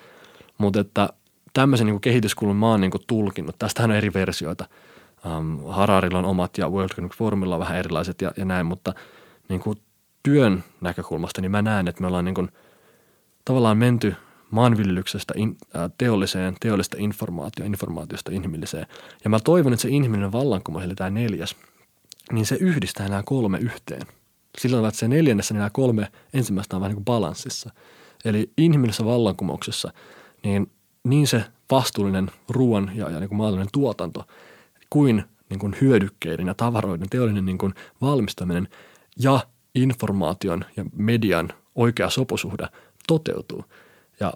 Mutta 0.59 0.81
että 0.81 1.09
tämmöisen 1.53 1.87
niin 1.87 2.01
kehityskulun 2.01 2.57
mä 2.57 2.71
oon 2.71 2.81
niin 2.81 2.91
tulkinnut. 3.07 3.59
Tästähän 3.59 3.91
on 3.91 3.97
eri 3.97 4.13
versioita. 4.15 4.69
Um, 5.27 5.59
Hararilla 5.69 6.19
on 6.19 6.25
omat 6.25 6.59
ja 6.59 6.69
World 6.69 6.91
Economic 6.93 7.17
Forumilla 7.17 7.55
on 7.55 7.61
vähän 7.61 7.79
erilaiset 7.79 8.23
ja, 8.23 8.33
ja 8.37 8.45
näin, 8.45 8.67
mutta 8.67 8.95
niin 9.49 9.61
kuin 9.61 9.79
työn 10.23 10.65
näkökulmasta 10.81 11.41
niin 11.41 11.51
mä 11.51 11.63
näen, 11.63 11.89
että 11.89 12.01
me 12.01 12.07
ollaan 12.07 12.25
niin 12.25 12.35
kuin, 12.35 12.49
tavallaan 13.45 13.79
menty 13.79 14.15
maanviljelyksestä 14.51 15.35
in, 15.37 15.57
ä, 15.77 15.91
teolliseen, 15.99 16.57
teollista 16.61 16.97
informaatio, 17.01 17.67
informaatiosta 17.67 18.33
inhimilliseen. 18.33 18.87
Ja 19.25 19.31
mä 19.31 19.41
toivon, 19.41 19.73
että 19.73 19.83
se 19.83 19.89
inhimillinen 19.89 20.33
vallankumous, 20.33 20.85
eli 20.85 20.95
tämä 20.95 21.11
neljäs, 21.11 21.57
niin 22.33 22.47
se 22.47 22.57
yhdistää 22.61 23.09
nämä 23.09 23.23
kolme 23.27 23.59
yhteen. 23.59 24.07
Silloin, 24.59 24.85
että 24.85 24.99
se 24.99 25.09
neljännessä 25.09 25.55
niin 25.55 25.59
nämä 25.59 25.71
kolme 25.71 26.09
ensimmäistä 26.35 26.77
on 26.77 26.81
vähän 26.81 26.91
niin 26.91 26.97
kuin 26.97 27.05
balanssissa. 27.05 27.71
Eli 28.25 28.51
inhimillisessä 28.57 29.05
vallankumouksessa, 29.05 29.93
niin, 30.45 30.71
niin 31.13 31.27
se 31.27 31.45
vastuullinen 31.71 32.31
ruoan 32.49 32.91
ja, 32.95 33.11
ja 33.11 33.21
niin 33.21 33.29
kuin 33.29 33.39
maallinen 33.39 33.69
tuotanto 33.73 34.27
kuin, 34.91 35.25
niin 35.51 35.59
kuin 35.59 35.77
hyödykkeiden 35.81 36.47
ja 36.47 36.55
tavaroiden 36.55 37.09
teollinen 37.11 37.45
niin 37.45 37.59
kuin 37.59 37.75
valmistaminen 38.01 38.69
ja 39.19 39.41
informaation 39.75 40.65
ja 40.77 40.85
median 40.97 41.49
oikea 41.75 42.11
sopusuhde 42.11 42.67
toteutuu. 43.07 43.65
Ja 44.21 44.33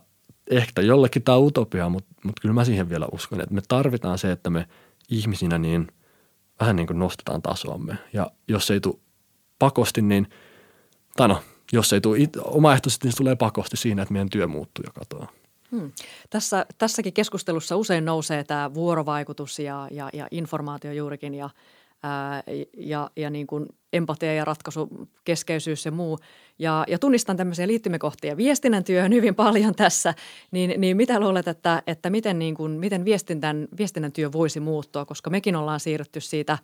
ehkä 0.50 0.82
jollekin 0.82 1.22
tämä 1.22 1.38
on 1.38 1.44
utopia, 1.44 1.88
mutta, 1.88 2.14
mutta 2.24 2.40
kyllä 2.40 2.54
mä 2.54 2.64
siihen 2.64 2.88
vielä 2.88 3.06
uskon, 3.12 3.40
että 3.40 3.54
me 3.54 3.62
tarvitaan 3.68 4.18
se, 4.18 4.32
että 4.32 4.50
me 4.50 4.68
ihmisinä 5.10 5.58
niin 5.58 5.88
vähän 6.60 6.76
niin 6.76 6.86
kuin 6.86 6.98
nostetaan 6.98 7.42
tasoamme. 7.42 7.98
Ja 8.12 8.30
jos 8.48 8.70
ei 8.70 8.80
tule 8.80 8.96
pakosti, 9.58 10.02
niin, 10.02 10.26
tai 11.16 11.28
no, 11.28 11.42
jos 11.72 11.92
ei 11.92 12.00
tule 12.00 12.18
omaehtoisesti, 12.44 13.06
niin 13.06 13.12
se 13.12 13.16
tulee 13.16 13.36
pakosti 13.36 13.76
siinä, 13.76 14.02
että 14.02 14.12
meidän 14.12 14.30
työ 14.30 14.46
muuttuu 14.46 14.84
ja 14.86 14.92
katoaa. 14.92 15.32
Hmm. 15.70 15.92
Tässä, 16.30 16.66
tässäkin 16.78 17.12
keskustelussa 17.12 17.76
usein 17.76 18.04
nousee 18.04 18.44
tämä 18.44 18.74
vuorovaikutus 18.74 19.58
ja, 19.58 19.88
ja, 19.90 20.10
ja 20.12 20.28
informaatio 20.30 20.92
juurikin 20.92 21.34
ja– 21.34 21.50
ää, 22.02 22.42
ja, 22.76 23.10
ja 23.16 23.30
niin 23.30 23.46
kuin 23.46 23.66
empatia 23.92 24.34
ja 24.34 24.44
ratkaisukeskeisyys 24.44 25.84
ja 25.84 25.92
muu. 25.92 26.18
Ja, 26.58 26.84
ja 26.88 26.98
tunnistan 26.98 27.36
tämmöisiä 27.36 27.66
liittymäkohtia 27.66 28.36
viestinnän 28.36 28.84
työhön 28.84 29.12
hyvin 29.12 29.34
paljon 29.34 29.74
tässä. 29.74 30.14
Niin, 30.50 30.80
niin 30.80 30.96
mitä 30.96 31.20
luulet, 31.20 31.48
että, 31.48 31.82
että 31.86 32.10
miten, 32.10 32.38
niin 32.38 32.54
kuin, 32.54 32.72
miten 32.72 33.04
viestinnän, 33.04 33.68
viestinnän 33.78 34.12
työ 34.12 34.32
voisi 34.32 34.60
muuttua, 34.60 35.04
koska 35.04 35.30
mekin 35.30 35.56
ollaan 35.56 35.80
siirrytty 35.80 36.20
siitä 36.20 36.58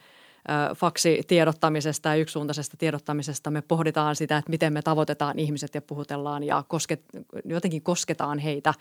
faksitiedottamisesta 0.77 2.09
ja 2.09 2.15
yksisuuntaisesta 2.15 2.77
tiedottamisesta. 2.77 3.51
Me 3.51 3.63
pohditaan 3.63 4.17
sitä, 4.17 4.37
että 4.37 4.51
miten 4.51 4.73
me 4.73 4.83
tavoitetaan 4.83 5.39
ihmiset 5.39 5.75
ja 5.75 5.83
puhutellaan 5.83 6.43
ja 6.43 6.65
kosket, 6.69 7.05
jotenkin 7.45 7.83
kosketaan 7.83 8.39
heitä 8.39 8.75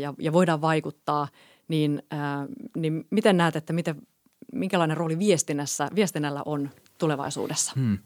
ja, 0.00 0.14
ja 0.18 0.32
voidaan 0.32 0.60
vaikuttaa. 0.60 1.28
Niin, 1.68 2.02
niin 2.76 3.06
miten 3.10 3.36
näet, 3.36 3.56
että 3.56 3.72
miten 3.72 4.02
minkälainen 4.52 4.96
rooli 4.96 5.18
viestinnässä, 5.18 5.88
viestinnällä 5.94 6.42
on 6.46 6.70
tulevaisuudessa? 6.98 7.72
Hmm. 7.76 7.98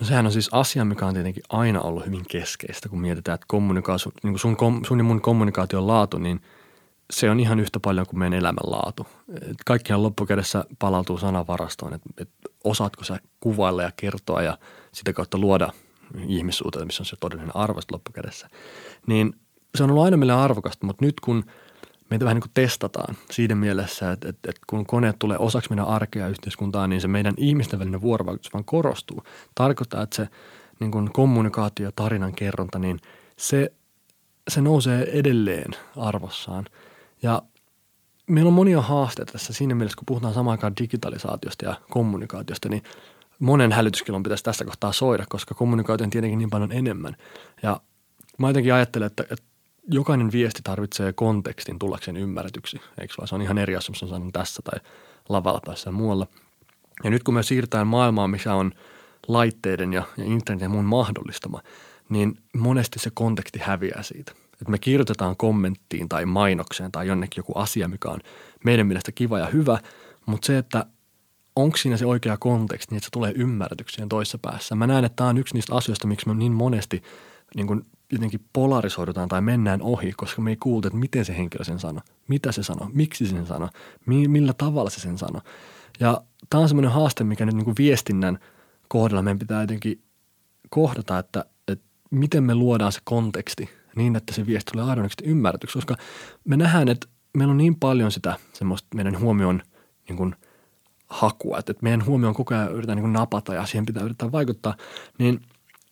No 0.00 0.06
sehän 0.06 0.26
on 0.26 0.32
siis 0.32 0.48
asia, 0.52 0.84
mikä 0.84 1.06
on 1.06 1.14
tietenkin 1.14 1.42
aina 1.48 1.80
ollut 1.80 2.06
hyvin 2.06 2.24
keskeistä, 2.30 2.88
kun 2.88 3.00
mietitään, 3.00 3.34
että 3.34 3.44
kommunikaatio, 3.48 4.12
niin 4.22 4.38
sun, 4.38 4.56
sun 4.86 4.98
ja 4.98 5.04
mun 5.04 5.20
kommunikaation 5.20 5.86
laatu, 5.86 6.18
niin 6.18 6.40
se 7.12 7.30
on 7.30 7.40
ihan 7.40 7.60
yhtä 7.60 7.80
paljon 7.80 8.06
kuin 8.06 8.18
meidän 8.18 8.38
elämänlaatu. 8.38 9.06
Kaikkihan 9.66 10.02
loppukädessä 10.02 10.64
palautuu 10.78 11.18
sanavarastoon, 11.18 11.94
että 11.94 12.08
et 12.18 12.30
osaatko 12.64 13.04
sä 13.04 13.18
kuvailla 13.40 13.82
ja 13.82 13.92
kertoa 13.96 14.42
ja 14.42 14.58
sitä 14.92 15.12
kautta 15.12 15.38
luoda 15.38 15.72
ihmissuuteen, 16.28 16.86
missä 16.86 17.02
on 17.02 17.06
se 17.06 17.16
todellinen 17.20 17.56
arvo 17.56 17.80
loppukädessä. 17.92 18.48
Niin 19.06 19.32
se 19.74 19.84
on 19.84 19.90
ollut 19.90 20.04
aina 20.04 20.16
meille 20.16 20.32
arvokasta, 20.32 20.86
mutta 20.86 21.04
nyt 21.04 21.20
kun– 21.20 21.44
meitä 22.10 22.24
vähän 22.24 22.34
niin 22.34 22.42
kuin 22.42 22.50
testataan 22.54 23.16
siinä 23.30 23.54
mielessä, 23.54 24.12
että, 24.12 24.28
että, 24.28 24.50
että 24.50 24.60
kun 24.66 24.86
koneet 24.86 25.16
tulee 25.18 25.38
osaksi 25.38 25.70
meidän 25.70 25.88
arkea 25.88 26.22
ja 26.22 26.28
yhteiskuntaa, 26.28 26.86
niin 26.86 27.00
se 27.00 27.08
meidän 27.08 27.34
ihmisten 27.36 27.78
välinen 27.78 28.00
vuorovaikutus 28.00 28.52
vaan 28.52 28.64
korostuu. 28.64 29.22
Tarkoittaa, 29.54 30.02
että 30.02 30.16
se 30.16 30.28
niin 30.80 30.90
kuin 30.90 31.12
kommunikaatio, 31.12 31.90
tarinan 31.96 32.34
kerronta, 32.34 32.78
niin 32.78 33.00
se, 33.36 33.72
se 34.48 34.60
nousee 34.60 35.18
edelleen 35.18 35.70
arvossaan. 35.96 36.64
Ja 37.22 37.42
meillä 38.26 38.48
on 38.48 38.54
monia 38.54 38.80
haasteita 38.80 39.32
tässä 39.32 39.52
siinä 39.52 39.74
mielessä, 39.74 39.96
kun 39.96 40.06
puhutaan 40.06 40.34
samaan 40.34 40.52
aikaan 40.52 40.76
digitalisaatiosta 40.80 41.64
ja 41.64 41.74
kommunikaatiosta, 41.90 42.68
niin 42.68 42.82
monen 43.38 43.72
hälytyskilon 43.72 44.22
pitäisi 44.22 44.44
tässä 44.44 44.64
kohtaa 44.64 44.92
soida, 44.92 45.24
koska 45.28 45.54
kommunikaatio 45.54 46.04
on 46.04 46.10
tietenkin 46.10 46.38
niin 46.38 46.50
paljon 46.50 46.72
enemmän. 46.72 47.16
Ja 47.62 47.80
mä 48.38 48.48
jotenkin 48.48 48.74
ajattelen, 48.74 49.06
että, 49.06 49.22
että 49.22 49.44
jokainen 49.90 50.32
viesti 50.32 50.60
tarvitsee 50.64 51.12
kontekstin 51.12 51.78
tullakseen 51.78 52.16
ymmärretyksi, 52.16 52.80
eikö 53.00 53.14
vaan? 53.18 53.28
Se 53.28 53.34
on 53.34 53.42
ihan 53.42 53.58
eri 53.58 53.76
asia, 53.76 53.94
jos 54.02 54.12
on 54.12 54.32
tässä 54.32 54.62
tai 54.62 54.80
lavalla 55.28 55.60
tai 55.60 55.92
muualla. 55.92 56.26
Ja 57.04 57.10
nyt 57.10 57.22
kun 57.22 57.34
me 57.34 57.42
siirrytään 57.42 57.86
maailmaan, 57.86 58.30
missä 58.30 58.54
on 58.54 58.72
laitteiden 59.28 59.92
ja, 59.92 60.02
ja 60.16 60.24
internetin 60.24 60.64
ja 60.64 60.68
muun 60.68 60.84
mahdollistama, 60.84 61.62
niin 62.08 62.38
monesti 62.56 62.98
se 62.98 63.10
konteksti 63.14 63.58
häviää 63.58 64.02
siitä. 64.02 64.32
Että 64.60 64.70
me 64.70 64.78
kirjoitetaan 64.78 65.36
kommenttiin 65.36 66.08
tai 66.08 66.26
mainokseen 66.26 66.92
tai 66.92 67.06
jonnekin 67.06 67.40
joku 67.40 67.52
asia, 67.52 67.88
mikä 67.88 68.08
on 68.08 68.20
meidän 68.64 68.86
mielestä 68.86 69.12
kiva 69.12 69.38
ja 69.38 69.46
hyvä, 69.46 69.78
mutta 70.26 70.46
se, 70.46 70.58
että 70.58 70.86
onko 71.56 71.76
siinä 71.76 71.96
se 71.96 72.06
oikea 72.06 72.36
konteksti, 72.36 72.92
niin 72.92 72.96
että 72.96 73.04
se 73.04 73.10
tulee 73.10 73.32
ymmärretykseen 73.36 74.08
toisessa 74.08 74.38
päässä. 74.38 74.74
Mä 74.74 74.86
näen, 74.86 75.04
että 75.04 75.16
tämä 75.16 75.30
on 75.30 75.38
yksi 75.38 75.54
niistä 75.54 75.74
asioista, 75.74 76.06
miksi 76.06 76.28
me 76.28 76.34
niin 76.34 76.52
monesti 76.52 77.02
niin 77.56 77.66
kuin 77.66 77.82
jotenkin 78.12 78.40
polarisoidutaan 78.52 79.28
tai 79.28 79.40
mennään 79.40 79.82
ohi, 79.82 80.12
koska 80.12 80.42
me 80.42 80.50
ei 80.50 80.56
kuulta, 80.56 80.88
että 80.88 80.98
miten 80.98 81.24
se 81.24 81.36
henkilö 81.36 81.64
sen 81.64 81.78
sanoi, 81.78 82.02
mitä 82.28 82.52
se 82.52 82.62
sanoi, 82.62 82.88
miksi 82.92 83.26
se 83.26 83.30
sen 83.30 83.46
sanoi, 83.46 83.68
mi- 84.06 84.28
millä 84.28 84.52
tavalla 84.52 84.90
se 84.90 85.00
sen 85.00 85.18
sanoi. 85.18 85.42
Ja 86.00 86.22
tämä 86.50 86.60
on 86.60 86.68
semmoinen 86.68 86.90
haaste, 86.90 87.24
mikä 87.24 87.46
nyt 87.46 87.54
niin 87.54 87.64
kuin 87.64 87.76
viestinnän 87.78 88.38
kohdalla 88.88 89.22
meidän 89.22 89.38
pitää 89.38 89.60
jotenkin 89.60 90.02
kohdata, 90.70 91.18
että, 91.18 91.44
että 91.68 91.84
miten 92.10 92.44
me 92.44 92.54
luodaan 92.54 92.92
se 92.92 93.00
konteksti 93.04 93.68
niin, 93.98 94.16
että 94.16 94.34
se 94.34 94.46
viesti 94.46 94.72
tulee 94.72 94.84
aidosti 94.84 95.24
ymmärretyksi, 95.24 95.78
koska 95.78 95.96
me 96.44 96.56
nähdään, 96.56 96.88
että 96.88 97.06
meillä 97.36 97.50
on 97.52 97.58
niin 97.58 97.76
paljon 97.76 98.12
sitä 98.12 98.36
semmoista 98.52 98.88
meidän 98.94 99.20
huomioon 99.20 99.62
niin 100.08 100.16
kuin 100.16 100.34
hakua, 101.08 101.58
että, 101.58 101.70
että 101.70 101.82
meidän 101.82 102.06
huomioon 102.06 102.34
koko 102.34 102.54
ajan 102.54 102.72
yritetään 102.72 102.96
niin 102.96 103.02
kuin 103.02 103.12
napata 103.12 103.54
ja 103.54 103.66
siihen 103.66 103.86
pitää 103.86 104.02
yrittää 104.02 104.32
vaikuttaa, 104.32 104.74
niin 105.18 105.40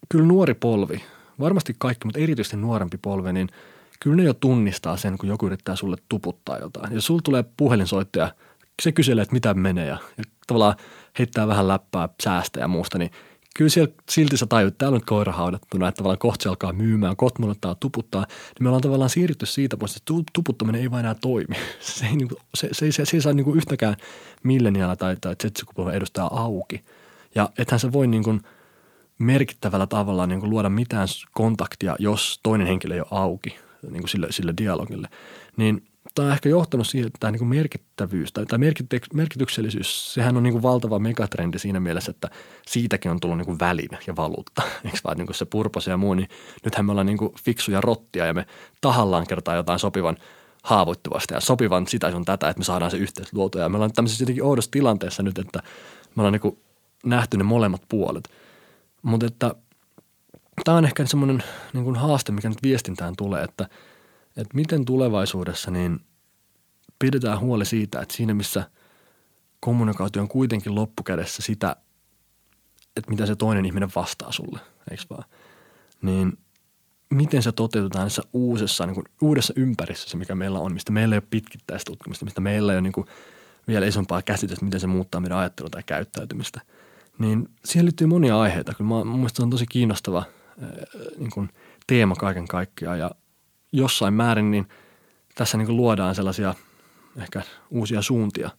kyllä 0.09 0.26
nuori 0.26 0.55
polvi– 0.55 1.03
varmasti 1.41 1.74
kaikki, 1.78 2.07
mutta 2.07 2.20
erityisesti 2.20 2.57
nuorempi 2.57 2.99
polve, 2.99 3.33
niin 3.33 3.49
kyllä 4.01 4.16
ne 4.16 4.22
jo 4.22 4.35
tunnistaa 4.35 4.97
sen, 4.97 5.18
kun 5.18 5.28
joku 5.28 5.47
yrittää 5.47 5.76
sulle 5.76 5.97
tuputtaa 6.09 6.59
jotain. 6.59 6.95
Jos 6.95 7.07
sulla 7.07 7.20
tulee 7.24 7.45
puhelinsoittaja, 7.57 8.35
se 8.83 8.93
kyselee, 8.93 9.22
että 9.22 9.33
mitä 9.33 9.55
menee 9.55 9.87
ja, 9.87 9.99
ja 10.18 10.24
tavallaan 10.47 10.74
heittää 11.18 11.47
vähän 11.47 11.68
läppää 11.68 12.09
säästä 12.22 12.61
ja 12.61 12.68
muusta, 12.68 12.99
niin 12.99 13.11
kyllä 13.57 13.68
siellä, 13.68 13.92
silti 14.11 14.36
sä 14.36 14.46
tajut, 14.46 14.68
että 14.68 14.78
täällä 14.78 14.94
on 14.94 15.00
nyt 15.00 15.07
koira 15.07 15.32
haudattuna, 15.32 15.88
että 15.88 15.96
tavallaan 15.96 16.18
kohta 16.18 16.42
se 16.42 16.48
alkaa 16.48 16.72
myymään, 16.72 17.16
kohta 17.16 17.42
mulle 17.42 17.54
tuputtaa, 17.80 18.26
niin 18.28 18.62
me 18.64 18.68
ollaan 18.68 18.82
tavallaan 18.82 19.11
siirrytty 19.11 19.46
siitä 19.46 19.76
pois, 19.76 19.96
että 19.96 20.12
tuputtaminen 20.32 20.80
ei 20.80 20.90
vain 20.90 21.00
enää 21.00 21.14
toimi. 21.14 21.57
Se 21.80 22.07
ei, 22.07 22.12
se, 22.54 22.68
se, 22.72 22.92
se, 22.92 23.04
se 23.04 23.16
ei 23.16 23.20
saa 23.20 23.32
niin 23.32 23.44
kuin 23.44 23.57
yhtäkään 23.57 23.96
milleniaalla 24.42 24.96
tai, 24.96 25.16
tai 25.20 25.34
Z-sukupolven 25.42 25.94
edustajaa 25.94 26.44
auki. 26.44 26.84
Ja 27.34 27.50
ethän 27.59 27.80
se 27.80 27.92
voi 27.92 28.07
niin 28.07 28.24
kuin– 28.24 28.40
merkittävällä 29.18 29.86
tavalla 29.86 30.26
niin 30.26 30.40
kuin 30.40 30.50
luoda 30.50 30.68
mitään 30.68 31.09
kontaktia, 31.32 31.96
jos 31.98 32.40
toinen 32.42 32.66
henkilö 32.66 32.94
ei 32.94 33.00
ole 33.00 33.09
auki 33.11 33.57
niin 33.82 34.02
kuin 34.02 34.09
sille, 34.09 34.26
sille 34.30 34.54
dialogille. 34.57 35.09
Niin 35.57 35.84
tämä 36.14 36.26
on 36.26 36.32
ehkä 36.32 36.48
johtanut 36.48 36.86
siihen, 36.86 37.07
että 37.07 37.18
tämä 37.20 37.30
niin 37.30 37.46
merkittävyys 37.46 38.32
tai 38.32 38.46
tämä 38.46 38.66
merkityksellisyys, 39.14 40.14
sehän 40.14 40.36
on 40.36 40.42
niin 40.42 40.62
valtava 40.62 40.98
megatrendi 40.98 41.59
siinä 41.59 41.80
mielessä, 41.80 42.11
että 42.11 42.30
siitäkin 42.66 43.11
on 43.11 43.20
tullut 43.20 43.38
niin 43.38 43.59
väline 43.59 43.98
ja 44.07 44.16
valuutta. 44.16 44.62
Eikö 44.84 44.98
vaan 45.04 45.16
niin 45.16 45.34
se 45.34 45.44
purpose 45.44 45.90
ja 45.90 45.96
muu, 45.96 46.14
niin 46.14 46.28
nythän 46.64 46.86
me 46.86 46.92
ollaan 46.92 47.07
niin 47.07 47.18
fiksuja 47.44 47.80
rottia 47.80 48.26
ja 48.26 48.34
me 48.34 48.46
tahallaan 48.80 49.26
kertaa 49.26 49.54
jotain 49.54 49.78
sopivan 49.78 50.16
haavoittuvasta 50.62 51.34
ja 51.34 51.40
sopivan 51.40 51.86
sitä 51.86 52.11
sun 52.11 52.24
tätä, 52.24 52.48
että 52.48 52.61
me 52.61 52.64
saadaan 52.64 52.90
se 52.90 52.96
yhteys 52.96 53.32
luotua. 53.32 53.62
Ja 53.62 53.68
me 53.68 53.76
ollaan 53.76 53.92
tämmöisessä 53.92 54.22
jotenkin 54.22 54.44
oudossa 54.44 54.70
tilanteessa 54.70 55.22
nyt, 55.22 55.38
että 55.38 55.62
me 56.14 56.22
ollaan 56.22 56.40
niin 56.42 56.59
nähty 57.04 57.36
ne 57.36 57.44
molemmat 57.44 57.82
puolet. 57.88 58.28
Mutta 59.02 59.26
että 59.26 59.54
tämä 60.64 60.78
on 60.78 60.84
ehkä 60.84 61.07
semmoinen 61.07 61.42
niin 61.72 61.96
haaste, 61.96 62.32
mikä 62.32 62.48
nyt 62.48 62.62
viestintään 62.62 63.14
tulee, 63.16 63.44
että, 63.44 63.68
että 64.37 64.55
miten 64.55 64.84
tulevaisuudessa 64.84 65.70
niin 65.70 66.01
pidetään 66.99 67.41
huoli 67.41 67.66
siitä, 67.66 68.01
että 68.01 68.16
siinä 68.16 68.34
missä 68.34 68.70
kommunikaatio 69.61 70.22
on 70.22 70.28
kuitenkin 70.28 70.74
loppukädessä 70.74 71.43
sitä, 71.43 71.76
että 72.97 73.11
mitä 73.11 73.26
se 73.26 73.37
toinen 73.37 73.66
ihminen 73.66 73.91
vastaa 73.97 74.32
sulle, 74.32 74.61
eikö 74.91 75.03
vaan? 75.11 75.24
Niin 76.03 76.39
miten 77.11 77.43
se 77.43 77.53
toteutetaan 77.53 78.03
näissä 78.03 78.22
uusessa, 78.32 78.87
niin 78.87 78.95
kuin, 78.95 79.05
uudessa 79.20 79.53
ympäristössä, 79.57 80.16
mikä 80.16 80.34
meillä 80.34 80.59
on, 80.59 80.72
mistä 80.72 80.93
meillä 80.93 81.14
ei 81.14 81.18
ole 81.18 81.26
pitkittäistutkimista, 81.30 82.24
mistä 82.24 82.41
meillä 82.41 82.72
ei 82.72 82.76
ole 82.76 82.82
niin 82.82 82.93
kuin, 82.93 83.07
vielä 83.68 83.87
isompaa 83.87 84.22
käsitystä, 84.22 84.64
miten 84.64 84.80
se 84.80 84.87
muuttaa 84.87 85.20
meidän 85.20 85.39
ajattelua 85.39 85.70
tai 85.70 85.82
käyttäytymistä. 85.87 86.61
Niin 87.18 87.49
siihen 87.64 87.84
liittyy 87.84 88.07
monia 88.07 88.41
aiheita. 88.41 88.74
Kyllä 88.74 88.89
mä, 88.89 89.05
mun 89.05 89.16
mielestä 89.16 89.37
se 89.37 89.43
on 89.43 89.51
tosi 89.51 89.66
kiinnostava– 89.66 90.24
niin 91.18 91.30
kuin 91.30 91.49
teema 91.87 92.14
kaiken 92.14 92.49
kaikkiaan 92.49 92.99
ja 92.99 93.11
jossain 93.77 94.14
määrin 94.14 94.51
niin 94.51 94.68
tässä 95.35 95.59
niin 95.59 95.77
luodaan 95.77 96.14
sellaisia 96.14 96.55
ehkä 97.16 97.43
uusia 97.70 98.03
suuntia, 98.03 98.51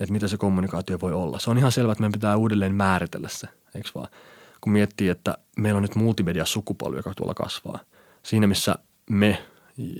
että 0.00 0.12
mitä 0.12 0.28
se 0.28 0.36
kommunikaatio 0.36 0.98
voi 1.00 1.12
olla. 1.12 1.38
Se 1.38 1.50
on 1.50 1.58
ihan 1.58 1.72
selvää, 1.72 1.92
että 1.92 2.02
meidän 2.02 2.12
pitää 2.12 2.36
uudelleen 2.36 2.74
määritellä 2.74 3.28
se, 3.28 3.48
eikö 3.74 3.90
vaan? 3.94 4.08
Kun 4.60 4.72
miettii, 4.72 5.08
että 5.08 5.38
meillä 5.56 5.76
on 5.76 5.82
nyt 5.82 5.94
multimedia-sukupolvi, 5.94 6.96
joka 6.96 7.14
tuolla 7.14 7.34
kasvaa. 7.34 7.78
Siinä, 8.22 8.46
missä 8.46 8.74
me 9.10 9.42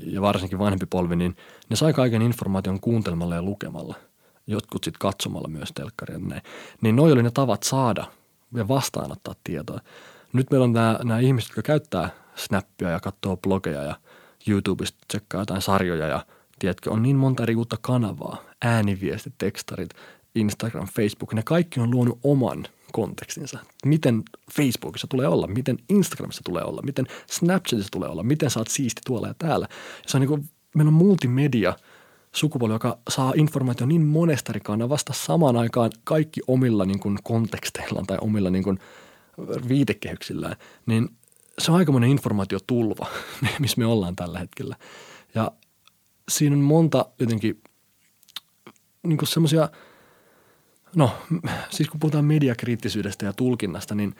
ja 0.04 0.22
varsinkin 0.22 0.58
vanhempi 0.58 0.86
polvi, 0.86 1.16
niin 1.16 1.36
ne 1.70 1.76
sai 1.76 1.92
kaiken 1.92 2.22
informaation 2.22 2.80
kuuntelemalla 2.80 3.34
ja 3.34 3.42
lukemalla. 3.42 3.94
Jotkut 4.46 4.84
sitten 4.84 4.98
katsomalla 4.98 5.48
myös 5.48 5.72
telkkaria. 5.74 6.18
Näin. 6.18 6.42
Niin 6.80 6.96
noi 6.96 7.12
oli 7.12 7.22
ne 7.22 7.30
tavat 7.30 7.62
saada 7.62 8.04
ja 8.54 8.68
vastaanottaa 8.68 9.34
tietoa 9.44 9.80
nyt 10.32 10.50
meillä 10.50 10.64
on 10.64 10.72
nämä 11.04 11.20
ihmiset, 11.20 11.48
jotka 11.48 11.62
käyttää 11.62 12.10
Snappia 12.34 12.90
ja 12.90 13.00
katsoo 13.00 13.36
blogeja 13.36 13.82
ja 13.82 13.94
YouTubesta 14.48 14.98
tsekkaa 15.08 15.42
jotain 15.42 15.62
sarjoja 15.62 16.06
ja 16.06 16.26
tiedätkö, 16.58 16.90
on 16.90 17.02
niin 17.02 17.16
monta 17.16 17.42
eri 17.42 17.56
uutta 17.56 17.76
kanavaa, 17.80 18.42
ääniviestit, 18.62 19.34
tekstarit, 19.38 19.90
Instagram, 20.34 20.88
Facebook, 20.96 21.32
ne 21.32 21.42
kaikki 21.42 21.80
on 21.80 21.90
luonut 21.90 22.18
oman 22.22 22.66
kontekstinsa. 22.92 23.58
Miten 23.84 24.22
Facebookissa 24.52 25.06
tulee 25.06 25.28
olla, 25.28 25.46
miten 25.46 25.78
Instagramissa 25.88 26.42
tulee 26.44 26.64
olla, 26.64 26.82
miten 26.82 27.06
Snapchatissa 27.30 27.92
tulee 27.92 28.08
olla, 28.08 28.22
miten 28.22 28.50
saat 28.50 28.68
siisti 28.68 29.00
tuolla 29.06 29.28
ja 29.28 29.34
täällä. 29.38 29.68
Se 30.06 30.16
on 30.16 30.20
niin 30.20 30.28
kuin, 30.28 30.48
meillä 30.74 30.88
on 30.88 30.94
multimedia 30.94 31.76
sukupolvi, 32.32 32.74
joka 32.74 32.98
saa 33.08 33.32
informaatio 33.36 33.86
niin 33.86 34.06
monesta 34.06 34.52
eri 34.52 34.60
kanavasta 34.60 35.12
samaan 35.12 35.56
aikaan 35.56 35.90
kaikki 36.04 36.40
omilla 36.46 36.84
niin 36.84 37.00
kuin 37.00 37.18
konteksteillaan 37.22 38.06
tai 38.06 38.18
omilla 38.20 38.50
niin 38.50 38.64
kuin– 38.64 38.78
viitekehyksillään, 39.68 40.56
niin 40.86 41.08
se 41.58 41.72
on 41.72 41.78
aikamoinen 41.78 42.10
informaatiotulva, 42.10 43.06
missä 43.60 43.78
me 43.78 43.86
ollaan 43.86 44.16
tällä 44.16 44.38
hetkellä. 44.38 44.76
Ja 45.34 45.52
siinä 46.28 46.56
on 46.56 46.62
monta 46.62 47.06
jotenkin 47.18 47.62
niin 49.02 49.18
semmoisia, 49.24 49.68
no 50.96 51.10
siis 51.70 51.88
kun 51.88 52.00
puhutaan 52.00 52.24
mediakriittisyydestä 52.24 53.26
ja 53.26 53.32
tulkinnasta, 53.32 53.94
niin 53.94 54.14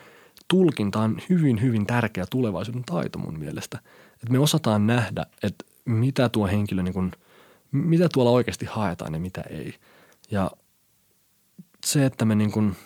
tulkinta 0.47 0.99
on 0.99 1.21
hyvin, 1.29 1.61
hyvin 1.61 1.85
tärkeä 1.85 2.25
tulevaisuuden 2.29 2.83
taito 2.83 3.19
mun 3.19 3.39
mielestä. 3.39 3.79
Että 4.13 4.31
me 4.31 4.39
osataan 4.39 4.87
nähdä, 4.87 5.25
että 5.43 5.65
mitä 5.85 6.29
tuo 6.29 6.47
henkilö, 6.47 6.83
niin 6.83 6.93
kuin, 6.93 7.11
mitä 7.71 8.09
tuolla 8.13 8.31
oikeasti 8.31 8.65
haetaan 8.65 9.13
ja 9.13 9.19
mitä 9.19 9.41
ei. 9.41 9.75
Ja 10.31 10.51
se, 11.85 12.05
että 12.05 12.25
me 12.25 12.35
niin 12.35 12.51
kuin– 12.51 12.75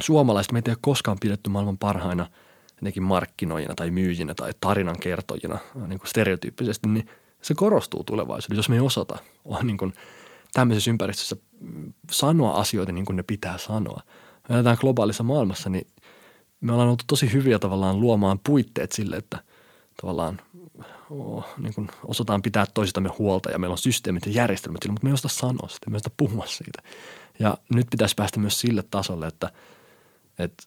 suomalaiset 0.00 0.52
meitä 0.52 0.70
ei 0.70 0.72
ole 0.72 0.78
koskaan 0.80 1.18
pidetty 1.20 1.50
maailman 1.50 1.78
parhaina 1.78 2.30
jotenkin 2.76 3.02
markkinoijina 3.02 3.74
tai 3.74 3.90
myyjinä 3.90 4.34
tai 4.34 4.52
tarinan 4.60 5.00
kertojina 5.00 5.58
niin 5.86 5.98
kuin 5.98 6.08
stereotyyppisesti, 6.08 6.88
niin 6.88 7.08
se 7.42 7.54
korostuu 7.54 8.04
tulevaisuudessa, 8.04 8.58
jos 8.58 8.68
me 8.68 8.74
ei 8.74 8.80
osata 8.80 9.18
on 9.44 9.66
niin 9.66 9.76
kuin 9.76 9.94
tämmöisessä 10.52 10.90
ympäristössä 10.90 11.36
sanoa 12.10 12.54
asioita 12.54 12.92
niin 12.92 13.04
kuin 13.04 13.16
ne 13.16 13.22
pitää 13.22 13.58
sanoa. 13.58 14.00
Me 14.48 14.54
eletään 14.54 14.76
globaalissa 14.80 15.22
maailmassa, 15.22 15.70
niin 15.70 15.86
me 16.60 16.72
ollaan 16.72 16.88
oltu 16.88 17.04
tosi 17.06 17.32
hyviä 17.32 17.58
tavallaan 17.58 18.00
luomaan 18.00 18.40
puitteet 18.46 18.92
sille, 18.92 19.16
että 19.16 19.38
tavallaan 20.00 20.40
oh, 21.10 21.46
niin 21.58 21.74
kuin 21.74 21.88
osataan 22.04 22.42
pitää 22.42 22.66
toisistamme 22.74 23.10
huolta 23.18 23.50
ja 23.50 23.58
meillä 23.58 23.74
on 23.74 23.78
systeemit 23.78 24.26
ja 24.26 24.32
järjestelmät 24.32 24.82
sille, 24.82 24.92
mutta 24.92 25.04
me 25.04 25.10
ei 25.10 25.14
osata 25.14 25.34
sanoa 25.34 25.68
sitä, 25.68 25.90
me 25.90 25.94
ei 25.94 25.96
osata 25.96 26.14
puhua 26.16 26.46
siitä. 26.46 26.82
Ja 27.38 27.58
nyt 27.74 27.86
pitäisi 27.90 28.14
päästä 28.14 28.40
myös 28.40 28.60
sille 28.60 28.84
tasolle, 28.90 29.26
että– 29.26 29.50
että 30.38 30.64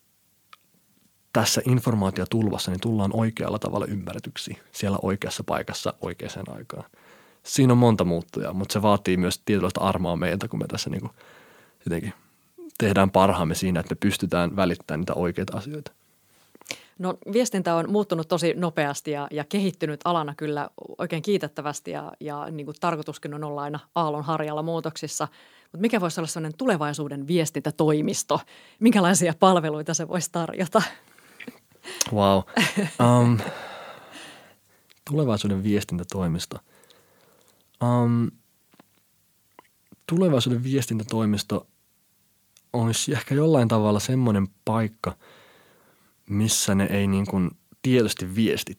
tässä 1.37 1.61
informaatiotulvassa 1.65 2.71
niin 2.71 2.79
tullaan 2.81 3.11
oikealla 3.13 3.59
tavalla 3.59 3.85
ymmärretyksi 3.85 4.57
siellä 4.71 4.97
oikeassa 5.01 5.43
paikassa 5.43 5.93
oikeaan 6.01 6.55
aikaan. 6.57 6.83
Siinä 7.43 7.73
on 7.73 7.77
monta 7.77 8.03
muuttujaa, 8.03 8.53
mutta 8.53 8.73
se 8.73 8.81
vaatii 8.81 9.17
myös 9.17 9.41
tietynlaista 9.45 9.81
armoa 9.81 10.15
meiltä, 10.15 10.47
kun 10.47 10.59
me 10.59 10.67
tässä 10.67 10.89
niin 10.89 11.01
kuin 11.01 11.11
jotenkin 11.85 12.13
tehdään 12.77 13.11
parhaamme 13.11 13.55
siinä, 13.55 13.79
että 13.79 13.95
me 13.95 13.97
pystytään 13.99 14.55
välittämään 14.55 14.99
niitä 14.99 15.13
oikeita 15.13 15.57
asioita. 15.57 15.91
No 16.99 17.17
viestintä 17.33 17.75
on 17.75 17.91
muuttunut 17.91 18.27
tosi 18.27 18.53
nopeasti 18.53 19.11
ja, 19.11 19.27
ja 19.31 19.43
kehittynyt 19.43 20.01
alana 20.05 20.35
kyllä 20.35 20.69
oikein 20.97 21.21
kiitettävästi 21.21 21.91
ja, 21.91 22.11
ja 22.19 22.47
niin 22.51 22.65
kuin 22.65 22.77
tarkoituskin 22.79 23.33
on 23.33 23.43
olla 23.43 23.61
aina 23.61 23.79
aallon 23.95 24.23
harjalla 24.23 24.63
muutoksissa– 24.63 25.27
mutta 25.71 25.81
mikä 25.81 26.01
voisi 26.01 26.19
olla 26.19 26.27
sellainen 26.27 26.57
tulevaisuuden 26.57 27.27
viestintätoimisto? 27.27 28.39
Minkälaisia 28.79 29.33
palveluita 29.39 29.93
se 29.93 30.07
voisi 30.07 30.31
tarjota? 30.31 30.81
Wow. 32.13 32.41
Um, 33.01 33.39
tulevaisuuden 35.09 35.63
viestintätoimisto. 35.63 36.57
Um, 37.83 38.31
tulevaisuuden 40.07 40.63
viestintätoimisto 40.63 41.67
olisi 42.73 43.11
ehkä 43.13 43.35
jollain 43.35 43.67
tavalla 43.67 43.99
semmoinen 43.99 44.47
paikka, 44.65 45.15
missä 46.29 46.75
ne 46.75 46.87
ei 46.91 47.07
niin 47.07 47.25
kuin 47.25 47.51
tietysti 47.81 48.35
viesti 48.35 48.77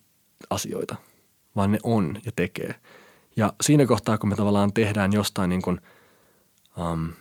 asioita, 0.50 0.96
vaan 1.56 1.72
ne 1.72 1.78
on 1.82 2.16
ja 2.24 2.32
tekee. 2.36 2.74
Ja 3.36 3.52
siinä 3.60 3.86
kohtaa, 3.86 4.18
kun 4.18 4.28
me 4.28 4.36
tavallaan 4.36 4.72
tehdään 4.72 5.12
jostain 5.12 5.48
niin 5.50 5.62
kuin– 5.62 5.80
um, 6.78 7.12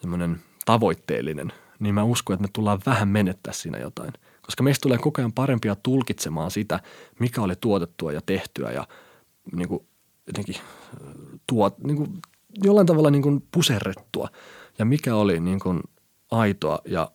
semmoinen 0.00 0.40
tavoitteellinen, 0.64 1.52
niin 1.78 1.94
mä 1.94 2.02
uskon, 2.02 2.34
että 2.34 2.42
me 2.42 2.48
tullaan 2.52 2.80
vähän 2.86 3.08
menettää 3.08 3.52
siinä 3.52 3.78
jotain. 3.78 4.12
Koska 4.48 4.62
meistä 4.62 4.82
tulee 4.82 4.98
koko 4.98 5.20
ajan 5.20 5.32
parempia 5.32 5.76
tulkitsemaan 5.82 6.50
sitä, 6.50 6.80
mikä 7.20 7.42
oli 7.42 7.54
tuotettua 7.60 8.12
ja 8.12 8.20
tehtyä 8.26 8.70
ja 8.72 8.88
niin 9.56 9.68
kuin 9.68 9.86
jotenkin 10.26 10.56
tuo, 11.46 11.76
niin 11.84 11.96
kuin 11.96 12.08
jollain 12.64 12.86
tavalla 12.86 13.10
niin 13.10 13.22
kuin 13.22 13.46
puserrettua 13.50 14.28
ja 14.78 14.84
mikä 14.84 15.14
oli 15.14 15.40
niin 15.40 15.60
kuin 15.60 15.80
aitoa 16.30 16.78
ja 16.84 17.10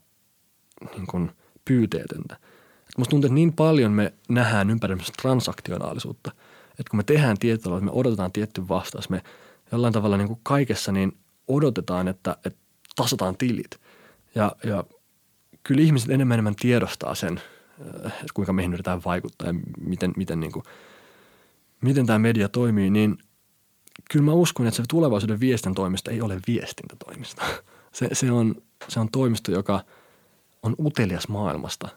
niin 0.96 1.08
kuin 1.08 1.32
pyyteetöntä. 1.66 2.36
Et 2.90 2.98
musta 2.98 3.10
tuntuu, 3.10 3.28
että 3.28 3.36
niin 3.36 3.54
paljon 3.54 3.92
me 3.92 4.14
nähdään 4.30 4.70
ympäristössä 4.70 5.14
transaktionaalisuutta, 5.22 6.32
että 6.70 6.90
kun 6.90 6.98
me 6.98 7.04
tehdään 7.04 7.38
tietyllä 7.38 7.78
että 7.78 7.86
me 7.86 7.92
odotetaan 7.94 8.32
tietty 8.32 8.68
vastaus, 8.68 9.10
me 9.10 9.24
jollain 9.72 9.94
tavalla 9.94 10.18
niin 10.18 10.28
kuin 10.28 10.40
kaikessa 10.44 10.92
niin 10.92 11.18
odotetaan, 11.48 12.08
että, 12.08 12.38
että 12.46 12.60
tasataan 12.96 13.38
tilit. 13.38 13.80
Ja, 14.36 14.56
ja 14.64 14.84
kyllä 15.64 15.82
ihmiset 15.82 16.09
enemmän 16.09 16.36
enemmän 16.36 16.55
tiedostaa 16.55 17.16
sen, 17.16 17.41
äh, 18.05 18.11
että 18.11 18.34
kuinka 18.34 18.53
meihin 18.53 18.74
yritetään 18.74 19.01
vaikuttaa 19.05 19.47
ja 19.47 19.53
miten, 19.80 20.14
miten, 20.18 20.39
niin 20.39 20.51
kuin, 20.51 20.66
miten 21.82 22.05
tämä 22.05 22.20
media 22.20 22.49
toimii, 22.49 22.89
niin 22.89 23.18
kyllä 24.11 24.26
mä 24.26 24.34
uskon, 24.34 24.68
että 24.68 24.78
se 24.78 24.84
tulevaisuuden 24.89 25.39
viestintätoimisto 25.39 26.11
ei 26.11 26.22
ole 26.22 26.39
viestintätoimisto. 26.47 27.41
Se, 27.93 28.09
se, 28.14 28.32
on, 28.32 28.55
se 28.88 28.99
on 28.99 29.09
toimisto, 29.09 29.51
joka 29.51 29.84
on 30.64 30.76
utelias 30.80 31.28
maailmasta 31.28 31.89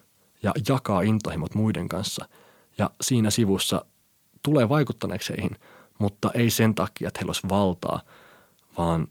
ja 0.42 0.52
jakaa 0.68 1.02
intohimot 1.02 1.54
muiden 1.54 1.88
kanssa. 1.88 2.28
Ja 2.78 2.90
siinä 3.00 3.30
sivussa 3.30 3.84
tulee 4.42 4.68
vaikuttaneeksi 4.68 5.32
heihin, 5.32 5.56
mutta 5.98 6.30
ei 6.34 6.50
sen 6.50 6.74
takia, 6.74 7.08
että 7.08 7.20
heillä 7.20 7.28
olisi 7.28 7.48
valtaa, 7.48 8.00
vaan 8.78 9.08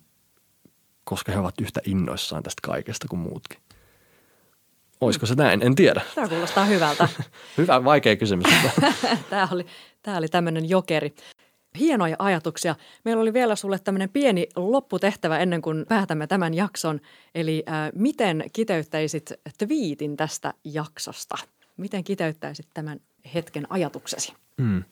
koska 1.04 1.32
he 1.32 1.40
ovat 1.40 1.62
yhtä 1.62 1.82
innoissaan 1.86 2.44
tästä 2.44 2.62
kaikesta 2.64 3.08
kuin 3.08 3.20
muutkin. 3.20 3.60
Olisiko 5.02 5.26
se 5.26 5.36
näin? 5.36 5.62
En 5.62 5.76
tiedä. 5.76 6.02
Tämä 6.16 6.28
kuulostaa 6.28 6.66
hyvältä. 6.66 7.10
Hyvä, 7.58 7.84
vaikea 7.84 8.16
kysymys. 8.16 8.46
tämä 9.30 9.48
oli, 9.52 9.66
tämä 10.02 10.18
oli 10.18 10.28
tämmöinen 10.28 10.70
jokeri. 10.70 11.16
Hienoja 11.80 12.16
ajatuksia. 12.20 12.76
Meillä 13.06 13.22
oli 13.22 13.34
vielä 13.34 13.56
sulle 13.56 13.80
tämmöinen 13.80 14.10
pieni 14.10 14.48
lopputehtävä 14.56 15.40
ennen 15.40 15.62
kuin 15.62 15.86
päätämme 15.90 16.28
tämän 16.28 16.54
jakson. 16.54 17.00
Eli 17.36 17.64
äh, 17.70 17.92
miten 17.96 18.44
kiteyttäisit 18.54 19.34
twiitin 19.58 20.18
tästä 20.18 20.54
jaksosta? 20.64 21.36
Miten 21.78 22.04
kiteyttäisit 22.04 22.68
tämän 22.74 23.00
hetken 23.34 23.72
ajatuksesi? 23.72 24.34
Mm. 24.58 24.84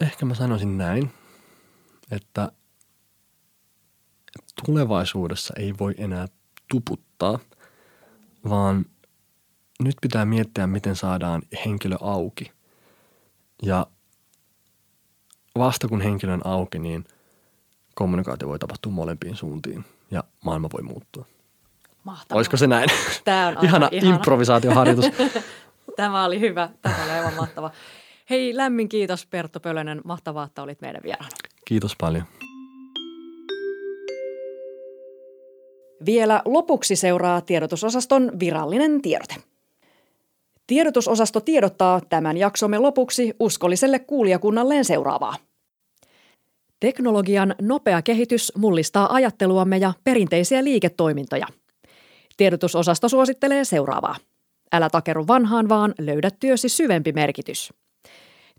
Ehkä 0.00 0.26
mä 0.26 0.34
sanoisin 0.34 0.78
näin, 0.78 1.10
että 2.10 2.52
tulevaisuudessa 4.66 5.54
ei 5.56 5.74
voi 5.78 5.94
enää 5.98 6.26
tuputtaa, 6.70 7.38
vaan 8.48 8.84
nyt 9.82 9.96
pitää 10.02 10.24
miettiä, 10.24 10.66
miten 10.66 10.96
saadaan 10.96 11.42
henkilö 11.64 11.96
auki. 12.00 12.52
Ja 13.62 13.86
vasta 15.58 15.88
kun 15.88 16.00
henkilö 16.00 16.32
on 16.32 16.46
auki, 16.46 16.78
niin 16.78 17.04
kommunikaatio 17.94 18.48
voi 18.48 18.58
tapahtua 18.58 18.92
molempiin 18.92 19.36
suuntiin 19.36 19.84
ja 20.10 20.24
maailma 20.44 20.68
voi 20.72 20.82
muuttua. 20.82 21.26
Mahtavaa. 22.04 22.38
Olisiko 22.38 22.56
se 22.56 22.66
näin? 22.66 22.88
Tämä 23.24 23.48
on 23.48 23.56
ihana, 23.64 23.88
ihana 23.92 24.16
improvisaatioharjoitus. 24.16 25.04
Tämä 25.96 26.24
oli 26.24 26.40
hyvä. 26.40 26.70
Tämä 26.82 27.02
oli 27.02 27.10
aivan 27.10 27.34
mahtava. 27.34 27.70
Hei, 28.30 28.56
lämmin 28.56 28.88
kiitos 28.88 29.26
Perttu 29.26 29.60
Pölönen. 29.60 30.00
Mahtavaa, 30.04 30.44
että 30.44 30.62
olit 30.62 30.80
meidän 30.80 31.02
vieraana. 31.02 31.36
Kiitos 31.64 31.96
paljon. 32.00 32.24
Vielä 36.06 36.42
lopuksi 36.44 36.96
seuraa 36.96 37.40
tiedotusosaston 37.40 38.32
virallinen 38.40 39.02
tiedote. 39.02 39.34
Tiedotusosasto 40.66 41.40
tiedottaa 41.40 42.00
tämän 42.08 42.36
jaksomme 42.36 42.78
lopuksi 42.78 43.34
uskolliselle 43.40 43.98
kuulijakunnalleen 43.98 44.84
seuraavaa. 44.84 45.36
Teknologian 46.80 47.54
nopea 47.62 48.02
kehitys 48.02 48.52
mullistaa 48.56 49.14
ajatteluamme 49.14 49.76
ja 49.76 49.92
perinteisiä 50.04 50.64
liiketoimintoja. 50.64 51.46
Tiedotusosasto 52.36 53.08
suosittelee 53.08 53.64
seuraavaa. 53.64 54.16
Älä 54.72 54.90
takeru 54.90 55.26
vanhaan, 55.26 55.68
vaan 55.68 55.94
löydä 55.98 56.30
työsi 56.40 56.68
syvempi 56.68 57.12
merkitys. 57.12 57.72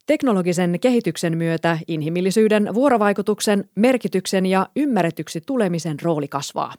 Teknologisen 0.06 0.80
kehityksen 0.80 1.38
myötä 1.38 1.80
inhimillisyyden, 1.88 2.74
vuorovaikutuksen, 2.74 3.70
merkityksen 3.76 4.46
ja 4.46 4.68
ymmärretyksi 4.76 5.42
tulemisen 5.42 5.98
rooli 6.02 6.28
kasvaa. 6.28 6.74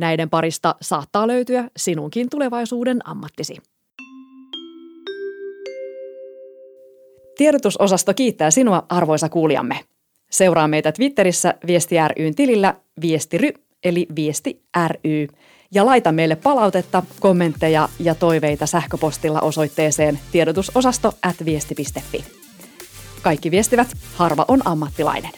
Näiden 0.00 0.30
parista 0.30 0.74
saattaa 0.80 1.26
löytyä 1.26 1.70
sinunkin 1.76 2.30
tulevaisuuden 2.30 3.08
ammattisi. 3.08 3.56
Tiedotusosasto 7.36 8.14
kiittää 8.14 8.50
sinua, 8.50 8.86
arvoisa 8.88 9.28
kuulijamme. 9.28 9.80
Seuraa 10.30 10.68
meitä 10.68 10.92
Twitterissä 10.92 11.54
Viesti 11.66 11.96
ryn 12.18 12.34
tilillä 12.34 12.74
viestiry 13.02 13.48
eli 13.84 14.06
Viesti 14.16 14.62
ry 14.88 15.26
ja 15.74 15.86
laita 15.86 16.12
meille 16.12 16.36
palautetta, 16.36 17.02
kommentteja 17.20 17.88
ja 17.98 18.14
toiveita 18.14 18.66
sähköpostilla 18.66 19.40
osoitteeseen 19.40 20.18
tiedotusosasto 20.32 21.12
at 21.22 21.36
viesti.fi. 21.44 22.24
Kaikki 23.22 23.50
viestivät, 23.50 23.88
harva 24.14 24.44
on 24.48 24.60
ammattilainen. 24.64 25.30